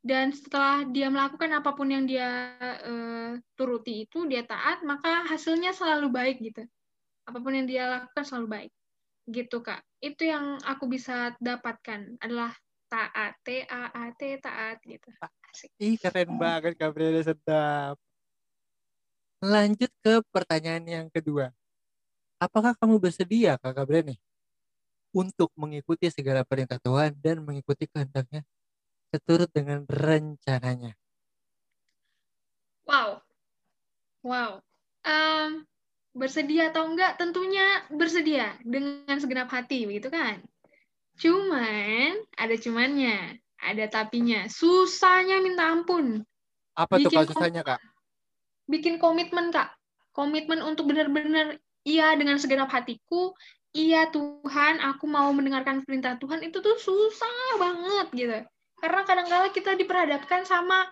Dan 0.00 0.32
setelah 0.32 0.88
dia 0.88 1.12
melakukan 1.12 1.60
apa 1.60 1.76
pun 1.76 1.92
yang 1.92 2.08
dia 2.08 2.56
eh, 2.60 3.36
turuti 3.52 4.08
itu, 4.08 4.24
dia 4.24 4.44
taat, 4.48 4.80
maka 4.84 5.28
hasilnya 5.28 5.76
selalu 5.76 6.08
baik 6.08 6.40
gitu. 6.40 6.64
Apa 7.30 7.38
pun 7.38 7.54
yang 7.54 7.70
dia 7.70 7.86
lakukan 7.86 8.26
selalu 8.26 8.46
baik. 8.50 8.72
Gitu, 9.30 9.62
Kak. 9.62 9.86
Itu 10.02 10.26
yang 10.26 10.58
aku 10.66 10.90
bisa 10.90 11.38
dapatkan 11.38 12.18
adalah 12.18 12.50
taat, 12.90 13.38
T 13.46 13.62
A 13.70 13.86
A 13.94 14.10
T 14.18 14.34
taat 14.42 14.82
gitu. 14.82 15.06
Asik. 15.22 15.70
Ih, 15.78 15.94
keren 15.94 16.34
banget 16.34 16.74
Kak 16.74 16.90
Brenda 16.90 17.22
sedap. 17.22 17.94
Lanjut 19.38 19.94
ke 20.02 20.18
pertanyaan 20.34 20.82
yang 20.82 21.06
kedua. 21.06 21.54
Apakah 22.42 22.74
kamu 22.74 22.98
bersedia, 22.98 23.54
Kakak 23.62 23.86
Breni, 23.86 24.18
untuk 25.14 25.54
mengikuti 25.54 26.10
segala 26.10 26.42
perintah 26.42 26.82
Tuhan 26.82 27.14
dan 27.22 27.46
mengikuti 27.46 27.86
kehendaknya 27.86 28.42
seturut 29.14 29.46
dengan 29.54 29.86
rencananya? 29.86 30.98
Wow. 32.90 33.22
Wow. 34.26 34.66
Em, 35.06 35.64
bersedia 36.14 36.74
atau 36.74 36.90
enggak? 36.90 37.16
Tentunya 37.16 37.86
bersedia 37.90 38.58
dengan 38.62 39.16
segenap 39.18 39.48
hati, 39.50 39.86
begitu 39.86 40.10
kan? 40.10 40.42
Cuman, 41.20 42.16
ada 42.34 42.54
cumannya, 42.56 43.38
ada 43.60 43.84
tapinya. 43.86 44.48
Susahnya 44.48 45.38
minta 45.44 45.68
ampun. 45.68 46.24
Apa 46.74 46.96
tuh 46.96 47.12
Bikin 47.12 47.18
Kak 47.20 47.28
susahnya, 47.30 47.62
Kak? 47.62 47.80
Bikin 48.70 48.94
komitmen, 48.96 49.52
Kak. 49.52 49.76
Komitmen 50.10 50.64
untuk 50.64 50.90
benar-benar, 50.90 51.60
iya 51.86 52.16
dengan 52.18 52.40
segenap 52.40 52.72
hatiku, 52.72 53.36
iya 53.70 54.10
Tuhan, 54.10 54.82
aku 54.82 55.06
mau 55.06 55.30
mendengarkan 55.30 55.86
perintah 55.86 56.18
Tuhan, 56.18 56.42
itu 56.42 56.58
tuh 56.58 56.76
susah 56.80 57.60
banget 57.62 58.06
gitu. 58.16 58.38
Karena 58.80 59.00
kadang-kala 59.06 59.52
kita 59.54 59.76
diperhadapkan 59.76 60.42
sama 60.48 60.88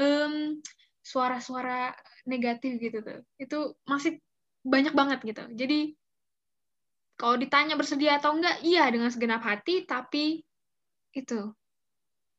em, 0.00 0.58
suara-suara 1.04 1.94
negatif 2.26 2.80
gitu 2.80 3.04
tuh. 3.04 3.20
Itu 3.38 3.58
masih 3.86 4.18
banyak 4.66 4.94
banget 4.98 5.18
gitu. 5.22 5.44
Jadi 5.54 5.94
kalau 7.16 7.38
ditanya 7.40 7.78
bersedia 7.78 8.18
atau 8.20 8.34
enggak, 8.36 8.60
iya 8.60 8.90
dengan 8.92 9.08
segenap 9.08 9.40
hati, 9.40 9.86
tapi 9.88 10.42
itu 11.16 11.40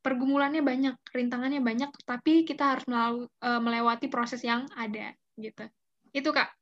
pergumulannya 0.06 0.62
banyak, 0.62 0.96
rintangannya 1.10 1.64
banyak, 1.64 1.90
tapi 2.06 2.46
kita 2.46 2.78
harus 2.78 2.86
melalu- 2.86 3.32
eh, 3.42 3.62
melewati 3.64 4.08
proses 4.12 4.44
yang 4.46 4.70
ada 4.78 5.16
gitu. 5.40 5.66
Itu 6.14 6.30
Kak. 6.30 6.54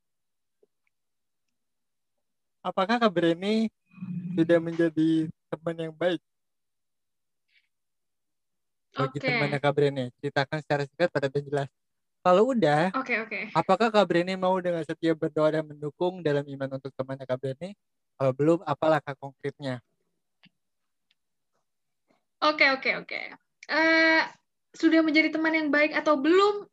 Apakah 2.66 2.98
Kak 2.98 3.12
Breni 3.14 3.70
sudah 4.34 4.58
menjadi 4.58 5.30
teman 5.52 5.76
yang 5.78 5.94
baik? 5.94 6.24
bagi 8.96 9.20
Oke. 9.20 9.28
temannya 9.28 9.60
Kak 9.60 9.74
Brene? 9.76 10.04
Ceritakan 10.24 10.60
secara 10.64 10.84
singkat 10.88 11.10
pada 11.12 11.28
jelas. 11.28 11.70
Kalau 12.26 12.58
udah, 12.58 12.90
Oke, 12.98 13.22
oke. 13.22 13.54
apakah 13.54 13.94
Kak 13.94 14.10
Brene 14.10 14.34
mau 14.34 14.58
dengan 14.58 14.82
setia 14.82 15.14
berdoa 15.14 15.54
dan 15.54 15.62
mendukung 15.62 16.26
dalam 16.26 16.42
iman 16.42 16.82
untuk 16.82 16.90
temannya 16.98 17.22
Kak 17.22 17.38
Brene? 17.38 17.78
Kalau 18.18 18.34
belum, 18.34 18.60
apa 18.66 18.86
langkah 18.98 19.14
konkretnya? 19.14 19.78
Oke, 22.42 22.66
oke, 22.74 23.06
oke. 23.06 23.22
Eh, 23.70 24.22
sudah 24.74 25.06
menjadi 25.06 25.38
teman 25.38 25.54
yang 25.54 25.70
baik 25.70 25.94
atau 25.94 26.18
belum? 26.18 26.66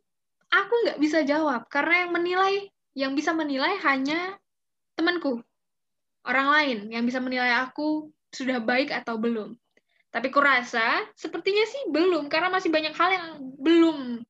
Aku 0.48 0.74
nggak 0.88 0.96
bisa 0.96 1.20
jawab 1.20 1.68
karena 1.68 2.08
yang 2.08 2.10
menilai, 2.16 2.54
yang 2.96 3.12
bisa 3.12 3.36
menilai 3.36 3.76
hanya 3.84 4.40
temanku, 4.96 5.44
orang 6.24 6.48
lain 6.48 6.78
yang 6.88 7.04
bisa 7.04 7.20
menilai 7.20 7.60
aku 7.60 8.08
sudah 8.32 8.56
baik 8.56 8.88
atau 8.88 9.20
belum. 9.20 9.52
Tapi 10.08 10.32
kurasa 10.32 11.04
sepertinya 11.12 11.64
sih 11.68 11.92
belum 11.92 12.32
karena 12.32 12.48
masih 12.48 12.72
banyak 12.72 12.96
hal 12.96 13.10
yang 13.12 13.26
belum 13.60 14.24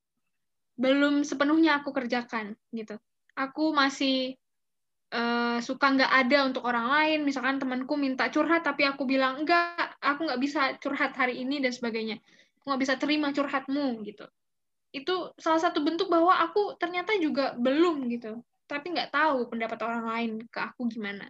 belum 0.76 1.22
sepenuhnya 1.22 1.80
aku 1.80 1.92
kerjakan 1.92 2.56
gitu. 2.72 2.96
Aku 3.36 3.72
masih 3.72 4.36
eh, 5.12 5.58
suka 5.60 5.86
nggak 5.92 6.12
ada 6.12 6.38
untuk 6.48 6.64
orang 6.64 6.88
lain. 6.88 7.18
Misalkan 7.24 7.60
temanku 7.60 7.94
minta 7.96 8.28
curhat 8.32 8.64
tapi 8.64 8.88
aku 8.88 9.04
bilang 9.04 9.44
enggak, 9.44 9.96
aku 10.00 10.28
nggak 10.28 10.40
bisa 10.40 10.76
curhat 10.80 11.12
hari 11.16 11.44
ini 11.44 11.60
dan 11.60 11.72
sebagainya. 11.72 12.16
Aku 12.60 12.72
nggak 12.72 12.82
bisa 12.82 12.94
terima 12.96 13.30
curhatmu 13.32 14.04
gitu. 14.08 14.24
Itu 14.92 15.32
salah 15.40 15.60
satu 15.60 15.80
bentuk 15.84 16.12
bahwa 16.12 16.36
aku 16.40 16.76
ternyata 16.76 17.16
juga 17.20 17.56
belum 17.56 18.08
gitu. 18.12 18.40
Tapi 18.68 18.92
nggak 18.92 19.12
tahu 19.12 19.48
pendapat 19.52 19.78
orang 19.84 20.04
lain 20.08 20.32
ke 20.48 20.58
aku 20.60 20.88
gimana. 20.88 21.28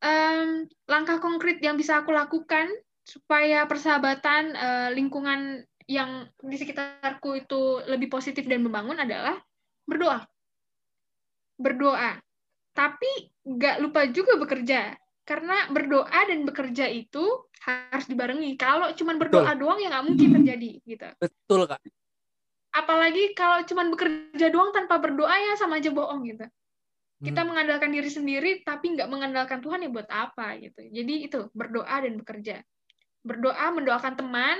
Em, 0.00 0.64
langkah 0.88 1.20
konkret 1.20 1.60
yang 1.60 1.76
bisa 1.76 2.00
aku 2.00 2.08
lakukan 2.08 2.72
supaya 3.04 3.68
persahabatan 3.68 4.42
eh, 4.56 4.88
lingkungan 4.96 5.66
yang 5.90 6.30
di 6.38 6.54
sekitarku 6.54 7.34
itu 7.34 7.82
lebih 7.90 8.06
positif 8.06 8.46
dan 8.46 8.62
membangun 8.62 8.94
adalah 8.94 9.34
berdoa. 9.82 10.22
Berdoa. 11.58 12.22
Tapi 12.70 13.10
nggak 13.42 13.82
lupa 13.82 14.06
juga 14.06 14.38
bekerja. 14.38 14.94
Karena 15.26 15.66
berdoa 15.70 16.20
dan 16.30 16.46
bekerja 16.46 16.86
itu 16.86 17.50
harus 17.66 18.06
dibarengi. 18.06 18.54
Kalau 18.54 18.94
cuma 18.94 19.18
berdoa 19.18 19.50
doang 19.58 19.82
ya 19.82 19.90
nggak 19.90 20.06
mungkin 20.06 20.28
terjadi 20.40 20.70
gitu. 20.86 21.08
Betul, 21.18 21.66
Kak. 21.66 21.82
Apalagi 22.70 23.34
kalau 23.34 23.66
cuma 23.66 23.82
bekerja 23.90 24.46
doang 24.54 24.70
tanpa 24.70 25.02
berdoa 25.02 25.34
ya 25.34 25.58
sama 25.58 25.82
aja 25.82 25.90
bohong 25.90 26.22
gitu. 26.22 26.46
Kita 27.20 27.42
Hmm. 27.44 27.52
mengandalkan 27.52 27.90
diri 27.92 28.08
sendiri 28.08 28.50
tapi 28.62 28.94
nggak 28.96 29.10
mengandalkan 29.10 29.58
Tuhan 29.60 29.82
ya 29.84 29.90
buat 29.90 30.08
apa 30.08 30.54
gitu. 30.62 30.86
Jadi 30.86 31.14
itu 31.26 31.50
berdoa 31.52 31.96
dan 32.00 32.14
bekerja. 32.16 32.62
Berdoa 33.26 33.66
mendoakan 33.74 34.14
teman 34.16 34.56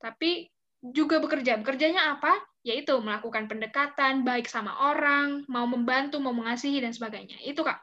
tapi 0.00 0.48
juga 0.80 1.20
bekerja. 1.20 1.60
Bekerjanya 1.60 2.16
apa? 2.16 2.40
Yaitu 2.64 2.96
melakukan 3.00 3.48
pendekatan 3.48 4.24
baik 4.24 4.48
sama 4.48 4.76
orang, 4.92 5.44
mau 5.48 5.64
membantu, 5.64 6.20
mau 6.20 6.32
mengasihi 6.32 6.80
dan 6.80 6.92
sebagainya. 6.92 7.40
Itu 7.44 7.64
Kak. 7.64 7.80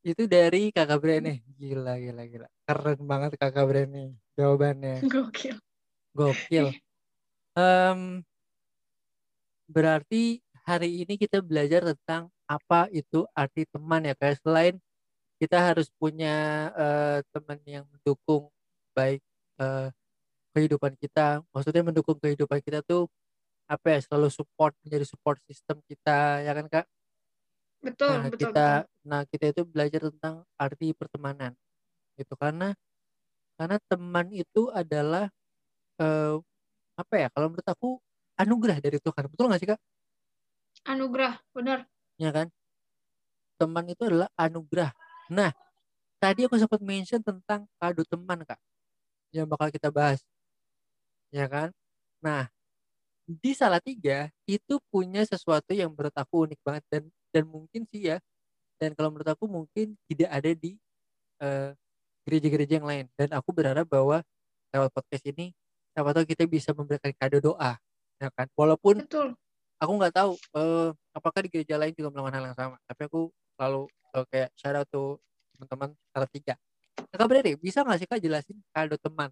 Itu 0.00 0.24
dari 0.24 0.72
Kakak 0.72 0.98
Brene. 0.98 1.44
Gila, 1.60 2.00
gila, 2.00 2.24
gila. 2.24 2.48
Keren 2.64 3.00
banget 3.04 3.36
Kakak 3.36 3.66
Brene 3.68 4.16
jawabannya. 4.34 5.04
Gokil. 5.04 5.60
Gokil. 6.16 6.72
Em, 7.54 8.24
berarti 9.68 10.40
hari 10.64 11.04
ini 11.04 11.20
kita 11.20 11.44
belajar 11.44 11.94
tentang 11.94 12.32
apa 12.50 12.90
itu 12.90 13.22
arti 13.30 13.62
teman 13.70 14.02
ya 14.02 14.14
kayak 14.18 14.42
selain 14.42 14.74
kita 15.38 15.56
harus 15.56 15.86
punya 15.94 16.68
eh, 16.74 17.18
teman 17.30 17.58
yang 17.62 17.84
mendukung 17.86 18.50
baik 18.96 19.22
eh, 19.62 19.88
kehidupan 20.50 20.98
kita 20.98 21.42
maksudnya 21.54 21.82
mendukung 21.86 22.18
kehidupan 22.18 22.58
kita 22.62 22.82
tuh 22.82 23.06
apa 23.70 23.86
ya 23.94 23.98
selalu 24.02 24.28
support 24.34 24.74
menjadi 24.82 25.06
support 25.06 25.38
system 25.46 25.78
kita 25.86 26.42
ya 26.42 26.52
kan 26.54 26.66
kak? 26.66 26.86
Betul, 27.80 28.10
nah 28.12 28.22
betul, 28.28 28.50
kita 28.50 28.66
betul. 28.84 29.08
nah 29.08 29.20
kita 29.24 29.44
itu 29.54 29.62
belajar 29.64 30.00
tentang 30.10 30.34
arti 30.58 30.92
pertemanan 30.92 31.54
itu 32.18 32.34
karena 32.36 32.76
karena 33.56 33.76
teman 33.88 34.26
itu 34.34 34.68
adalah 34.74 35.30
eh, 36.02 36.34
apa 36.98 37.14
ya 37.16 37.28
kalau 37.32 37.48
menurut 37.52 37.68
aku 37.68 37.96
anugerah 38.40 38.78
dari 38.80 38.96
Tuhan. 38.96 39.28
Betul 39.28 39.52
nggak 39.52 39.60
sih 39.60 39.68
kak? 39.68 39.80
Anugerah, 40.88 41.36
benar. 41.52 41.84
ya 42.16 42.32
kan? 42.32 42.48
Teman 43.60 43.84
itu 43.92 44.02
adalah 44.08 44.28
anugerah. 44.36 44.92
Nah 45.28 45.52
tadi 46.20 46.48
aku 46.48 46.56
sempat 46.56 46.80
mention 46.80 47.20
tentang 47.20 47.68
kado 47.80 48.04
teman 48.08 48.44
kak 48.44 48.60
yang 49.32 49.48
bakal 49.48 49.68
kita 49.72 49.88
bahas 49.92 50.20
ya 51.34 51.46
kan? 51.46 51.68
Nah 52.22 52.50
di 53.26 53.54
Salatiga 53.54 54.26
itu 54.46 54.82
punya 54.90 55.22
sesuatu 55.22 55.70
yang 55.70 55.94
menurut 55.94 56.14
aku 56.18 56.50
unik 56.50 56.60
banget 56.66 56.84
dan 56.90 57.02
dan 57.30 57.44
mungkin 57.46 57.86
sih 57.86 58.10
ya 58.10 58.18
dan 58.80 58.96
kalau 58.96 59.14
menurut 59.14 59.30
aku 59.30 59.46
mungkin 59.46 59.94
tidak 60.10 60.30
ada 60.32 60.50
di 60.56 60.74
eh, 61.44 61.70
gereja-gereja 62.24 62.80
yang 62.80 62.88
lain. 62.88 63.06
Dan 63.18 63.28
aku 63.36 63.50
berharap 63.52 63.84
bahwa 63.84 64.24
lewat 64.72 64.90
podcast 64.94 65.24
ini 65.28 65.52
siapa 65.92 66.14
tahu 66.14 66.24
kita 66.24 66.46
bisa 66.46 66.70
memberikan 66.72 67.12
kado 67.18 67.42
doa 67.42 67.76
ya 68.16 68.28
kan? 68.32 68.46
Walaupun 68.56 69.04
Betul. 69.04 69.36
aku 69.76 69.92
nggak 70.00 70.14
tahu 70.14 70.32
eh, 70.56 70.90
apakah 71.12 71.40
di 71.44 71.48
gereja 71.52 71.76
lain 71.76 71.92
juga 71.92 72.08
melakukan 72.14 72.34
hal 72.40 72.44
yang 72.52 72.58
sama 72.58 72.76
tapi 72.88 73.02
aku 73.10 73.20
selalu 73.58 73.82
eh, 74.16 74.24
kayak 74.32 74.48
shout 74.56 74.76
out 74.76 74.88
to 74.88 75.20
teman-teman 75.56 75.90
Salatiga. 76.14 76.54
Kak 77.10 77.26
Brady, 77.26 77.52
bisa 77.60 77.84
nggak 77.84 77.98
sih 78.00 78.08
Kak 78.08 78.20
jelasin 78.22 78.56
kado 78.72 78.96
teman 78.96 79.28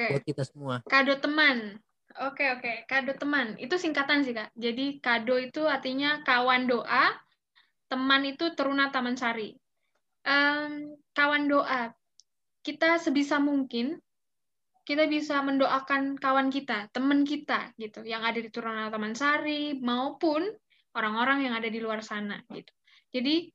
Oke. 0.00 0.16
buat 0.16 0.24
kita 0.24 0.42
semua? 0.48 0.74
Kado 0.88 1.20
teman. 1.20 1.76
Oke, 2.24 2.48
oke. 2.56 2.88
Kado 2.88 3.12
teman. 3.20 3.60
Itu 3.60 3.76
singkatan 3.76 4.24
sih, 4.24 4.32
Kak. 4.32 4.48
Jadi 4.56 4.96
kado 5.04 5.36
itu 5.36 5.68
artinya 5.68 6.24
kawan 6.24 6.64
doa, 6.64 7.12
teman 7.92 8.24
itu 8.24 8.56
teruna 8.56 8.88
taman 8.88 9.20
sari. 9.20 9.52
Em, 10.24 10.96
kawan 11.12 11.44
doa. 11.52 11.92
Kita 12.64 12.96
sebisa 12.96 13.36
mungkin 13.36 14.00
kita 14.88 15.06
bisa 15.06 15.38
mendoakan 15.44 16.18
kawan 16.18 16.50
kita, 16.50 16.90
teman 16.90 17.22
kita 17.22 17.70
gitu, 17.78 18.02
yang 18.02 18.26
ada 18.26 18.42
di 18.42 18.50
Turuna 18.50 18.90
Taman 18.90 19.14
Sari 19.14 19.78
maupun 19.78 20.42
orang-orang 20.98 21.46
yang 21.46 21.54
ada 21.54 21.70
di 21.70 21.78
luar 21.78 22.02
sana 22.02 22.42
gitu. 22.50 22.72
Jadi 23.14 23.54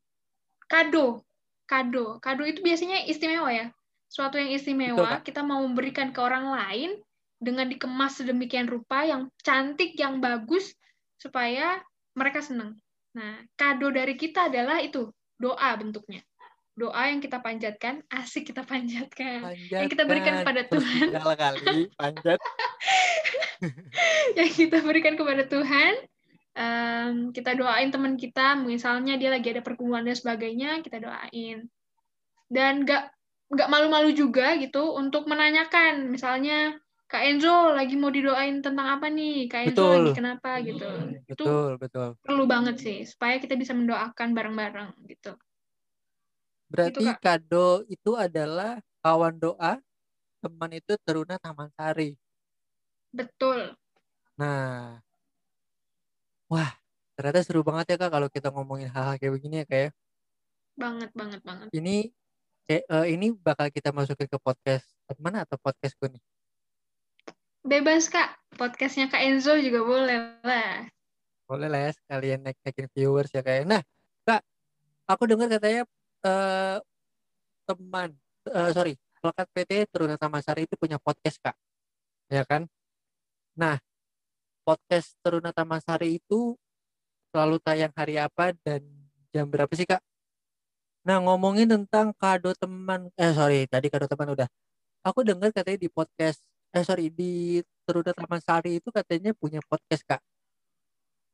kado, 0.72 1.28
kado, 1.68 2.24
kado 2.24 2.44
itu 2.48 2.64
biasanya 2.64 3.04
istimewa 3.04 3.52
ya. 3.52 3.68
Suatu 4.16 4.40
yang 4.40 4.48
Betul, 4.48 4.60
istimewa, 4.64 5.20
Kak. 5.20 5.28
kita 5.28 5.44
mau 5.44 5.60
memberikan 5.60 6.16
ke 6.16 6.24
orang 6.24 6.48
lain 6.48 6.96
dengan 7.36 7.68
dikemas 7.68 8.24
sedemikian 8.24 8.64
rupa 8.64 9.04
yang 9.04 9.28
cantik, 9.44 9.92
yang 10.00 10.24
bagus 10.24 10.72
supaya 11.20 11.84
mereka 12.16 12.40
senang. 12.40 12.80
Nah, 13.12 13.44
kado 13.60 13.92
dari 13.92 14.16
kita 14.16 14.48
adalah 14.48 14.80
itu, 14.80 15.12
doa 15.36 15.76
bentuknya. 15.76 16.24
Doa 16.80 17.12
yang 17.12 17.20
kita 17.20 17.44
panjatkan, 17.44 18.08
asik 18.08 18.56
kita 18.56 18.64
panjatkan. 18.64 19.52
Yang 19.68 20.00
kita 20.00 20.08
berikan 20.08 20.48
kepada 20.48 20.64
Tuhan. 20.64 21.08
kali 21.12 21.92
panjat. 22.00 22.40
yang 24.40 24.52
kita 24.52 24.80
berikan 24.80 25.20
kepada 25.20 25.44
Tuhan. 25.44 25.94
Em, 26.56 27.36
kita 27.36 27.52
doain 27.52 27.92
teman 27.92 28.16
kita, 28.16 28.56
misalnya 28.64 29.20
dia 29.20 29.28
lagi 29.28 29.52
ada 29.52 29.60
pergumulan 29.60 30.08
dan 30.08 30.16
sebagainya, 30.16 30.80
kita 30.88 31.04
doain. 31.04 31.68
Dan 32.48 32.88
nggak 32.88 33.15
nggak 33.54 33.70
malu-malu 33.74 34.10
juga 34.16 34.58
gitu 34.58 34.94
untuk 34.98 35.30
menanyakan, 35.32 36.10
misalnya 36.10 36.78
Kak 37.06 37.22
Enzo 37.22 37.70
lagi 37.78 37.94
mau 38.02 38.10
didoain 38.10 38.66
tentang 38.66 38.98
apa 38.98 39.08
nih? 39.14 39.46
Kak 39.46 39.62
Enzo 39.70 39.86
Betul. 39.86 39.94
lagi 39.94 40.12
kenapa 40.18 40.50
gitu. 40.66 40.86
Itu 41.30 41.44
Betul, 41.46 41.70
betul. 41.78 42.08
perlu 42.26 42.44
banget 42.50 42.76
sih 42.82 42.98
supaya 43.06 43.38
kita 43.38 43.54
bisa 43.54 43.78
mendoakan 43.78 44.30
bareng-bareng 44.34 44.90
gitu. 45.06 45.32
Berarti 46.66 47.06
Kak. 47.06 47.22
kado 47.22 47.86
itu 47.86 48.18
adalah 48.18 48.82
kawan 49.06 49.38
doa, 49.38 49.78
teman 50.42 50.72
itu 50.74 50.94
teruna 51.06 51.38
taman 51.38 51.70
sari. 51.78 52.18
Betul. 53.14 53.78
Nah, 54.42 55.00
wah, 56.52 56.72
ternyata 57.16 57.40
seru 57.46 57.62
banget 57.62 57.86
ya 57.94 57.98
Kak 58.02 58.12
kalau 58.16 58.28
kita 58.34 58.50
ngomongin 58.50 58.90
hal-hal 58.90 59.16
kayak 59.22 59.34
begini 59.38 59.56
ya 59.62 59.66
kayak 59.70 59.92
Banget 60.76 61.10
banget 61.16 61.42
banget. 61.48 61.70
ini 61.72 62.12
kayak, 62.66 62.84
eh, 62.90 63.06
ini 63.14 63.34
bakal 63.34 63.70
kita 63.70 63.94
masukin 63.94 64.26
ke 64.26 64.38
podcast 64.42 64.86
teman 65.06 65.38
atau 65.38 65.58
podcastku 65.62 66.10
nih. 66.10 66.22
Bebas 67.66 68.10
Kak. 68.10 68.38
Podcastnya 68.58 69.10
Kak 69.10 69.22
Enzo 69.26 69.58
juga 69.58 69.82
boleh 69.82 70.18
lah. 70.46 70.86
Boleh 71.46 71.68
lah 71.70 71.82
ya 71.90 71.92
sekalian 71.94 72.42
naik-naikin 72.42 72.90
viewers 72.94 73.30
ya 73.34 73.42
kayak. 73.46 73.66
Nah, 73.70 73.82
Kak, 74.26 74.42
aku 75.06 75.24
dengar 75.30 75.50
katanya 75.50 75.86
eh, 76.26 76.78
teman, 77.70 78.10
eh, 78.50 78.70
sorry, 78.74 78.94
Lekat 79.26 79.48
PT 79.54 79.72
Teruna 79.90 80.16
Taman 80.22 80.42
Sari 80.46 80.70
itu 80.70 80.78
punya 80.78 81.02
podcast 81.02 81.42
Kak, 81.42 81.58
ya 82.30 82.46
kan? 82.46 82.70
Nah, 83.58 83.82
podcast 84.62 85.18
Teruna 85.26 85.50
Taman 85.50 85.82
Sari 85.82 86.22
itu 86.22 86.54
selalu 87.34 87.58
tayang 87.62 87.94
hari 87.98 88.22
apa 88.22 88.54
dan 88.62 88.86
jam 89.34 89.50
berapa 89.50 89.74
sih 89.74 89.90
Kak? 89.90 90.02
Nah, 91.06 91.22
ngomongin 91.22 91.70
tentang 91.70 92.12
kado 92.18 92.52
teman, 92.58 93.14
eh 93.14 93.32
sorry, 93.32 93.70
tadi 93.70 93.88
kado 93.94 94.10
teman 94.10 94.34
udah. 94.34 94.50
aku 95.06 95.22
dengar 95.22 95.54
katanya 95.54 95.86
di 95.86 95.90
podcast 95.94 96.42
eh 96.74 96.84
sorry 96.84 97.08
di 97.08 97.64
Teruna 97.86 98.12
Taman 98.12 98.42
Sari 98.44 98.84
itu 98.84 98.90
katanya 98.92 99.32
punya 99.32 99.64
podcast 99.64 100.04
kak 100.04 100.22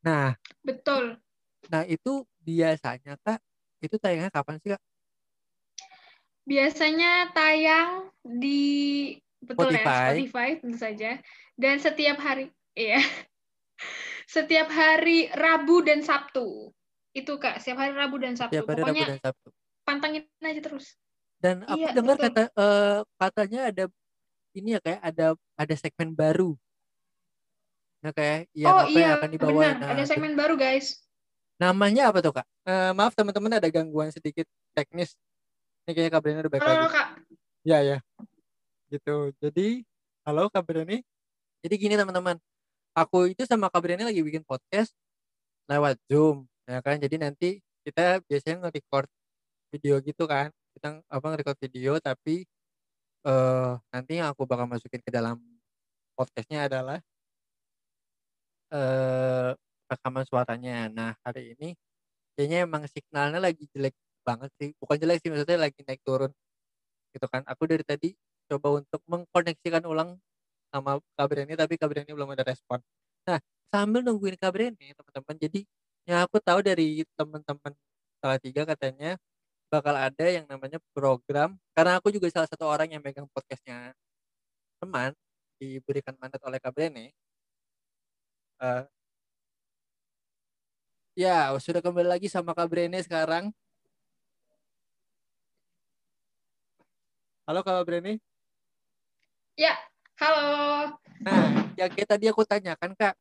nah 0.05 0.37
Betul. 0.61 1.17
nah 1.71 1.81
itu 1.87 2.27
biasanya 2.43 3.17
kak 3.25 3.39
itu 3.81 3.95
tayangnya 3.97 4.29
kapan 4.29 4.61
sih 4.61 4.75
kak 4.75 4.83
Biasanya 6.41 7.29
tayang 7.37 8.09
di 8.25 9.13
betul 9.45 9.69
ya 9.69 9.77
Spotify. 9.77 10.05
Spotify 10.09 10.49
tentu 10.57 10.77
saja 10.81 11.11
dan 11.53 11.77
setiap 11.77 12.17
hari 12.17 12.49
iya. 12.73 12.97
Setiap 14.33 14.73
hari 14.73 15.29
Rabu 15.37 15.85
dan 15.85 16.01
Sabtu. 16.01 16.73
Itu 17.13 17.37
Kak, 17.37 17.61
setiap 17.61 17.85
hari 17.85 17.93
Rabu 17.93 18.17
dan 18.17 18.33
Sabtu. 18.33 18.57
tiap 18.57 18.73
hari 18.73 18.81
Rabu 18.81 19.05
dan 19.05 19.19
Sabtu 19.21 19.49
pantengin 19.83 20.23
aja 20.39 20.61
terus. 20.61 20.95
dan 21.41 21.65
aku 21.65 21.81
Iya, 21.81 21.89
dengar 21.97 22.15
betul. 22.21 22.25
kata 22.29 22.43
eh, 22.53 22.99
katanya 23.17 23.59
ada 23.73 23.83
ini 24.53 24.69
ya 24.75 24.79
kayak 24.79 25.01
ada 25.01 25.25
ada 25.57 25.73
segmen 25.73 26.13
baru. 26.13 26.53
Nah 28.01 28.11
kayak 28.13 28.49
yang 28.53 28.69
oh 28.69 28.77
apa 28.81 28.89
yang 28.89 28.97
iya, 28.97 29.09
akan 29.17 29.29
dibawa 29.29 29.53
benar. 29.61 29.75
nah 29.77 29.87
Ada 29.93 30.01
itu- 30.01 30.09
segmen 30.09 30.33
baru, 30.33 30.53
guys. 30.57 31.01
namanya 31.57 32.09
apa 32.09 32.19
tuh 32.21 32.33
kak? 32.33 32.45
Eh, 32.65 32.91
maaf 32.93 33.13
teman-teman 33.13 33.57
ada 33.57 33.69
gangguan 33.69 34.09
sedikit 34.09 34.45
teknis. 34.73 35.13
Ini 35.85 35.93
kayaknya 35.93 36.11
kabarnya 36.13 36.39
udah 36.45 36.51
baik 36.53 36.61
Halo, 36.61 36.73
lagi. 36.77 36.89
Kak. 36.93 37.07
ya 37.61 37.77
ya 37.81 37.97
gitu. 38.89 39.15
Jadi 39.37 39.67
halo 40.25 40.49
kabar 40.49 40.85
ini? 40.85 41.05
Jadi 41.61 41.75
gini 41.77 41.93
teman-teman. 41.97 42.37
Aku 42.91 43.29
itu 43.29 43.45
sama 43.45 43.69
kabar 43.69 43.93
ini 43.93 44.03
lagi 44.03 44.21
bikin 44.21 44.41
podcast 44.43 44.93
lewat 45.65 45.97
zoom 46.05 46.49
ya 46.65 46.81
kan? 46.81 46.97
Jadi 46.97 47.15
nanti 47.17 47.49
kita 47.81 48.21
biasanya 48.25 48.69
nge-record 48.69 49.05
video 49.73 49.97
gitu 50.03 50.23
kan. 50.29 50.51
Kita 50.75 51.01
apa 51.07 51.25
nge-record 51.31 51.59
video 51.65 51.97
tapi 52.03 52.45
eh 53.27 53.73
nanti 53.93 54.11
yang 54.19 54.33
aku 54.33 54.43
bakal 54.49 54.65
masukin 54.69 55.01
ke 55.03 55.11
dalam 55.13 55.37
podcastnya 56.17 56.67
adalah 56.69 56.99
eh 58.71 59.51
rekaman 59.91 60.23
suaranya. 60.27 60.87
Nah 60.91 61.11
hari 61.25 61.55
ini 61.55 61.75
kayaknya 62.35 62.67
emang 62.67 62.83
signalnya 62.91 63.39
lagi 63.43 63.67
jelek 63.73 63.95
banget 64.27 64.51
sih. 64.59 64.69
Bukan 64.79 64.97
jelek 65.01 65.19
sih 65.23 65.29
maksudnya 65.33 65.59
lagi 65.67 65.79
naik 65.87 66.01
turun 66.07 66.31
gitu 67.15 67.27
kan. 67.31 67.43
Aku 67.51 67.67
dari 67.67 67.83
tadi 67.85 68.15
coba 68.51 68.83
untuk 68.83 69.01
mengkoneksikan 69.07 69.83
ulang 69.87 70.19
sama 70.71 70.99
kabar 71.19 71.37
ini 71.47 71.55
tapi 71.59 71.75
kabar 71.79 72.03
ini 72.03 72.11
belum 72.15 72.31
ada 72.35 72.43
respon. 72.47 72.79
Nah 73.27 73.39
sambil 73.71 74.03
nungguin 74.07 74.35
kabar 74.39 74.71
ini 74.71 74.95
teman-teman 74.95 75.35
jadi 75.39 75.61
yang 76.09 76.19
aku 76.25 76.37
tahu 76.43 76.59
dari 76.65 77.03
teman-teman 77.15 77.73
salah 78.21 78.39
tiga 78.41 78.63
katanya 78.67 79.17
bakal 79.71 79.95
ada 79.95 80.25
yang 80.27 80.43
namanya 80.51 80.83
program 80.91 81.55
karena 81.71 81.95
aku 81.95 82.11
juga 82.11 82.27
salah 82.27 82.49
satu 82.51 82.67
orang 82.67 82.91
yang 82.91 82.99
megang 82.99 83.25
podcastnya. 83.31 83.95
Teman 84.83 85.15
diberikan 85.61 86.17
mandat 86.19 86.41
oleh 86.43 86.59
Kabrene 86.59 87.15
Eh, 88.61 88.85
ya 91.17 91.49
sudah 91.57 91.81
kembali 91.81 92.05
lagi 92.05 92.29
sama 92.29 92.53
Kabrene 92.53 93.01
sekarang. 93.01 93.49
Halo 97.49 97.65
Kabrene 97.65 98.21
Ya, 99.57 99.73
halo. 100.21 100.93
Nah, 101.25 101.73
yang 101.73 101.89
kayak 101.89 102.09
tadi 102.17 102.25
aku 102.29 102.45
tanyakan 102.45 102.93
kak, 102.93 103.17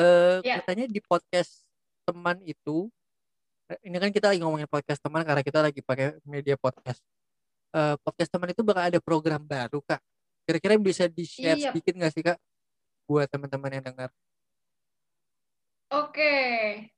eh 0.00 0.40
Ya. 0.44 0.60
katanya 0.64 0.88
di 0.88 1.00
podcast 1.04 1.64
teman 2.08 2.40
itu, 2.44 2.88
ini 3.82 3.96
kan 3.98 4.10
kita 4.14 4.30
lagi 4.30 4.40
ngomongin 4.42 4.70
podcast 4.70 5.02
teman 5.02 5.26
karena 5.26 5.42
kita 5.42 5.58
lagi 5.58 5.80
pakai 5.82 6.18
media 6.22 6.54
podcast. 6.54 7.02
Eh, 7.74 7.94
podcast 8.00 8.30
teman 8.30 8.48
itu 8.54 8.62
bakal 8.62 8.82
ada 8.94 9.00
program 9.02 9.42
baru 9.42 9.82
kak. 9.82 9.98
Kira-kira 10.46 10.78
bisa 10.78 11.10
di 11.10 11.26
share 11.26 11.58
Iya. 11.58 11.74
sedikit 11.74 11.98
nggak 11.98 12.12
sih 12.14 12.22
kak, 12.22 12.38
buat 13.10 13.26
teman-teman 13.26 13.70
yang 13.74 13.84
dengar? 13.90 14.10
Oke, 15.90 16.34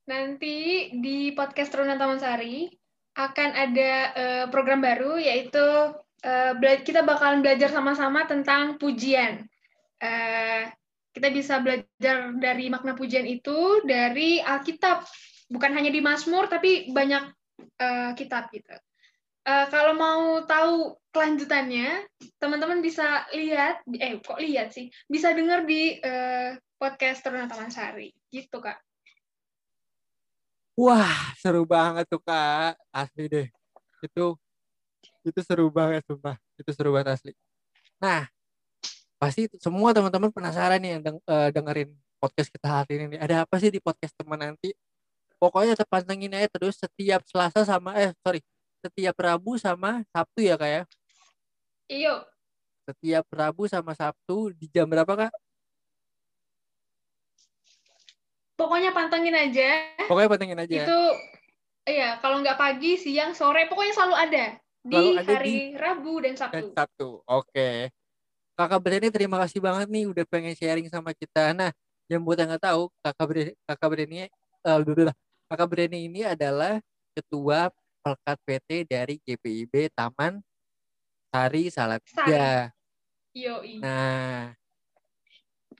nanti 0.08 0.88
di 0.96 1.32
podcast 1.36 1.68
Teruna 1.72 2.00
Taman 2.00 2.16
Sari 2.20 2.68
akan 3.16 3.50
ada 3.52 3.90
eh, 4.16 4.44
program 4.48 4.80
baru 4.80 5.20
yaitu 5.20 5.64
eh, 6.24 6.52
bela- 6.56 6.80
kita 6.84 7.04
bakalan 7.04 7.44
belajar 7.44 7.68
sama-sama 7.68 8.24
tentang 8.24 8.80
pujian. 8.80 9.44
Eh, 10.00 10.62
kita 11.12 11.28
bisa 11.32 11.60
belajar 11.60 12.32
dari 12.38 12.70
makna 12.72 12.94
pujian 12.94 13.26
itu 13.26 13.82
dari 13.84 14.38
Alkitab, 14.40 15.04
bukan 15.48 15.72
hanya 15.72 15.88
di 15.88 16.00
Mazmur 16.04 16.46
tapi 16.46 16.92
banyak 16.92 17.24
eh, 17.80 18.10
kitab 18.14 18.52
gitu. 18.52 18.76
Eh, 19.48 19.66
kalau 19.72 19.96
mau 19.96 20.44
tahu 20.44 21.00
kelanjutannya, 21.08 22.04
teman-teman 22.36 22.84
bisa 22.84 23.24
lihat, 23.32 23.80
eh 23.96 24.20
kok 24.20 24.36
lihat 24.36 24.76
sih, 24.76 24.92
bisa 25.08 25.32
dengar 25.32 25.64
di 25.64 25.96
eh, 25.96 26.60
podcast 26.76 27.24
Teruna 27.24 27.48
Taman 27.48 27.72
Sari, 27.72 28.12
gitu 28.28 28.60
kak. 28.60 28.76
Wah, 30.76 31.32
seru 31.40 31.64
banget 31.64 32.04
tuh 32.12 32.20
kak, 32.20 32.76
asli 32.92 33.24
deh. 33.26 33.48
Itu 34.04 34.36
itu 35.24 35.40
seru 35.40 35.72
banget 35.72 36.04
sumpah, 36.04 36.36
itu 36.60 36.70
seru 36.76 36.92
banget 36.92 37.16
asli. 37.16 37.32
Nah, 37.98 38.28
pasti 39.16 39.48
semua 39.58 39.96
teman-teman 39.96 40.28
penasaran 40.28 40.78
nih 40.78 40.90
yang 41.00 41.02
deng- 41.02 41.24
dengerin 41.56 41.90
podcast 42.20 42.52
kita 42.52 42.68
hari 42.68 43.00
ini. 43.00 43.16
Ada 43.16 43.48
apa 43.48 43.56
sih 43.58 43.72
di 43.72 43.80
podcast 43.80 44.12
teman 44.12 44.38
nanti? 44.38 44.76
Pokoknya 45.38 45.78
pantengin 45.86 46.34
aja 46.34 46.50
terus 46.50 46.78
setiap 46.78 47.22
Selasa 47.26 47.62
sama 47.62 47.94
eh 47.94 48.10
sorry, 48.26 48.42
setiap 48.82 49.14
Rabu 49.14 49.54
sama 49.54 50.02
Sabtu 50.10 50.42
ya 50.42 50.58
kak 50.58 50.70
ya. 50.70 50.82
Iyo, 51.88 52.14
Setiap 52.84 53.24
Rabu 53.30 53.70
sama 53.70 53.94
Sabtu 53.94 54.50
di 54.52 54.66
jam 54.68 54.90
berapa 54.90 55.08
kak? 55.14 55.32
pokoknya 58.58 58.90
pantengin 58.90 59.38
aja. 59.38 59.86
Pokoknya 60.10 60.28
pantengin 60.28 60.58
aja. 60.58 60.82
Itu, 60.82 61.00
iya, 61.86 62.18
kalau 62.18 62.42
nggak 62.42 62.58
pagi, 62.58 62.98
siang, 62.98 63.32
sore, 63.32 63.70
pokoknya 63.70 63.94
selalu 63.94 64.16
ada 64.18 64.44
di 64.82 64.94
Selalu 64.98 65.10
ada 65.22 65.32
hari 65.38 65.56
Rabu 65.78 66.12
dan 66.18 66.34
dan 66.34 66.36
Sabtu. 66.36 66.66
Sabtu. 66.74 67.08
Oke. 67.30 67.94
Kakak 68.58 68.80
Breni 68.82 69.08
terima 69.14 69.38
kasih 69.38 69.62
banget 69.62 69.86
nih 69.86 70.10
udah 70.10 70.24
pengen 70.26 70.50
sharing 70.58 70.90
sama 70.90 71.14
kita. 71.14 71.54
Nah, 71.54 71.70
yang 72.10 72.26
buat 72.26 72.34
yang 72.42 72.50
nggak 72.50 72.66
tahu, 72.66 72.90
Kakak 72.98 73.26
Breni, 73.30 73.52
Kakak 73.62 73.88
Breni, 73.94 74.26
eh, 74.26 74.78
dulu 74.82 75.06
Kakak 75.48 75.68
Breni 75.72 76.12
ini 76.12 76.20
adalah 76.28 76.76
ketua 77.16 77.72
Pelkat 78.04 78.38
PT 78.44 78.84
dari 78.84 79.16
GPIB 79.24 79.88
Taman 79.96 80.44
Sari 81.32 81.72
Salatiga. 81.72 82.68
Yoi. 83.32 83.80
Nah, 83.80 84.52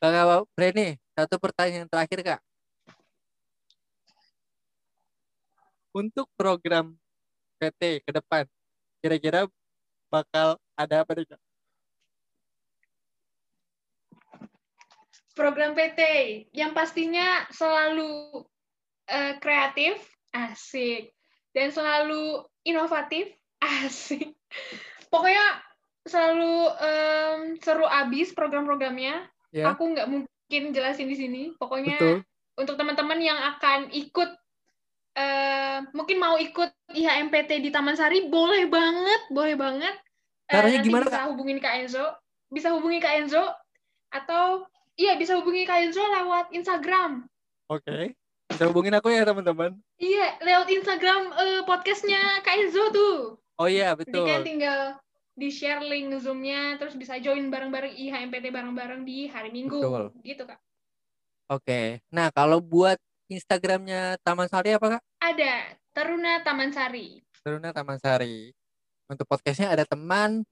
Kakak 0.01 0.49
Breni, 0.57 0.97
satu 1.13 1.37
pertanyaan 1.37 1.85
terakhir 1.85 2.21
Kak. 2.25 2.41
Untuk 5.93 6.33
program 6.33 6.97
PT 7.61 8.01
ke 8.09 8.11
depan, 8.13 8.49
kira-kira 9.05 9.45
bakal 10.09 10.57
ada 10.81 11.05
apa 11.05 11.13
nih 11.13 11.29
Kak? 11.29 11.41
Program 15.37 15.77
PT 15.77 16.01
yang 16.57 16.73
pastinya 16.73 17.45
selalu 17.53 18.43
eh, 19.09 19.35
kreatif, 19.41 19.97
asik, 20.31 21.11
dan 21.57 21.73
selalu 21.73 22.45
inovatif, 22.63 23.33
asik. 23.85 24.37
Pokoknya 25.09 25.65
selalu 26.05 26.55
em, 26.81 27.41
seru 27.61 27.85
abis 27.89 28.33
program-programnya. 28.37 29.25
Ya, 29.49 29.73
Aku 29.73 29.89
nggak 29.97 30.09
mungkin 30.09 30.63
jelasin 30.77 31.09
di 31.09 31.17
sini. 31.17 31.43
Pokoknya 31.57 31.97
betul. 31.97 32.17
untuk 32.61 32.77
teman-teman 32.77 33.21
yang 33.21 33.41
akan 33.57 33.89
ikut 33.93 34.31
eh, 35.19 35.79
mungkin 35.97 36.17
mau 36.21 36.37
ikut 36.37 36.71
IHMPT 36.93 37.65
di 37.65 37.71
Taman 37.73 37.97
Sari 37.99 38.29
boleh 38.31 38.69
banget 38.71 39.21
boleh 39.33 39.57
banget 39.59 39.97
Eh, 40.49 40.57
Caranya 40.57 40.81
nanti 40.81 40.89
gimana, 40.89 41.05
bisa 41.05 41.29
hubungin 41.29 41.59
Kak 41.61 41.75
Enzo 41.77 42.07
bisa 42.49 42.69
hubungi 42.73 42.99
Kak 43.05 43.15
Enzo 43.21 43.45
atau 44.09 44.65
iya 44.97 45.21
bisa 45.21 45.37
hubungi 45.37 45.69
Kak 45.69 45.85
Enzo 45.85 46.01
lewat 46.01 46.57
Instagram 46.57 47.29
Oke. 47.69 48.17
Bisa 48.49 48.65
hubungin 48.67 48.91
aku 48.93 49.09
ya 49.09 49.23
teman-teman. 49.23 49.77
iya 49.97 50.35
lewat 50.41 50.67
Instagram 50.67 51.21
eh, 51.31 51.63
podcastnya 51.63 52.41
Kak 52.41 52.55
Enzo 52.57 52.89
tuh 52.91 53.17
Oh 53.59 53.67
iya 53.67 53.93
Jadi 53.93 54.09
betul. 54.09 54.25
kan 54.25 54.41
tinggal 54.43 54.81
di 55.35 55.49
share 55.49 55.83
link 55.83 56.11
Zoom-nya 56.19 56.75
terus 56.77 56.95
bisa 56.95 57.15
join 57.19 57.47
bareng-bareng 57.47 57.93
IHMPT 57.93 58.51
bareng-bareng 58.51 59.03
di 59.03 59.27
hari 59.27 59.51
Minggu 59.51 59.79
Betul. 59.79 60.05
gitu 60.23 60.43
Kak 60.45 60.59
Oke. 61.49 62.05
Nah 62.11 62.29
kalau 62.29 62.61
buat 62.61 62.99
Instagramnya 63.27 64.17
Taman 64.21 64.49
Sari 64.49 64.73
apa 64.73 64.99
kak? 64.99 65.03
ada 65.19 65.53
Teruna 65.93 66.41
Taman 66.41 66.71
Sari 66.71 67.21
Teruna 67.39 67.71
Taman 67.71 67.97
Sari. 67.97 68.51
Untuk 69.07 69.25
podcastnya 69.25 69.73
ada 69.73 69.85
teman 69.85 70.43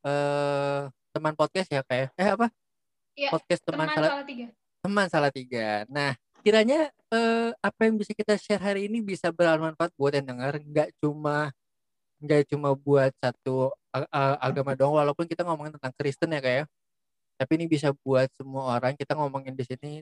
eh 0.00 0.80
teman 1.10 1.32
podcast 1.32 1.68
ya 1.68 1.80
kayak 1.82 2.12
eh 2.14 2.28
apa? 2.30 2.46
Iya, 3.16 3.32
Podcast 3.32 3.64
teman, 3.64 3.88
teman 3.88 3.96
salah 3.96 4.22
tiga 4.22 4.46
teman 4.78 5.06
salah 5.08 5.32
tiga. 5.32 5.68
Nah 5.88 6.12
kiranya 6.46 6.94
eh, 7.10 7.50
apa 7.58 7.80
yang 7.90 7.98
bisa 7.98 8.14
kita 8.14 8.38
share 8.38 8.62
hari 8.62 8.86
ini 8.86 9.02
bisa 9.02 9.34
bermanfaat 9.34 9.90
buat 9.98 10.14
yang 10.14 10.30
dengar, 10.30 10.62
nggak 10.62 10.94
cuma 11.02 11.50
nggak 12.22 12.46
cuma 12.46 12.70
buat 12.78 13.10
satu 13.18 13.74
agama 14.38 14.78
doang. 14.78 14.94
Walaupun 14.94 15.26
kita 15.26 15.42
ngomongin 15.42 15.74
tentang 15.74 15.90
Kristen 15.98 16.30
ya 16.30 16.38
kayak 16.38 16.58
ya. 16.62 16.64
tapi 17.36 17.52
ini 17.58 17.66
bisa 17.66 17.90
buat 18.06 18.30
semua 18.38 18.78
orang. 18.78 18.94
Kita 18.94 19.18
ngomongin 19.18 19.58
di 19.58 19.66
sini 19.66 19.92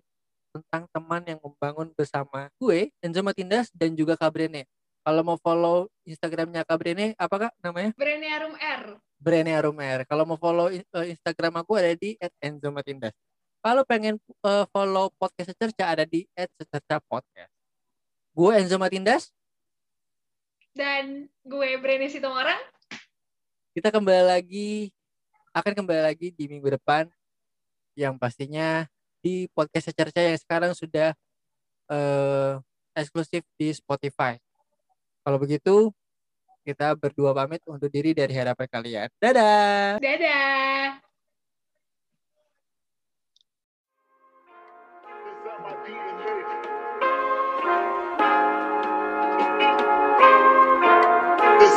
tentang 0.53 0.85
teman 0.93 1.25
yang 1.25 1.41
membangun 1.41 1.91
bersama 1.97 2.53
gue 2.61 2.93
Enzo 3.01 3.25
Matindas 3.25 3.73
dan 3.73 3.97
juga 3.97 4.15
Kak 4.15 4.31
Brene. 4.31 4.69
Kalau 5.01 5.25
mau 5.25 5.41
follow 5.41 5.89
Instagramnya 6.05 6.63
Kak 6.69 6.77
Brene 6.77 7.17
apa 7.17 7.49
kak 7.49 7.53
namanya? 7.65 7.91
Brene 7.97 8.29
Arum 8.31 8.55
R. 8.55 8.83
Brene 9.19 9.51
Arum 9.57 9.77
R. 9.81 10.01
Kalau 10.07 10.25
mau 10.29 10.37
follow 10.37 10.69
uh, 10.71 11.07
Instagram 11.09 11.65
aku 11.65 11.73
ada 11.81 11.93
di 11.97 12.15
@enzomatindas 12.39 13.17
kalau 13.65 13.81
pengen 13.89 14.21
uh, 14.45 14.69
follow 14.69 15.09
podcast 15.17 15.57
secerca 15.57 15.89
ada 15.89 16.05
di 16.05 16.29
@secerca 16.37 17.01
podcast 17.09 17.49
gue 18.37 18.51
Enzo 18.61 18.77
Matindas 18.77 19.33
dan 20.75 21.31
gue 21.47 21.79
Brene 21.79 22.11
Sitomorang. 22.11 22.59
Kita 23.71 23.95
kembali 23.95 24.27
lagi 24.27 24.91
akan 25.55 25.71
kembali 25.71 26.03
lagi 26.03 26.35
di 26.35 26.51
minggu 26.51 26.67
depan 26.67 27.07
yang 27.95 28.19
pastinya 28.19 28.83
di 29.23 29.47
podcast 29.55 29.95
Secerca 29.95 30.19
yang 30.19 30.35
sekarang 30.35 30.75
sudah 30.75 31.15
uh, 31.89 32.59
eksklusif 32.91 33.47
di 33.55 33.71
Spotify. 33.71 34.35
Kalau 35.23 35.39
begitu 35.39 35.95
kita 36.67 36.99
berdua 36.99 37.31
pamit 37.31 37.63
untuk 37.71 37.87
diri 37.87 38.11
dari 38.11 38.35
harapan 38.35 38.67
kalian. 38.67 39.09
Dadah. 39.23 40.03
Dadah. 40.03 41.14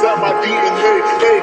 Inside 0.07 0.23
my 0.23 0.31
DNA. 0.39 1.03
Hey. 1.19 1.39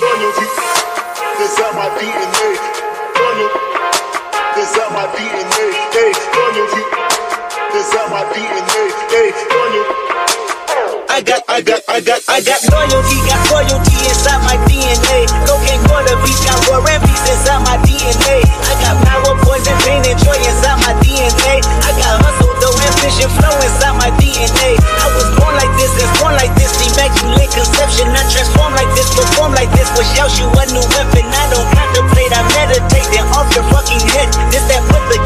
Loyalty 0.00 0.46
inside 1.44 1.74
my 1.76 1.88
DNA. 2.00 2.48
Loyalty 3.12 3.60
inside 4.56 4.90
my 4.96 5.04
DNA. 5.12 5.66
Hey, 5.92 6.12
loyalty 6.32 6.82
inside 7.76 8.08
my 8.08 8.24
DNA. 8.32 8.82
Hey, 9.12 9.28
loyalty. 9.52 9.94
I 11.10 11.20
got, 11.20 11.42
I 11.48 11.60
got, 11.60 11.82
I 11.88 12.00
got, 12.00 12.20
I 12.28 12.40
got 12.40 12.62
loyalty, 12.72 13.18
got 13.28 13.42
loyalty 13.52 13.96
inside 14.08 14.40
my 14.48 14.56
DNA. 14.64 15.28
Cocaine, 15.44 15.82
water, 15.90 16.16
beach, 16.24 16.40
got 16.46 16.56
war 16.70 16.80
and 16.88 17.02
peace 17.04 17.26
inside 17.28 17.60
my 17.68 17.76
DNA. 17.84 18.48
I 18.48 18.72
got 18.80 18.96
power, 19.04 19.36
poison, 19.44 19.76
pain, 19.84 20.00
and 20.08 20.18
joy 20.24 20.38
inside 20.40 20.78
my 20.78 20.94
DNA. 21.02 21.60
I 21.84 21.90
got 21.98 22.22
hustle, 22.22 22.47
ambition, 22.80 23.28
flow 23.36 23.52
inside 23.60 23.96
my 23.98 24.10
DNA. 24.16 24.78
I 24.78 25.06
was 25.12 25.28
born 25.36 25.54
like 25.58 25.72
this, 25.76 25.92
and 25.98 26.10
born 26.22 26.34
like 26.38 26.54
this, 26.54 26.72
immaculate 26.80 27.52
conception. 27.52 28.08
I 28.14 28.22
transform 28.32 28.72
like 28.78 28.90
this, 28.94 29.10
perform 29.12 29.52
like 29.58 29.70
this, 29.74 29.90
wish 29.98 30.08
out 30.22 30.32
you 30.38 30.48
a 30.48 30.64
new 30.72 30.84
weapon. 30.94 31.28
I 31.28 31.44
don't 31.52 31.68
contemplate, 31.74 32.32
I 32.32 32.42
meditate, 32.54 33.08
then 33.12 33.26
off 33.36 33.50
your 33.52 33.66
fucking 33.68 34.02
head. 34.16 34.30
This 34.54 34.64
that 34.70 34.82
put 34.88 35.02
the 35.12 35.18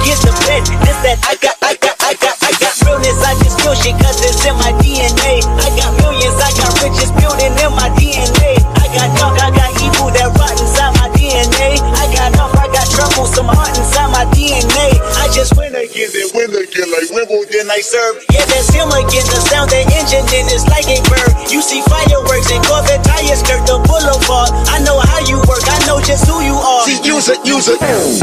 bed. 0.49 0.63
This 0.83 0.99
that 1.05 1.19
I 1.29 1.37
got, 1.39 1.57
I 1.63 1.79
got, 1.79 1.97
I 2.03 2.17
got, 2.19 2.37
I 2.43 2.53
got 2.59 2.75
realness. 2.83 3.21
I 3.23 3.37
just 3.45 3.61
feel 3.61 3.77
shit, 3.77 3.97
cause 4.01 4.19
it's 4.25 4.43
in 4.49 4.57
my 4.57 4.73
DNA. 4.83 5.45
I 5.61 5.69
got 5.77 5.83
got 5.83 5.99
millions, 5.99 6.39
I 6.39 6.51
got 6.55 6.73
riches 6.81 7.11
building 7.19 7.53
in 7.53 7.73
my 7.75 7.91
DNA. 7.99 8.57
I 8.79 8.87
got 8.95 9.11
dark, 9.19 9.37
I 9.43 9.51
got 9.51 9.71
evil 9.83 10.11
that 10.15 10.31
rot 10.39 10.55
inside 10.61 10.95
my 10.97 11.09
DNA. 11.17 11.83
I 11.99 12.07
got 12.15 12.39
off, 12.39 12.55
I 12.57 12.67
got 12.71 12.87
trouble, 12.89 13.27
some 13.27 13.47
heart 13.47 13.77
inside 13.77 14.11
my 14.13 14.25
DNA. 14.33 14.92
Just 15.33 15.57
win 15.57 15.75
again, 15.75 16.11
then 16.13 16.29
win 16.37 16.53
again, 16.53 16.93
like 16.93 17.09
Wimbledon 17.09 17.71
I 17.73 17.81
serve. 17.81 18.21
Yeah, 18.31 18.45
that's 18.53 18.69
him 18.69 18.93
again, 18.93 19.25
the 19.33 19.41
sound, 19.49 19.71
the 19.71 19.81
engine, 19.97 20.29
then 20.29 20.45
it's 20.53 20.69
like 20.69 20.85
a 20.93 21.01
bird. 21.09 21.51
You 21.51 21.63
see 21.65 21.81
fireworks 21.89 22.53
and 22.53 22.63
Corvette 22.69 23.03
tires 23.03 23.41
skirt 23.41 23.65
the 23.65 23.81
boulevard. 23.81 24.53
I 24.69 24.85
know 24.85 25.01
how 25.01 25.25
you 25.25 25.41
work, 25.49 25.65
I 25.65 25.81
know 25.89 26.05
just 26.05 26.29
who 26.29 26.37
you 26.45 26.55
are. 26.55 26.85
See, 26.85 27.01
use 27.03 27.29
it, 27.29 27.41
use 27.47 27.69
it. 27.69 28.23